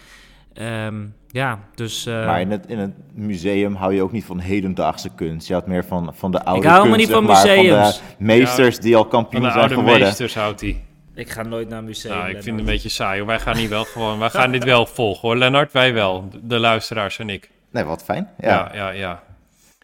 Ehm, 0.52 0.94
ja, 1.28 1.58
dus. 1.74 2.06
eh, 2.06 2.26
maar 2.26 2.40
in 2.40 2.50
het, 2.50 2.66
in 2.66 2.78
het 2.78 2.92
museum 3.14 3.74
hou 3.74 3.94
je 3.94 4.02
ook 4.02 4.12
niet 4.12 4.24
van 4.24 4.38
hedendaagse 4.38 5.08
kunst. 5.14 5.46
Je 5.46 5.52
houdt 5.52 5.68
meer 5.68 5.84
van, 5.84 6.12
van 6.14 6.30
de 6.30 6.44
oude 6.44 6.68
hou 6.68 6.78
helemaal 6.78 7.06
kunst, 7.06 7.06
niet 7.06 7.16
van 7.16 7.52
museums. 7.54 7.96
Van 7.98 8.06
de 8.18 8.24
meesters 8.24 8.78
die 8.78 8.96
al 8.96 9.02
Van 9.02 9.10
kampioen 9.10 9.42
de 9.42 9.48
zijn 9.48 9.60
oude 9.60 9.74
geworden. 9.74 10.00
meesters 10.00 10.34
houdt 10.34 10.60
hij. 10.60 10.84
ik 11.14 11.30
ga 11.30 11.42
nooit 11.42 11.68
naar 11.68 11.78
een 11.78 11.84
museum. 11.84 12.16
Nou, 12.16 12.28
ik 12.28 12.34
vind 12.42 12.44
het 12.46 12.58
een 12.58 12.64
beetje 12.72 12.88
saai. 12.88 13.18
hoor. 13.18 13.26
Wij 13.26 13.38
gaan 13.40 13.56
hier 13.56 13.68
wel 13.68 13.84
gewoon, 13.84 14.18
wij 14.18 14.30
gaan 14.30 14.50
dit 14.50 14.64
wel 14.64 14.86
volgen 14.86 15.28
hoor. 15.28 15.36
Lennart, 15.36 15.72
wij 15.72 15.92
wel. 15.92 16.28
De 16.42 16.58
luisteraars 16.58 17.18
en 17.18 17.28
ik. 17.28 17.50
Nee, 17.70 17.84
wat 17.84 18.04
fijn. 18.04 18.28
Ja. 18.38 18.48
Ja, 18.48 18.70
ja, 18.74 18.90
ja. 18.90 19.22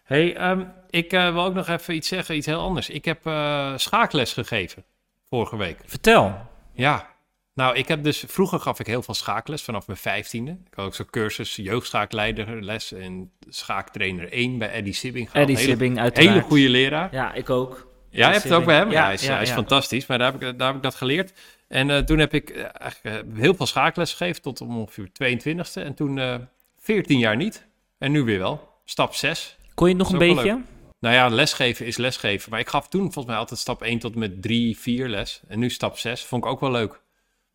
Hey, 0.07 0.35
ehm, 0.35 0.63
ik 0.89 1.13
eh, 1.13 1.33
wil 1.33 1.43
ook 1.43 1.53
nog 1.53 1.67
even 1.67 1.95
iets 1.95 2.07
zeggen, 2.07 2.35
iets 2.35 2.45
heel 2.45 2.59
anders. 2.59 2.89
Ik 2.89 3.05
heb 3.05 3.25
eh, 3.25 3.73
schaakles 3.75 4.33
gegeven 4.33 4.83
vorige 5.29 5.57
week. 5.57 5.77
Vertel. 5.85 6.35
Ja. 6.73 7.15
Nou, 7.53 7.75
ik 7.75 7.87
heb 7.87 8.03
dus, 8.03 8.23
vroeger 8.27 8.59
gaf 8.59 8.79
ik 8.79 8.87
heel 8.87 9.01
veel 9.01 9.13
schaakles 9.13 9.61
vanaf 9.61 9.87
mijn 9.87 9.99
vijftiende. 9.99 10.51
Ik 10.51 10.73
had 10.73 10.85
ook 10.85 10.95
zo'n 10.95 11.09
cursus 11.09 11.55
jeugdschaakleiderles 11.55 12.91
en 12.91 13.31
schaaktrainer 13.49 14.31
1 14.31 14.57
bij 14.57 14.71
Eddie 14.71 14.93
Sibbing 14.93 15.25
gehad. 15.29 15.41
Eddie 15.41 15.57
hele, 15.57 15.69
Sibbing, 15.69 15.99
uiteraard. 15.99 16.33
Hele 16.33 16.41
goede 16.41 16.69
leraar. 16.69 17.09
Ja, 17.11 17.33
ik 17.33 17.49
ook. 17.49 17.87
Ja, 18.09 18.27
je 18.27 18.31
hebt 18.31 18.43
het 18.43 18.53
ook 18.53 18.65
bij 18.65 18.75
hem? 18.75 18.91
Ja, 18.91 19.03
hij 19.03 19.13
is, 19.13 19.25
ja, 19.25 19.33
hij 19.33 19.41
is 19.41 19.49
ja. 19.49 19.55
fantastisch. 19.55 20.05
Maar 20.05 20.17
daar 20.17 20.31
heb 20.31 20.41
ik, 20.41 20.57
daar 20.57 20.67
heb 20.67 20.75
ik 20.75 20.83
dat 20.83 20.95
geleerd. 20.95 21.33
En 21.67 21.89
eh, 21.89 21.97
toen 21.97 22.19
heb 22.19 22.33
ik 22.33 22.51
eigenlijk 22.57 23.25
heel 23.37 23.53
veel 23.53 23.65
schaakles 23.65 24.13
gegeven 24.13 24.41
tot 24.41 24.61
ongeveer 24.61 25.07
22e. 25.07 25.83
En 25.83 25.93
toen 25.93 26.19
eh 26.19 26.35
14 26.79 27.19
jaar 27.19 27.35
niet. 27.35 27.67
En 27.97 28.11
nu 28.11 28.23
weer 28.23 28.39
wel. 28.39 28.69
Stap 28.85 29.13
6. 29.13 29.56
Kon 29.77 29.87
je 29.89 29.95
het 29.95 30.03
nog 30.03 30.11
een 30.11 30.35
beetje? 30.35 30.61
Nou 30.99 31.15
ja, 31.15 31.27
lesgeven 31.27 31.85
is 31.85 31.97
lesgeven. 31.97 32.49
Maar 32.51 32.59
ik 32.59 32.67
gaf 32.69 32.87
toen 32.87 33.01
volgens 33.01 33.25
mij 33.25 33.35
altijd 33.35 33.59
stap 33.59 33.81
1 33.81 33.99
tot 33.99 34.15
met 34.15 34.41
3, 34.41 34.77
4 34.77 35.07
les. 35.09 35.41
En 35.47 35.59
nu 35.59 35.69
stap 35.69 35.97
6. 35.97 36.23
Vond 36.23 36.43
ik 36.45 36.49
ook 36.49 36.59
wel 36.59 36.71
leuk. 36.71 37.01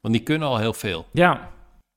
Want 0.01 0.14
die 0.14 0.23
kunnen 0.23 0.49
al 0.49 0.59
heel 0.59 0.73
veel. 0.73 1.07
Ja. 1.12 1.51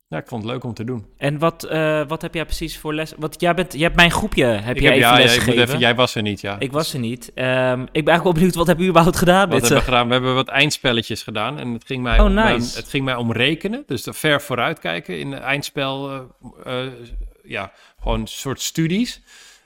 Ja, 0.07 0.17
ik 0.17 0.27
vond 0.27 0.43
het 0.43 0.51
leuk 0.51 0.63
om 0.63 0.73
te 0.73 0.83
doen. 0.83 1.05
En 1.17 1.39
wat, 1.39 1.63
eh, 1.63 2.07
wat 2.07 2.21
heb 2.21 2.33
jij 2.33 2.45
precies 2.45 2.77
voor 2.77 2.93
les? 2.93 3.13
Want 3.17 3.41
jij, 3.41 3.53
bent, 3.53 3.73
jij 3.73 3.81
hebt 3.81 3.95
mijn 3.95 4.11
groepje, 4.11 4.45
heb 4.45 4.75
ik 4.75 4.81
jij 4.81 4.91
heb, 4.93 5.01
even 5.01 5.17
ja, 5.17 5.23
les 5.23 5.33
gegeven. 5.33 5.61
even, 5.61 5.79
jij 5.79 5.95
was 5.95 6.15
er 6.15 6.21
niet, 6.21 6.41
ja. 6.41 6.59
Ik 6.59 6.71
was 6.71 6.93
er 6.93 6.99
niet. 6.99 7.31
Ehm, 7.33 7.81
ik 7.81 7.91
ben 7.91 7.93
eigenlijk 7.93 8.23
wel 8.23 8.33
benieuwd, 8.33 8.55
wat 8.55 8.67
hebben 8.67 8.85
jullie 8.85 8.89
überhaupt 8.89 9.17
gedaan? 9.17 9.49
Wat 9.49 9.61
hebben 9.61 9.69
we 9.69 9.75
eh, 9.77 9.83
gedaan? 9.83 10.07
We 10.07 10.13
hebben 10.13 10.35
wat 10.35 10.47
eindspelletjes 10.47 11.23
gedaan. 11.23 11.59
En 11.59 11.73
het 11.73 11.85
ging 11.85 12.03
mij, 12.03 12.19
Oh, 12.19 12.25
om, 12.25 12.33
nice. 12.33 12.69
eh, 12.71 12.75
het 12.75 12.89
ging 12.89 13.05
mij 13.05 13.15
om 13.15 13.31
rekenen. 13.31 13.83
Dus 13.85 14.03
de 14.03 14.13
ver 14.13 14.41
vooruitkijken 14.41 15.19
in 15.19 15.29
de 15.29 15.37
eindspel. 15.37 16.11
eh, 16.63 16.85
eh, 16.85 16.91
ja, 17.43 17.71
gewoon 18.01 18.19
een 18.19 18.27
soort 18.27 18.61
studies. 18.61 19.21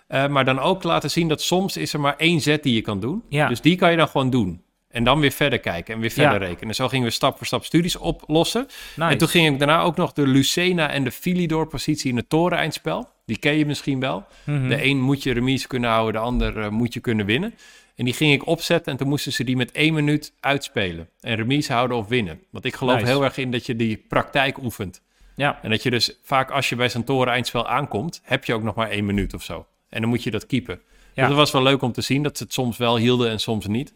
Eh, 0.09 0.27
maar 0.27 0.45
dan 0.45 0.59
ook 0.59 0.83
laten 0.83 1.11
zien 1.11 1.27
dat 1.27 1.41
soms 1.41 1.77
is 1.77 1.93
er 1.93 1.99
maar 1.99 2.15
één 2.17 2.41
zet 2.41 2.63
die 2.63 2.73
je 2.75 2.81
kan 2.81 2.99
doen. 2.99 3.23
Ja. 3.29 3.47
Dus 3.47 3.61
die 3.61 3.75
kan 3.75 3.91
je 3.91 3.97
dan 3.97 4.07
gewoon 4.07 4.29
doen. 4.29 4.61
En 4.89 5.03
dan 5.03 5.19
weer 5.19 5.31
verder 5.31 5.59
kijken 5.59 5.93
en 5.93 5.99
weer 5.99 6.09
verder 6.09 6.41
Ja. 6.41 6.47
rekenen. 6.47 6.67
En 6.69 6.75
zo 6.75 6.87
gingen 6.87 7.05
we 7.05 7.11
stap 7.13 7.37
voor 7.37 7.45
stap 7.47 7.65
studies 7.65 7.95
oplossen. 7.95 8.67
nice. 8.95 9.11
En 9.11 9.17
toen 9.17 9.27
ging 9.27 9.53
ik 9.53 9.59
daarna 9.59 9.81
ook 9.81 9.95
nog 9.95 10.13
de 10.13 10.27
Lucena 10.27 10.89
en 10.89 11.03
de 11.03 11.11
Philidor-positie 11.11 12.09
in 12.11 12.15
het 12.17 12.29
toren-eindspel. 12.29 13.09
Die 13.25 13.37
ken 13.37 13.53
je 13.57 13.65
misschien 13.65 13.99
wel. 13.99 14.25
Mhm. 14.43 14.67
De 14.67 14.83
een 14.83 15.01
moet 15.01 15.23
je 15.23 15.33
remise 15.33 15.67
kunnen 15.67 15.89
houden, 15.89 16.13
de 16.21 16.27
ander 16.27 16.57
eh, 16.59 16.69
moet 16.69 16.93
je 16.93 16.99
kunnen 16.99 17.25
winnen. 17.25 17.53
En 17.95 18.05
die 18.05 18.13
ging 18.13 18.33
ik 18.33 18.47
opzetten 18.47 18.91
en 18.91 18.97
toen 18.97 19.07
moesten 19.07 19.31
ze 19.33 19.43
die 19.43 19.55
met 19.57 19.71
één 19.71 19.93
minuut 19.93 20.33
uitspelen. 20.39 21.09
En 21.21 21.35
remise 21.35 21.73
houden 21.73 21.97
of 21.97 22.07
winnen. 22.07 22.39
Want 22.51 22.65
ik 22.65 22.75
geloof 22.75 22.95
Nice. 22.95 23.05
heel 23.07 23.23
erg 23.23 23.37
in 23.37 23.51
dat 23.51 23.65
je 23.65 23.75
die 23.75 24.05
praktijk 24.07 24.57
oefent. 24.63 25.01
Ja, 25.35 25.59
En 25.61 25.69
dat 25.69 25.83
je 25.83 25.89
dus 25.89 26.19
vaak 26.23 26.51
als 26.51 26.69
je 26.69 26.75
bij 26.75 26.89
zo'n 26.89 27.03
toren-eindspel 27.03 27.67
aankomt, 27.67 28.21
heb 28.23 28.45
je 28.45 28.53
ook 28.53 28.63
nog 28.63 28.75
maar 28.75 28.89
één 28.89 29.05
minuut 29.05 29.33
of 29.33 29.43
zo. 29.43 29.65
En 29.89 30.01
dan 30.01 30.09
moet 30.09 30.23
je 30.23 30.31
dat 30.31 30.45
keepen. 30.45 30.79
Ja. 31.13 31.21
Dus 31.21 31.27
dat 31.27 31.37
was 31.37 31.51
wel 31.51 31.63
leuk 31.63 31.81
om 31.81 31.91
te 31.91 32.01
zien 32.01 32.23
dat 32.23 32.37
ze 32.37 32.43
het 32.43 32.53
soms 32.53 32.77
wel 32.77 32.97
hielden 32.97 33.29
en 33.29 33.39
soms 33.39 33.67
niet. 33.67 33.93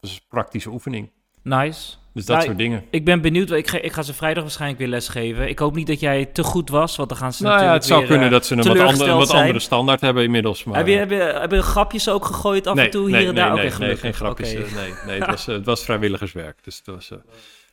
Dat 0.00 0.10
is 0.10 0.16
een 0.16 0.22
praktische 0.28 0.70
oefening. 0.70 1.10
nice. 1.42 1.98
Dus 2.14 2.24
dat 2.24 2.36
Nou, 2.36 2.46
soort 2.48 2.58
dingen. 2.58 2.84
Ik 2.90 3.04
ben 3.04 3.20
benieuwd. 3.20 3.50
Ik 3.50 3.68
ga, 3.68 3.78
ik 3.80 3.92
ga 3.92 4.02
ze 4.02 4.14
vrijdag 4.14 4.42
waarschijnlijk 4.42 4.80
weer 4.80 4.88
lesgeven. 4.88 5.48
Ik 5.48 5.58
hoop 5.58 5.74
niet 5.74 5.86
dat 5.86 6.00
jij 6.00 6.24
te 6.24 6.42
goed 6.42 6.68
was, 6.68 6.96
want 6.96 7.08
dan 7.08 7.18
gaan 7.18 7.32
ze 7.32 7.42
Nou 7.42 7.54
ja, 7.54 7.72
natuurlijk 7.72 7.84
het 7.84 7.92
zou 7.92 8.06
kunnen 8.06 8.26
eh, 8.26 8.32
dat 8.32 8.46
ze 8.46 8.52
een 8.52 8.76
wat, 8.78 8.88
andere, 8.88 9.14
wat 9.14 9.30
andere 9.30 9.58
standaard 9.58 10.00
hebben 10.00 10.24
inmiddels. 10.24 10.64
Maar, 10.64 10.76
Heb 10.76 10.86
je, 10.86 10.92
heb, 10.92 11.10
je, 11.10 11.16
heb 11.16 11.50
je 11.50 11.62
grapjes 11.62 12.08
ook 12.08 12.24
gegooid 12.24 12.66
af 12.66 12.74
nee, 12.74 12.84
en 12.84 12.90
toe 12.90 13.10
nee, 13.10 13.18
hier 13.20 13.28
en 13.28 13.34
nee, 13.34 13.44
daar? 13.44 13.54
nee, 13.54 13.66
Oké, 13.66 13.78
nee, 13.78 13.96
geen 13.96 14.14
grapjes. 14.14 14.54
Eh, 14.54 14.60
Nee, 14.74 14.92
nee 15.06 15.18
het, 15.18 15.30
was, 15.30 15.48
eh, 15.48 15.54
het 15.54 15.64
was 15.66 15.84
vrijwilligerswerk. 15.84 16.64
Dus 16.64 16.76
het 16.76 16.86
was, 16.86 17.10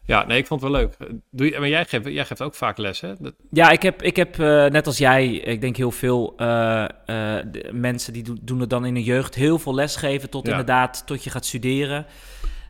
ja, 0.07 0.25
nee, 0.25 0.37
ik 0.37 0.47
vond 0.47 0.61
het 0.61 0.71
wel 0.71 0.79
leuk. 0.81 0.97
Doe 1.31 1.51
je, 1.51 1.59
maar 1.59 1.67
jij 1.67 1.85
geeft, 1.85 2.07
jij 2.07 2.25
geeft 2.25 2.41
ook 2.41 2.55
vaak 2.55 2.77
les, 2.77 3.01
hè? 3.01 3.13
Dat, 3.19 3.33
Ja, 3.51 3.69
ik 3.69 3.81
heb, 3.81 4.01
ik 4.01 4.15
heb 4.15 4.39
eh, 4.39 4.65
net 4.65 4.87
als 4.87 4.97
jij, 4.97 5.27
ik 5.27 5.61
denk 5.61 5.75
heel 5.75 5.91
veel 5.91 6.33
eh, 6.37 6.83
eh, 7.05 7.45
mensen 7.71 8.13
die 8.13 8.23
doen, 8.23 8.39
doen 8.41 8.59
het 8.59 8.69
dan 8.69 8.85
in 8.85 8.93
de 8.93 9.03
jeugd 9.03 9.35
heel 9.35 9.59
veel 9.59 9.75
lesgeven 9.75 10.29
tot 10.29 10.45
Ja. 10.45 10.51
inderdaad 10.51 11.03
tot 11.05 11.23
je 11.23 11.29
gaat 11.29 11.45
studeren. 11.45 12.05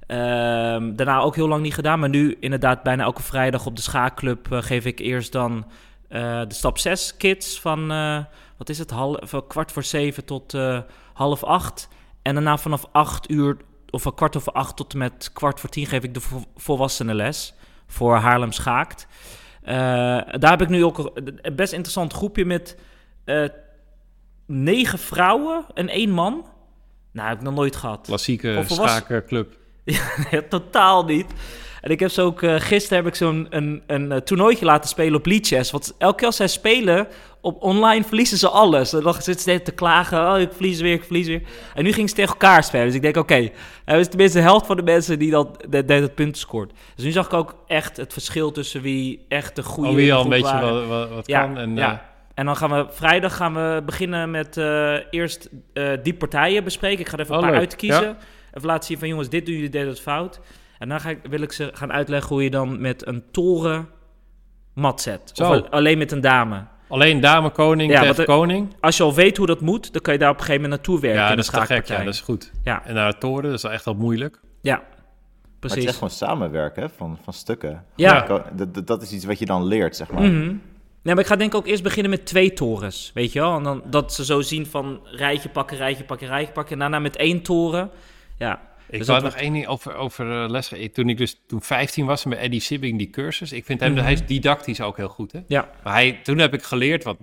Ehm, 0.07 0.95
daarna 0.95 1.19
ook 1.19 1.35
heel 1.35 1.47
lang 1.47 1.61
niet 1.61 1.73
gedaan, 1.73 1.99
maar 1.99 2.09
nu 2.09 2.37
inderdaad 2.39 2.83
bijna 2.83 3.03
elke 3.03 3.23
vrijdag 3.23 3.65
op 3.65 3.75
de 3.75 3.81
schaakclub 3.81 4.47
geef 4.49 4.85
ik 4.85 4.99
eerst 4.99 5.31
dan 5.31 5.65
de 6.09 6.45
stap 6.47 6.77
6 6.77 7.17
kids 7.17 7.59
van, 7.59 7.87
wat 8.57 8.69
is 8.69 8.77
het, 8.77 8.89
half, 8.91 9.17
van 9.21 9.47
kwart 9.47 9.71
voor 9.71 9.83
zeven 9.83 10.25
tot 10.25 10.57
half 11.13 11.43
acht. 11.43 11.87
En 12.21 12.33
daarna 12.33 12.57
vanaf 12.57 12.85
acht 12.91 13.31
uur, 13.31 13.57
of 13.89 14.01
van 14.01 14.13
kwart 14.15 14.37
over 14.37 14.51
acht 14.51 14.75
tot 14.75 14.93
en 14.93 14.99
met 14.99 15.29
kwart 15.33 15.59
voor 15.59 15.69
tien 15.69 15.85
geef 15.85 16.03
ik 16.03 16.13
de 16.13 16.19
vo- 16.21 16.43
volwassenenles 16.55 17.53
voor 17.87 18.15
Haarlem 18.15 18.51
Schaakt. 18.51 19.07
Eh, 19.61 19.75
daar 20.31 20.49
heb 20.51 20.61
ik 20.61 20.69
nu 20.69 20.83
ook 20.83 21.11
een 21.15 21.55
best 21.55 21.73
interessant 21.73 22.13
groepje 22.13 22.45
met 22.45 22.77
eh, 23.25 23.43
negen 24.45 24.99
vrouwen 24.99 25.65
en 25.73 25.89
één 25.89 26.09
man. 26.09 26.45
Nou, 27.11 27.27
heb 27.29 27.37
ik 27.37 27.43
nog 27.43 27.53
nooit 27.53 27.75
gehad. 27.75 28.05
klassieke 28.05 28.63
schakerclub. 28.67 29.57
Nee, 30.31 30.47
totaal 30.47 31.05
niet. 31.05 31.33
En 31.81 31.91
ik 31.91 31.99
heb 31.99 32.09
ze 32.09 32.21
ook, 32.21 32.41
eh, 32.41 32.55
gisteren 32.57 32.97
heb 32.97 33.07
ik 33.07 33.15
zo'n 33.15 33.47
een, 33.49 33.83
een, 33.87 34.23
toernooitje 34.23 34.65
laten 34.65 34.89
spelen 34.89 35.19
op 35.19 35.25
Chess. 35.27 35.71
Want 35.71 35.95
elke 35.97 36.15
keer 36.15 36.25
als 36.25 36.35
zij 36.35 36.47
spelen, 36.47 37.07
op 37.41 37.61
online 37.63 38.03
verliezen 38.03 38.37
ze 38.37 38.49
alles. 38.49 38.89
Dan 38.89 39.13
zitten 39.13 39.39
ze 39.39 39.61
te 39.61 39.71
klagen, 39.71 40.33
oh 40.33 40.39
ik 40.39 40.51
verlies 40.53 40.81
weer, 40.81 40.93
ik 40.93 41.03
verlies 41.03 41.27
weer. 41.27 41.41
En 41.75 41.83
nu 41.83 41.91
ging 41.91 42.09
ze 42.09 42.15
tegen 42.15 42.31
elkaar 42.31 42.63
spelen. 42.63 42.85
Dus 42.85 42.95
ik 42.95 43.01
denk, 43.01 43.17
oké, 43.17 43.49
er 43.85 43.99
is 43.99 44.07
tenminste 44.07 44.37
de 44.37 44.43
helft 44.43 44.65
van 44.65 44.75
de 44.75 44.83
mensen 44.83 45.19
die 45.19 45.31
de, 45.31 45.85
de, 45.85 45.93
het 45.93 46.15
punt 46.15 46.37
scoort. 46.37 46.71
Dus 46.95 47.05
nu 47.05 47.11
zag 47.11 47.25
ik 47.25 47.33
ook 47.33 47.55
echt 47.67 47.97
het 47.97 48.13
verschil 48.13 48.51
tussen 48.51 48.81
wie 48.81 49.25
echt 49.29 49.55
de 49.55 49.63
goede 49.63 49.89
Al 49.89 49.95
wie 49.95 50.13
al 50.13 50.23
een 50.23 50.29
beetje 50.29 50.59
wat, 50.59 50.85
wat, 50.87 51.09
wat 51.09 51.27
Ja, 51.27 51.41
kan. 51.41 51.57
En, 51.57 51.75
ja. 51.75 51.91
eh, 51.91 51.97
En 52.33 52.45
dan 52.45 52.55
gaan 52.55 52.69
we 52.69 52.85
vrijdag 52.89 53.35
gaan 53.35 53.53
we 53.53 53.81
beginnen 53.85 54.31
met 54.31 54.57
eh, 54.57 54.95
eerst 55.09 55.49
eh, 55.73 55.89
die 56.03 56.13
partijen 56.13 56.63
bespreken. 56.63 56.99
Ik 56.99 57.07
ga 57.09 57.17
er 57.17 57.23
even 57.23 57.35
Oh, 57.35 57.41
een 57.41 57.47
paar 57.47 57.53
leuk. 57.59 57.67
uitkiezen. 57.69 58.17
Even 58.53 58.67
laten 58.67 58.83
zien 58.85 58.99
van 58.99 59.07
jongens, 59.07 59.29
dit 59.29 59.45
doen 59.45 59.55
jullie, 59.55 59.69
dit 59.69 59.85
is 59.87 59.99
fout. 59.99 60.39
En 60.79 60.89
dan 60.89 60.99
ga 60.99 61.09
ik, 61.09 61.19
wil 61.29 61.41
ik 61.41 61.51
ze 61.51 61.69
gaan 61.73 61.91
uitleggen 61.93 62.29
hoe 62.29 62.43
je 62.43 62.49
dan 62.49 62.81
met 62.81 63.07
een 63.07 63.23
toren 63.31 63.89
mat 64.73 65.01
zet. 65.01 65.31
Zo. 65.33 65.43
Of 65.43 65.49
al- 65.49 65.69
alleen 65.69 65.97
met 65.97 66.11
een 66.11 66.21
dame. 66.21 66.63
Alleen 66.87 67.19
dame, 67.19 67.49
koning, 67.49 67.91
Ja, 67.91 68.13
koning. 68.23 68.75
Als 68.79 68.97
je 68.97 69.03
al 69.03 69.13
weet 69.13 69.37
hoe 69.37 69.47
dat 69.47 69.61
moet, 69.61 69.93
dan 69.93 70.01
kan 70.01 70.13
je 70.13 70.19
daar 70.19 70.29
op 70.29 70.35
een 70.37 70.43
gegeven 70.43 70.61
moment 70.61 70.79
naartoe 70.81 71.01
werken 71.01 71.21
Ja, 71.21 71.29
dat 71.29 71.37
is 71.37 71.49
te 71.49 71.61
gek. 71.61 71.87
Ja, 71.87 72.03
dat 72.03 72.13
is 72.13 72.21
goed. 72.21 72.51
ja, 72.63 72.85
En 72.85 72.93
naar 72.93 73.11
de 73.11 73.17
toren, 73.17 73.43
dat 73.49 73.63
is 73.63 73.63
echt 73.63 73.85
wel 73.85 73.93
moeilijk. 73.95 74.39
ja, 74.61 74.75
Maar 74.75 74.85
het 74.85 74.95
is 75.51 75.59
precies. 75.59 75.85
echt 75.85 75.93
gewoon 75.93 76.09
samenwerken 76.09 76.81
hè, 76.83 76.89
van, 76.97 77.17
van 77.23 77.33
stukken. 77.33 77.85
Ja. 77.95 78.43
Dat, 78.85 79.01
is 79.01 79.11
iets 79.11 79.25
wat 79.25 79.39
je 79.39 79.45
dan 79.45 79.63
leert, 79.65 79.95
zeg 79.95 80.11
maar. 80.11 80.21
Mhm. 80.23 80.55
Nee, 81.01 81.15
maar 81.15 81.23
ik 81.23 81.29
ga 81.29 81.35
denk 81.35 81.51
ik 81.51 81.57
ook 81.57 81.67
eerst 81.67 81.83
beginnen 81.83 82.11
met 82.11 82.25
twee 82.25 82.53
torens, 82.53 83.11
weet 83.13 83.31
je 83.31 83.39
wel? 83.39 83.55
En 83.57 83.63
dan 83.63 83.81
dat 83.85 84.13
ze 84.13 84.25
zo 84.25 84.41
zien 84.41 84.65
van 84.65 84.99
rijtje 85.03 85.49
pakken, 85.49 85.77
rijtje 85.77 86.03
pakken, 86.03 86.27
rijtje 86.27 86.53
pakken. 86.53 86.73
En 86.73 86.79
daarna 86.79 86.99
met 86.99 87.15
één 87.15 87.41
toren. 87.41 87.89
Ja, 88.37 88.61
Ik 88.89 88.97
Dus 88.97 89.07
dat 89.07 89.23
nog 89.23 89.35
één 89.35 89.53
ding 89.53 89.67
over, 89.67 89.95
over 89.95 90.43
eh, 90.43 90.49
lesgeven. 90.49 90.91
Toen 90.91 91.09
ik 91.09 91.17
dus 91.17 91.39
toen 91.47 91.61
15 91.61 92.05
was 92.05 92.25
met 92.25 92.37
Eddie 92.37 92.59
Sibbing, 92.59 92.97
die 92.97 93.09
cursus. 93.09 93.51
Ik 93.51 93.65
vind 93.65 93.79
hem, 93.79 93.91
Mhm. 93.93 94.01
hij 94.03 94.13
is 94.13 94.25
didactisch 94.25 94.81
ook 94.81 94.97
heel 94.97 95.09
goed. 95.09 95.31
Hè? 95.31 95.39
ja, 95.47 95.69
Maar 95.83 95.93
hij, 95.93 96.19
toen 96.23 96.37
heb 96.37 96.53
ik 96.53 96.63
geleerd 96.63 97.03
wat 97.03 97.17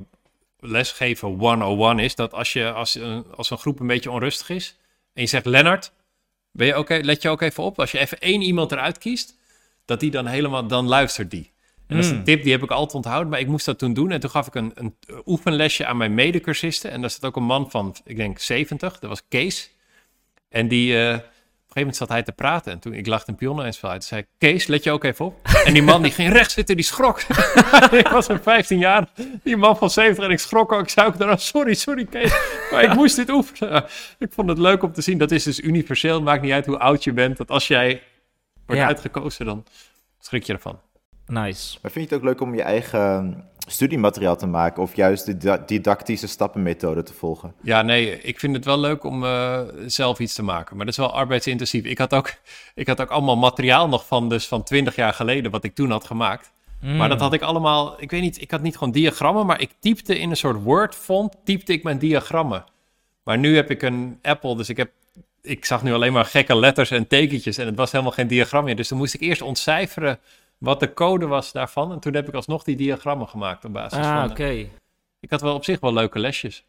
lesgeven 0.60 1.28
101 1.28 1.98
is. 1.98 2.14
Dat 2.14 2.32
als, 2.32 2.52
je, 2.52 2.72
als, 2.72 2.94
een, 2.94 3.24
als 3.36 3.50
een 3.50 3.58
groep 3.58 3.80
een 3.80 3.86
beetje 3.86 4.10
onrustig 4.10 4.48
is. 4.50 4.76
En 5.14 5.22
je 5.22 5.28
zegt, 5.28 5.46
Lennart, 5.46 5.92
ben 6.52 6.66
je 6.66 6.78
oké? 6.78 6.94
let 7.02 7.22
je 7.22 7.28
ook 7.28 7.40
even 7.40 7.62
op. 7.62 7.78
Als 7.80 7.90
je 7.92 7.98
even 7.98 8.20
één 8.20 8.42
iemand 8.42 8.72
eruit 8.72 8.98
kiest. 8.98 9.34
Dat 9.84 10.00
die 10.00 10.10
dan 10.10 10.26
helemaal, 10.26 10.66
dan 10.66 10.86
luistert 10.88 11.30
die. 11.30 11.52
En 11.86 11.96
dat 11.96 12.04
is 12.04 12.10
Mm. 12.10 12.16
een 12.18 12.24
tip, 12.24 12.42
die 12.42 12.52
heb 12.52 12.62
ik 12.62 12.70
altijd 12.70 12.94
onthouden. 12.94 13.28
Maar 13.30 13.40
ik 13.40 13.46
moest 13.46 13.66
dat 13.66 13.78
toen 13.78 13.92
doen. 13.94 14.10
En 14.10 14.20
toen 14.20 14.30
gaf 14.30 14.46
ik 14.46 14.54
een, 14.54 14.72
een 14.74 14.96
oefenlesje 15.26 15.86
aan 15.86 15.96
mijn 15.96 16.14
medecursisten. 16.14 16.90
En 16.90 17.00
daar 17.00 17.10
zat 17.10 17.24
ook 17.24 17.36
een 17.36 17.42
man 17.42 17.70
van, 17.70 17.96
ik 18.04 18.16
denk 18.16 18.38
70. 18.38 18.98
Dat 18.98 19.10
was 19.10 19.22
Kees. 19.28 19.70
En 20.48 20.68
die... 20.68 21.08
eh, 21.08 21.18
een 21.76 21.80
gegeven 21.80 21.80
moment 21.80 21.96
zat 21.96 22.08
hij 22.08 22.22
te 22.22 22.32
praten 22.32 22.72
en 22.72 22.78
toen 22.78 22.92
ik 22.94 23.06
lag 23.06 23.26
een 23.26 23.34
pion 23.34 23.62
eens 23.64 23.84
uit. 23.84 24.04
zei 24.04 24.24
Kees, 24.38 24.66
let 24.66 24.84
je 24.84 24.90
ook 24.90 25.04
even 25.04 25.24
op. 25.24 25.34
En 25.64 25.72
die 25.72 25.82
man 25.82 26.02
die 26.02 26.12
ging 26.12 26.32
rechts 26.32 26.54
zitten, 26.54 26.76
die 26.76 26.84
schrok. 26.84 27.20
ik 28.02 28.08
was 28.08 28.28
een 28.28 28.42
15 28.42 28.78
jaar, 28.78 29.08
die 29.42 29.56
man 29.56 29.76
van 29.76 29.90
70 29.90 30.24
en 30.24 30.30
ik 30.30 30.38
schrok 30.38 30.72
ook. 30.72 30.80
Ik 30.82 30.88
zei 30.88 31.06
ook 31.06 31.18
daarna, 31.18 31.36
sorry, 31.36 31.74
sorry 31.74 32.04
Kees, 32.04 32.32
maar 32.70 32.82
ik 32.82 32.94
moest 32.94 33.16
dit 33.16 33.30
oefenen. 33.30 33.84
ik 34.18 34.32
vond 34.32 34.48
het 34.48 34.58
leuk 34.58 34.82
om 34.82 34.92
te 34.92 35.02
zien, 35.02 35.18
dat 35.18 35.30
is 35.30 35.42
dus 35.42 35.60
universeel. 35.60 36.14
Het 36.14 36.24
maakt 36.24 36.42
niet 36.42 36.52
uit 36.52 36.66
hoe 36.66 36.78
oud 36.78 37.04
je 37.04 37.12
bent, 37.12 37.36
dat 37.36 37.50
als 37.50 37.66
jij 37.68 38.02
wordt 38.66 38.80
Ja. 38.80 38.86
uitgekozen, 38.86 39.46
dan 39.46 39.64
schrik 40.18 40.42
je 40.42 40.52
ervan. 40.52 40.80
nice. 41.26 41.78
Maar 41.82 41.90
vind 41.90 42.08
je 42.08 42.14
het 42.14 42.24
ook 42.24 42.28
leuk 42.30 42.40
om 42.40 42.54
je 42.54 42.62
eigen 42.62 43.44
studiemateriaal 43.66 44.36
te 44.36 44.46
maken 44.46 44.82
of 44.82 44.96
juist 44.96 45.26
de 45.26 45.36
da- 45.36 45.62
didactische 45.66 46.26
stappenmethode 46.26 47.02
te 47.02 47.12
volgen? 47.12 47.54
Ja, 47.62 47.82
nee, 47.82 48.20
ik 48.20 48.38
vind 48.38 48.54
het 48.54 48.64
wel 48.64 48.78
leuk 48.78 49.04
om 49.04 49.24
eh, 49.24 49.60
zelf 49.86 50.18
iets 50.18 50.34
te 50.34 50.42
maken. 50.42 50.76
Maar 50.76 50.84
dat 50.84 50.94
is 50.94 51.00
wel 51.00 51.14
arbeidsintensief. 51.14 51.84
Ik 51.84 51.98
had 51.98 52.14
ook, 52.14 52.34
ik 52.74 52.86
had 52.86 53.00
ook 53.00 53.10
allemaal 53.10 53.36
materiaal 53.36 53.88
nog 53.88 54.06
van, 54.06 54.28
dus 54.28 54.46
van 54.46 54.62
20 54.62 54.96
jaar 54.96 55.12
geleden, 55.12 55.50
wat 55.50 55.64
ik 55.64 55.74
toen 55.74 55.90
had 55.90 56.04
gemaakt. 56.04 56.52
Mm. 56.80 56.96
Maar 56.96 57.08
dat 57.08 57.20
had 57.20 57.32
ik 57.32 57.42
allemaal, 57.42 58.02
ik 58.02 58.10
weet 58.10 58.20
niet, 58.20 58.40
ik 58.40 58.50
had 58.50 58.62
niet 58.62 58.76
gewoon 58.76 58.92
diagrammen, 58.92 59.46
maar 59.46 59.60
ik 59.60 59.70
typte 59.80 60.18
in 60.18 60.30
een 60.30 60.36
soort 60.36 60.62
Word-font, 60.62 61.36
typte 61.44 61.72
ik 61.72 61.82
mijn 61.82 61.98
diagrammen. 61.98 62.64
Maar 63.24 63.38
nu 63.38 63.56
heb 63.56 63.70
ik 63.70 63.82
een 63.82 64.18
Apple, 64.22 64.56
dus 64.56 64.68
ik 64.68 64.76
heb, 64.76 64.90
ik 65.42 65.64
zag 65.64 65.82
nu 65.82 65.92
alleen 65.92 66.12
maar 66.12 66.24
gekke 66.24 66.56
letters 66.56 66.90
en 66.90 67.06
tekentjes 67.06 67.58
en 67.58 67.66
het 67.66 67.76
was 67.76 67.92
helemaal 67.92 68.12
geen 68.12 68.26
diagram 68.26 68.64
meer. 68.64 68.76
Dus 68.76 68.88
toen 68.88 68.98
moest 68.98 69.14
ik 69.14 69.20
eerst 69.20 69.42
ontcijferen 69.42 70.18
wat 70.59 70.80
de 70.80 70.92
code 70.94 71.26
was 71.26 71.52
daarvan. 71.52 71.92
En 71.92 72.00
toen 72.00 72.14
heb 72.14 72.28
ik 72.28 72.34
alsnog 72.34 72.62
die 72.62 72.76
diagrammen 72.76 73.28
gemaakt 73.28 73.64
op 73.64 73.72
basis 73.72 73.98
Ah, 73.98 74.20
van... 74.20 74.30
oké. 74.30 74.44
eh, 74.44 74.66
Ik 75.20 75.30
had 75.30 75.40
wel 75.40 75.55
op 75.55 75.64
zich 75.64 75.80
wel 75.80 75.92
leuke 75.92 76.18
lesjes 76.18 76.64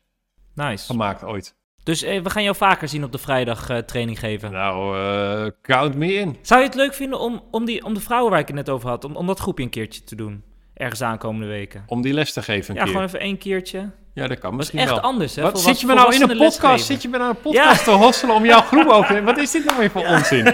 Nice. 0.55 0.86
gemaakt 0.86 1.23
ooit. 1.23 1.55
Dus 1.83 2.03
eh, 2.03 2.21
we 2.21 2.29
gaan 2.29 2.43
jou 2.43 2.55
vaker 2.55 2.88
zien 2.88 3.03
op 3.03 3.11
de 3.11 3.17
vrijdag 3.17 3.69
eh, 3.69 3.77
training 3.77 4.19
geven. 4.19 4.51
Nou, 4.51 4.97
eh, 5.45 5.51
count 5.61 5.95
me 5.95 6.13
in. 6.13 6.38
Zou 6.41 6.59
je 6.61 6.65
het 6.67 6.75
leuk 6.75 6.93
vinden 6.93 7.19
om, 7.19 7.43
om, 7.51 7.65
die, 7.65 7.83
om 7.86 7.93
de 7.93 7.99
vrouwen 7.99 8.31
waar 8.31 8.39
ik 8.39 8.47
het 8.47 8.55
net 8.55 8.69
over 8.69 8.89
had, 8.89 9.03
om, 9.03 9.15
om 9.15 9.27
dat 9.27 9.39
groepje 9.39 9.63
een 9.63 9.69
keertje 9.69 10.03
te 10.03 10.15
doen? 10.15 10.43
Ergens 10.73 11.01
aankomende 11.01 11.47
weken. 11.47 11.83
Om 11.88 12.01
die 12.01 12.13
les 12.13 12.33
te 12.33 12.41
geven 12.41 12.69
een 12.69 12.75
Ja, 12.75 12.81
keer. 12.83 12.91
gewoon 12.91 13.07
even 13.07 13.19
één 13.19 13.38
keertje. 13.38 13.89
Ja, 14.13 14.27
dat 14.27 14.39
kan 14.39 14.41
Dat 14.41 14.51
is 14.51 14.57
misschien 14.57 14.79
echt 14.79 14.89
wel. 14.89 14.99
anders, 14.99 15.36
hè? 15.36 15.41
Wat, 15.41 15.51
volwas- 15.51 15.69
zit 15.71 15.79
je 15.81 15.88
me 15.88 15.93
nou 15.93 16.15
in 16.15 16.21
een 16.21 16.27
podcast? 16.27 16.61
lesgeven. 16.61 16.86
Zit 16.86 17.01
je 17.01 17.07
me 17.09 17.17
nou 17.17 17.29
een 17.29 17.41
podcast 17.41 17.83
te 17.83 17.91
hosselen 17.91 18.36
om 18.36 18.45
jouw 18.45 18.61
groep 18.61 18.88
over... 18.88 19.23
Wat 19.23 19.38
is 19.38 19.51
dit 19.51 19.65
nou 19.65 19.79
weer 19.79 19.89
voor 19.91 20.05
onzin? 20.07 20.53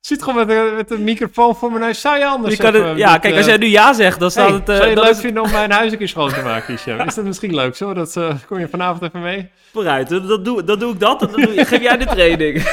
Zit 0.00 0.22
gewoon 0.22 0.46
met, 0.46 0.56
een- 0.56 0.74
met 0.76 0.90
een 0.90 1.04
microfoon 1.04 1.56
voor 1.56 1.70
mijn 1.70 1.82
neus. 1.84 2.00
Zou 2.00 2.18
je 2.18 2.26
anders 2.26 2.56
Je 2.56 2.66
het- 2.66 2.98
ja, 2.98 3.18
kijk, 3.18 3.32
eh, 3.32 3.38
als 3.38 3.46
jij 3.48 3.56
nu 3.56 3.66
ja 3.66 3.92
zegt, 3.92 4.20
dan 4.20 4.30
staat 4.30 4.48
hey, 4.48 4.56
het... 4.58 4.68
eh, 4.68 4.74
zou 4.76 4.88
je 4.88 4.94
het 4.94 5.04
leuk 5.04 5.14
is 5.14 5.20
vinden 5.20 5.42
om 5.42 5.50
mijn 5.50 5.70
huis 5.70 5.92
een 5.92 5.98
keer 5.98 6.08
schoon 6.08 6.32
te 6.32 6.40
maken, 6.42 6.74
Hichem? 6.74 7.00
Is 7.00 7.14
dat 7.14 7.24
misschien 7.24 7.54
leuk 7.54 7.76
zo? 7.76 7.94
Dat, 7.94 8.16
eh, 8.16 8.34
kom 8.46 8.58
je 8.58 8.68
vanavond 8.68 9.02
even 9.02 9.20
mee? 9.22 9.48
vooruit. 9.72 10.08
Dan, 10.08 10.42
doe, 10.44 10.64
dan 10.64 10.78
doe 10.78 10.92
ik 10.92 11.00
dat 11.00 11.22
en 11.22 11.28
dan 11.30 11.40
doe, 11.40 11.64
geef 11.64 11.82
jij 11.82 11.96
de 11.96 12.06
training. 12.06 12.62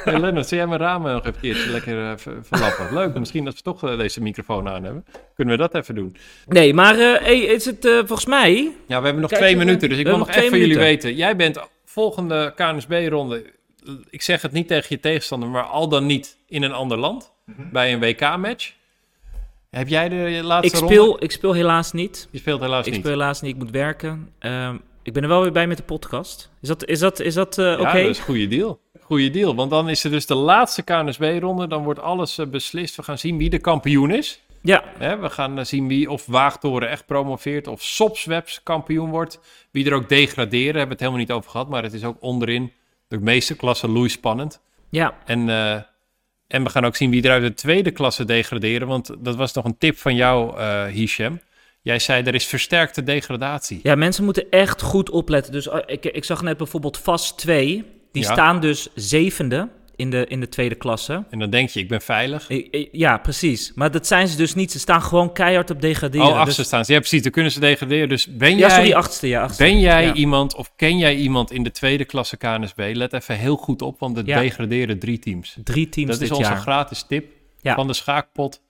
Hey, 0.04 0.18
Lennart, 0.20 0.48
zou 0.48 0.60
jij 0.60 0.66
mijn 0.70 0.80
ramen 0.80 1.12
nog 1.12 1.20
even 1.20 1.34
een 1.34 1.40
keertje 1.40 1.70
lekker 1.70 2.04
eh, 2.10 2.12
ver- 2.16 2.38
verlappen? 2.42 2.86
Leuk, 2.94 3.18
misschien 3.18 3.46
als 3.46 3.54
we 3.54 3.62
toch 3.62 3.84
eh, 3.84 3.98
deze 3.98 4.22
microfoon 4.22 4.68
aan 4.68 4.84
hebben. 4.84 5.04
Kunnen 5.34 5.56
we 5.56 5.62
dat 5.62 5.74
even 5.74 5.94
doen? 5.94 6.16
Nee, 6.46 6.74
maar 6.74 6.94
eh, 6.98 7.20
hey, 7.22 7.38
is 7.38 7.64
het 7.64 7.84
eh, 7.84 7.92
volgens 7.98 8.26
mij... 8.26 8.70
Ja, 8.86 8.98
we 8.98 9.04
hebben 9.04 9.20
nog 9.20 9.30
Kijk, 9.30 9.42
twee 9.42 9.56
we- 9.56 9.64
minuten, 9.64 9.88
dus 9.88 9.98
ik 9.98 10.06
wil 10.06 10.18
nog 10.18 10.30
even 10.30 10.48
van 10.48 10.58
jullie 10.58 10.78
weten. 10.78 11.14
Jij 11.14 11.36
bent 11.36 11.58
volgende 11.84 12.52
KNSB-ronde, 12.56 13.44
ik 14.10 14.22
zeg 14.22 14.42
het 14.42 14.52
niet 14.52 14.68
tegen 14.68 14.86
je 14.88 15.00
tegenstander, 15.00 15.48
maar 15.48 15.62
al 15.64 15.88
dan 15.88 16.06
niet 16.06 16.36
in 16.48 16.62
een 16.62 16.72
ander 16.72 16.98
land, 16.98 17.32
bij 17.72 17.92
een 17.92 18.00
WK-match. 18.00 18.72
Heb 19.70 19.88
jij 19.88 20.08
de 20.08 20.40
laatste 20.42 20.74
Ik 20.74 20.80
ronde? 20.80 20.94
speel, 20.94 21.22
ik 21.22 21.30
speel 21.30 21.52
helaas 21.52 21.92
niet. 21.92 22.28
Je 22.30 22.38
speelt 22.38 22.60
helaas 22.60 22.86
Ik 22.86 22.92
niet. 22.92 23.00
speel 23.00 23.12
helaas 23.12 23.40
niet, 23.40 23.52
ik 23.54 23.58
moet 23.58 23.70
werken. 23.70 24.32
Ehm, 24.38 24.76
ik 25.02 25.12
ben 25.12 25.22
er 25.22 25.28
wel 25.28 25.42
weer 25.42 25.52
bij 25.52 25.66
met 25.66 25.76
de 25.76 25.82
podcast. 25.82 26.50
Is 26.60 26.68
dat, 26.68 26.84
is 26.86 26.98
dat, 26.98 27.20
is 27.20 27.34
dat 27.34 27.58
eh, 27.58 27.64
Ja, 27.64 27.72
oké? 27.80 27.82
dat 28.02 28.10
is 28.10 28.18
een 28.18 28.24
goede 28.24 28.48
deal. 28.48 28.80
Goede 29.00 29.30
deal, 29.30 29.54
want 29.54 29.70
dan 29.70 29.88
is 29.88 30.04
er 30.04 30.10
dus 30.10 30.26
de 30.26 30.34
laatste 30.34 30.82
KNSB-ronde. 30.82 31.66
Dan 31.68 31.82
wordt 31.84 32.00
alles 32.00 32.38
eh, 32.38 32.46
beslist. 32.46 32.96
We 32.96 33.02
gaan 33.02 33.18
zien 33.18 33.38
wie 33.38 33.50
de 33.50 33.58
kampioen 33.58 34.10
is. 34.10 34.40
Ja, 34.62 34.84
Hè, 34.98 35.18
we 35.18 35.30
gaan 35.30 35.58
eh, 35.58 35.64
zien 35.64 35.88
wie 35.88 36.10
of 36.10 36.26
Waagtoren 36.26 36.88
echt 36.88 37.06
promoveert 37.06 37.66
of 37.66 37.82
Sopswebs 37.82 38.60
kampioen 38.62 39.10
wordt. 39.10 39.40
Wie 39.70 39.86
er 39.86 39.94
ook 39.94 40.08
degraderen, 40.08 40.64
hebben 40.66 40.82
we 40.86 40.92
het 40.92 41.00
helemaal 41.00 41.20
niet 41.20 41.32
over 41.32 41.50
gehad. 41.50 41.68
Maar 41.68 41.82
het 41.82 41.92
is 41.92 42.04
ook 42.04 42.16
onderin 42.20 42.72
de 43.10 43.18
meeste 43.20 43.56
klassen 43.56 43.88
loei 43.90 44.08
spannend. 44.08 44.60
ja. 44.90 45.14
En, 45.26 45.48
eh, 45.48 45.72
en 46.46 46.62
we 46.64 46.70
gaan 46.70 46.84
ook 46.84 46.96
zien 46.96 47.10
wie 47.10 47.22
er 47.22 47.30
uit 47.30 47.42
de 47.42 47.54
tweede 47.54 47.90
klasse 47.90 48.24
degraderen. 48.24 48.88
Want 48.88 49.10
dat 49.18 49.36
was 49.36 49.52
nog 49.52 49.64
een 49.64 49.78
tip 49.78 49.98
van 49.98 50.14
jou, 50.14 50.58
eh 50.58 50.84
Hichem. 50.84 51.40
Jij 51.82 51.98
zei 51.98 52.22
er 52.22 52.34
is 52.34 52.46
versterkte 52.46 53.02
degradatie. 53.02 53.80
Ja, 53.82 53.94
mensen 53.94 54.24
moeten 54.24 54.50
echt 54.50 54.82
goed 54.82 55.10
opletten. 55.10 55.52
Dus 55.52 55.68
eh, 55.68 55.78
ik, 55.86 56.04
ik 56.04 56.24
zag 56.24 56.42
net 56.42 56.56
bijvoorbeeld 56.56 56.98
vast 56.98 57.38
2. 57.38 57.84
Die 58.12 58.22
Ja. 58.22 58.32
staan 58.32 58.60
dus 58.60 58.88
zevende 58.94 59.68
in 60.00 60.10
de, 60.10 60.26
in 60.26 60.40
de 60.40 60.48
tweede 60.48 60.74
klasse. 60.74 61.24
En 61.30 61.38
dan 61.38 61.50
denk 61.50 61.68
je, 61.68 61.80
ik 61.80 61.88
ben 61.88 62.00
veilig. 62.00 62.48
Ja, 62.92 63.18
precies. 63.18 63.72
Maar 63.74 63.90
dat 63.90 64.06
zijn 64.06 64.28
ze 64.28 64.36
dus 64.36 64.54
niet. 64.54 64.72
Ze 64.72 64.78
staan 64.78 65.02
gewoon 65.02 65.32
keihard 65.32 65.70
op 65.70 65.80
degraderen. 65.80 66.26
Oh, 66.26 66.38
achtste 66.38 66.56
dus... 66.60 66.66
staan 66.66 66.84
ze. 66.84 66.92
Ja, 66.92 66.98
precies. 66.98 67.22
Dan 67.22 67.32
kunnen 67.32 67.52
ze 67.52 67.60
degraderen. 67.60 68.08
Dus 68.08 68.26
ben 68.26 68.50
ja, 68.50 68.56
jij... 68.56 68.70
sorry, 68.70 68.92
achtste, 68.92 69.28
ja, 69.28 69.42
achtste. 69.42 69.62
Ben 69.62 69.80
jij 69.80 70.12
iemand 70.12 70.54
of 70.54 70.72
ken 70.76 70.98
jij 70.98 71.14
iemand 71.16 71.50
in 71.50 71.62
de 71.62 71.70
tweede 71.70 72.04
klasse 72.04 72.36
KNSB? 72.36 72.90
Let 72.94 73.12
even 73.12 73.36
heel 73.38 73.56
goed 73.56 73.82
op, 73.82 73.98
want 73.98 74.16
er 74.16 74.26
Ja. 74.26 74.40
degraderen 74.40 74.98
drie 74.98 75.18
teams. 75.18 75.56
Drie 75.64 75.88
teams 75.88 76.10
Dat 76.10 76.18
dit 76.18 76.30
is 76.30 76.36
onze 76.36 76.50
jaar. 76.50 76.60
gratis 76.60 77.02
tip 77.02 77.32
Ja. 77.60 77.74
van 77.74 77.86
de 77.86 77.92
schaakpot 77.92 78.62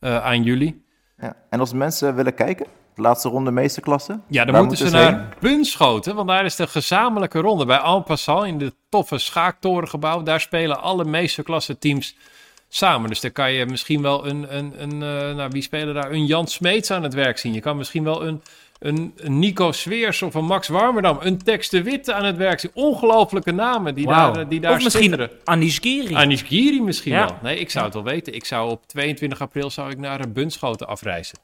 eh, 0.00 0.24
aan 0.24 0.42
jullie. 0.42 0.82
Ja. 1.20 1.36
En 1.50 1.60
als 1.60 1.72
mensen 1.72 2.14
willen 2.14 2.34
kijken, 2.34 2.66
de 2.98 3.04
laatste 3.04 3.28
ronde 3.28 3.50
meesterklasse. 3.50 4.20
Ja, 4.28 4.44
dan 4.44 4.64
moeten 4.64 4.76
ze 4.76 4.96
heen? 4.96 5.10
naar 5.12 5.36
Bunschoten, 5.40 6.14
want 6.14 6.28
daar 6.28 6.44
is 6.44 6.56
de 6.56 6.66
gezamenlijke 6.66 7.38
ronde. 7.40 7.66
Bij 7.66 7.78
En 7.78 8.02
Passant 8.02 8.46
in 8.46 8.58
de 8.58 8.72
toffe 8.88 9.18
schaaktorengebouw. 9.18 10.22
Daar 10.22 10.40
spelen 10.40 10.80
alle 10.82 11.04
meesterklasse 11.04 11.78
teams 11.78 12.16
samen. 12.68 13.08
Dus 13.08 13.20
daar 13.20 13.30
kan 13.30 13.52
je 13.52 13.66
misschien 13.66 14.02
wel 14.02 14.26
een, 14.26 14.56
een, 14.56 14.72
een 14.82 14.92
eh, 14.92 15.36
nou 15.36 15.50
wie 15.50 15.62
spelen 15.62 15.94
daar? 15.94 16.10
Een 16.10 16.26
Jan 16.26 16.46
Smeets 16.46 16.90
aan 16.90 17.02
het 17.02 17.14
werk 17.14 17.38
zien. 17.38 17.52
Je 17.52 17.60
kan 17.60 17.76
misschien 17.76 18.04
wel 18.04 18.26
een, 18.26 18.42
een, 18.78 19.12
een 19.16 19.38
Nico 19.38 19.72
Sweers 19.72 20.22
of 20.22 20.34
een 20.34 20.44
Max 20.44 20.68
Warmerdam, 20.68 21.18
een 21.20 21.38
Tex 21.38 21.68
de 21.68 21.82
Witte 21.82 22.14
aan 22.14 22.24
het 22.24 22.36
werk 22.36 22.60
zien. 22.60 22.70
Ongelooflijke 22.74 23.52
namen 23.52 23.94
die 23.94 24.06
daar, 24.06 24.48
die 24.48 24.60
daar 24.60 24.76
Of 24.76 24.84
misschien. 24.84 25.28
Anish 25.44 25.78
Giri. 25.80 26.14
Anish 26.14 26.42
Giri 26.46 26.82
misschien 26.82 27.12
Ja. 27.12 27.26
wel. 27.26 27.38
Nee, 27.42 27.58
ik 27.58 27.70
zou 27.70 27.84
het 27.84 27.94
wel 27.94 28.04
weten. 28.04 28.34
Ik 28.34 28.44
zou 28.44 28.70
op 28.70 28.86
22 28.86 29.40
april 29.40 29.70
zou 29.70 29.90
ik 29.90 29.98
naar 29.98 30.32
Bunschoten 30.32 30.86
afreizen. 30.86 31.38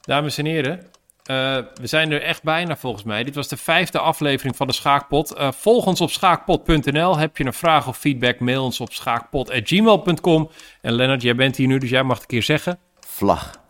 Dames 0.00 0.38
en 0.38 0.44
heren, 0.44 0.86
eh, 1.26 1.56
we 1.80 1.86
zijn 1.86 2.12
er 2.12 2.22
echt 2.22 2.42
bijna 2.42 2.76
volgens 2.76 3.02
mij. 3.02 3.24
Dit 3.24 3.34
was 3.34 3.48
de 3.48 3.56
vijfde 3.56 3.98
aflevering 3.98 4.56
van 4.56 4.66
de 4.66 4.72
Schaakpot. 4.72 5.34
Eh, 5.34 5.52
volg 5.52 5.86
ons 5.86 6.00
op 6.00 6.10
schaakpot.nl. 6.10 7.18
Heb 7.18 7.36
je 7.36 7.44
een 7.44 7.52
vraag 7.52 7.88
of 7.88 7.96
feedback, 7.96 8.40
mail 8.40 8.64
ons 8.64 8.80
op 8.80 8.92
schaakpot.gmail.com. 8.92 10.50
En 10.80 10.92
Lennart, 10.92 11.22
jij 11.22 11.34
bent 11.34 11.56
hier 11.56 11.66
nu, 11.66 11.78
dus 11.78 11.90
jij 11.90 12.02
mag 12.02 12.14
het 12.14 12.22
een 12.22 12.28
keer 12.28 12.42
zeggen. 12.42 12.78
Vlag. 13.00 13.65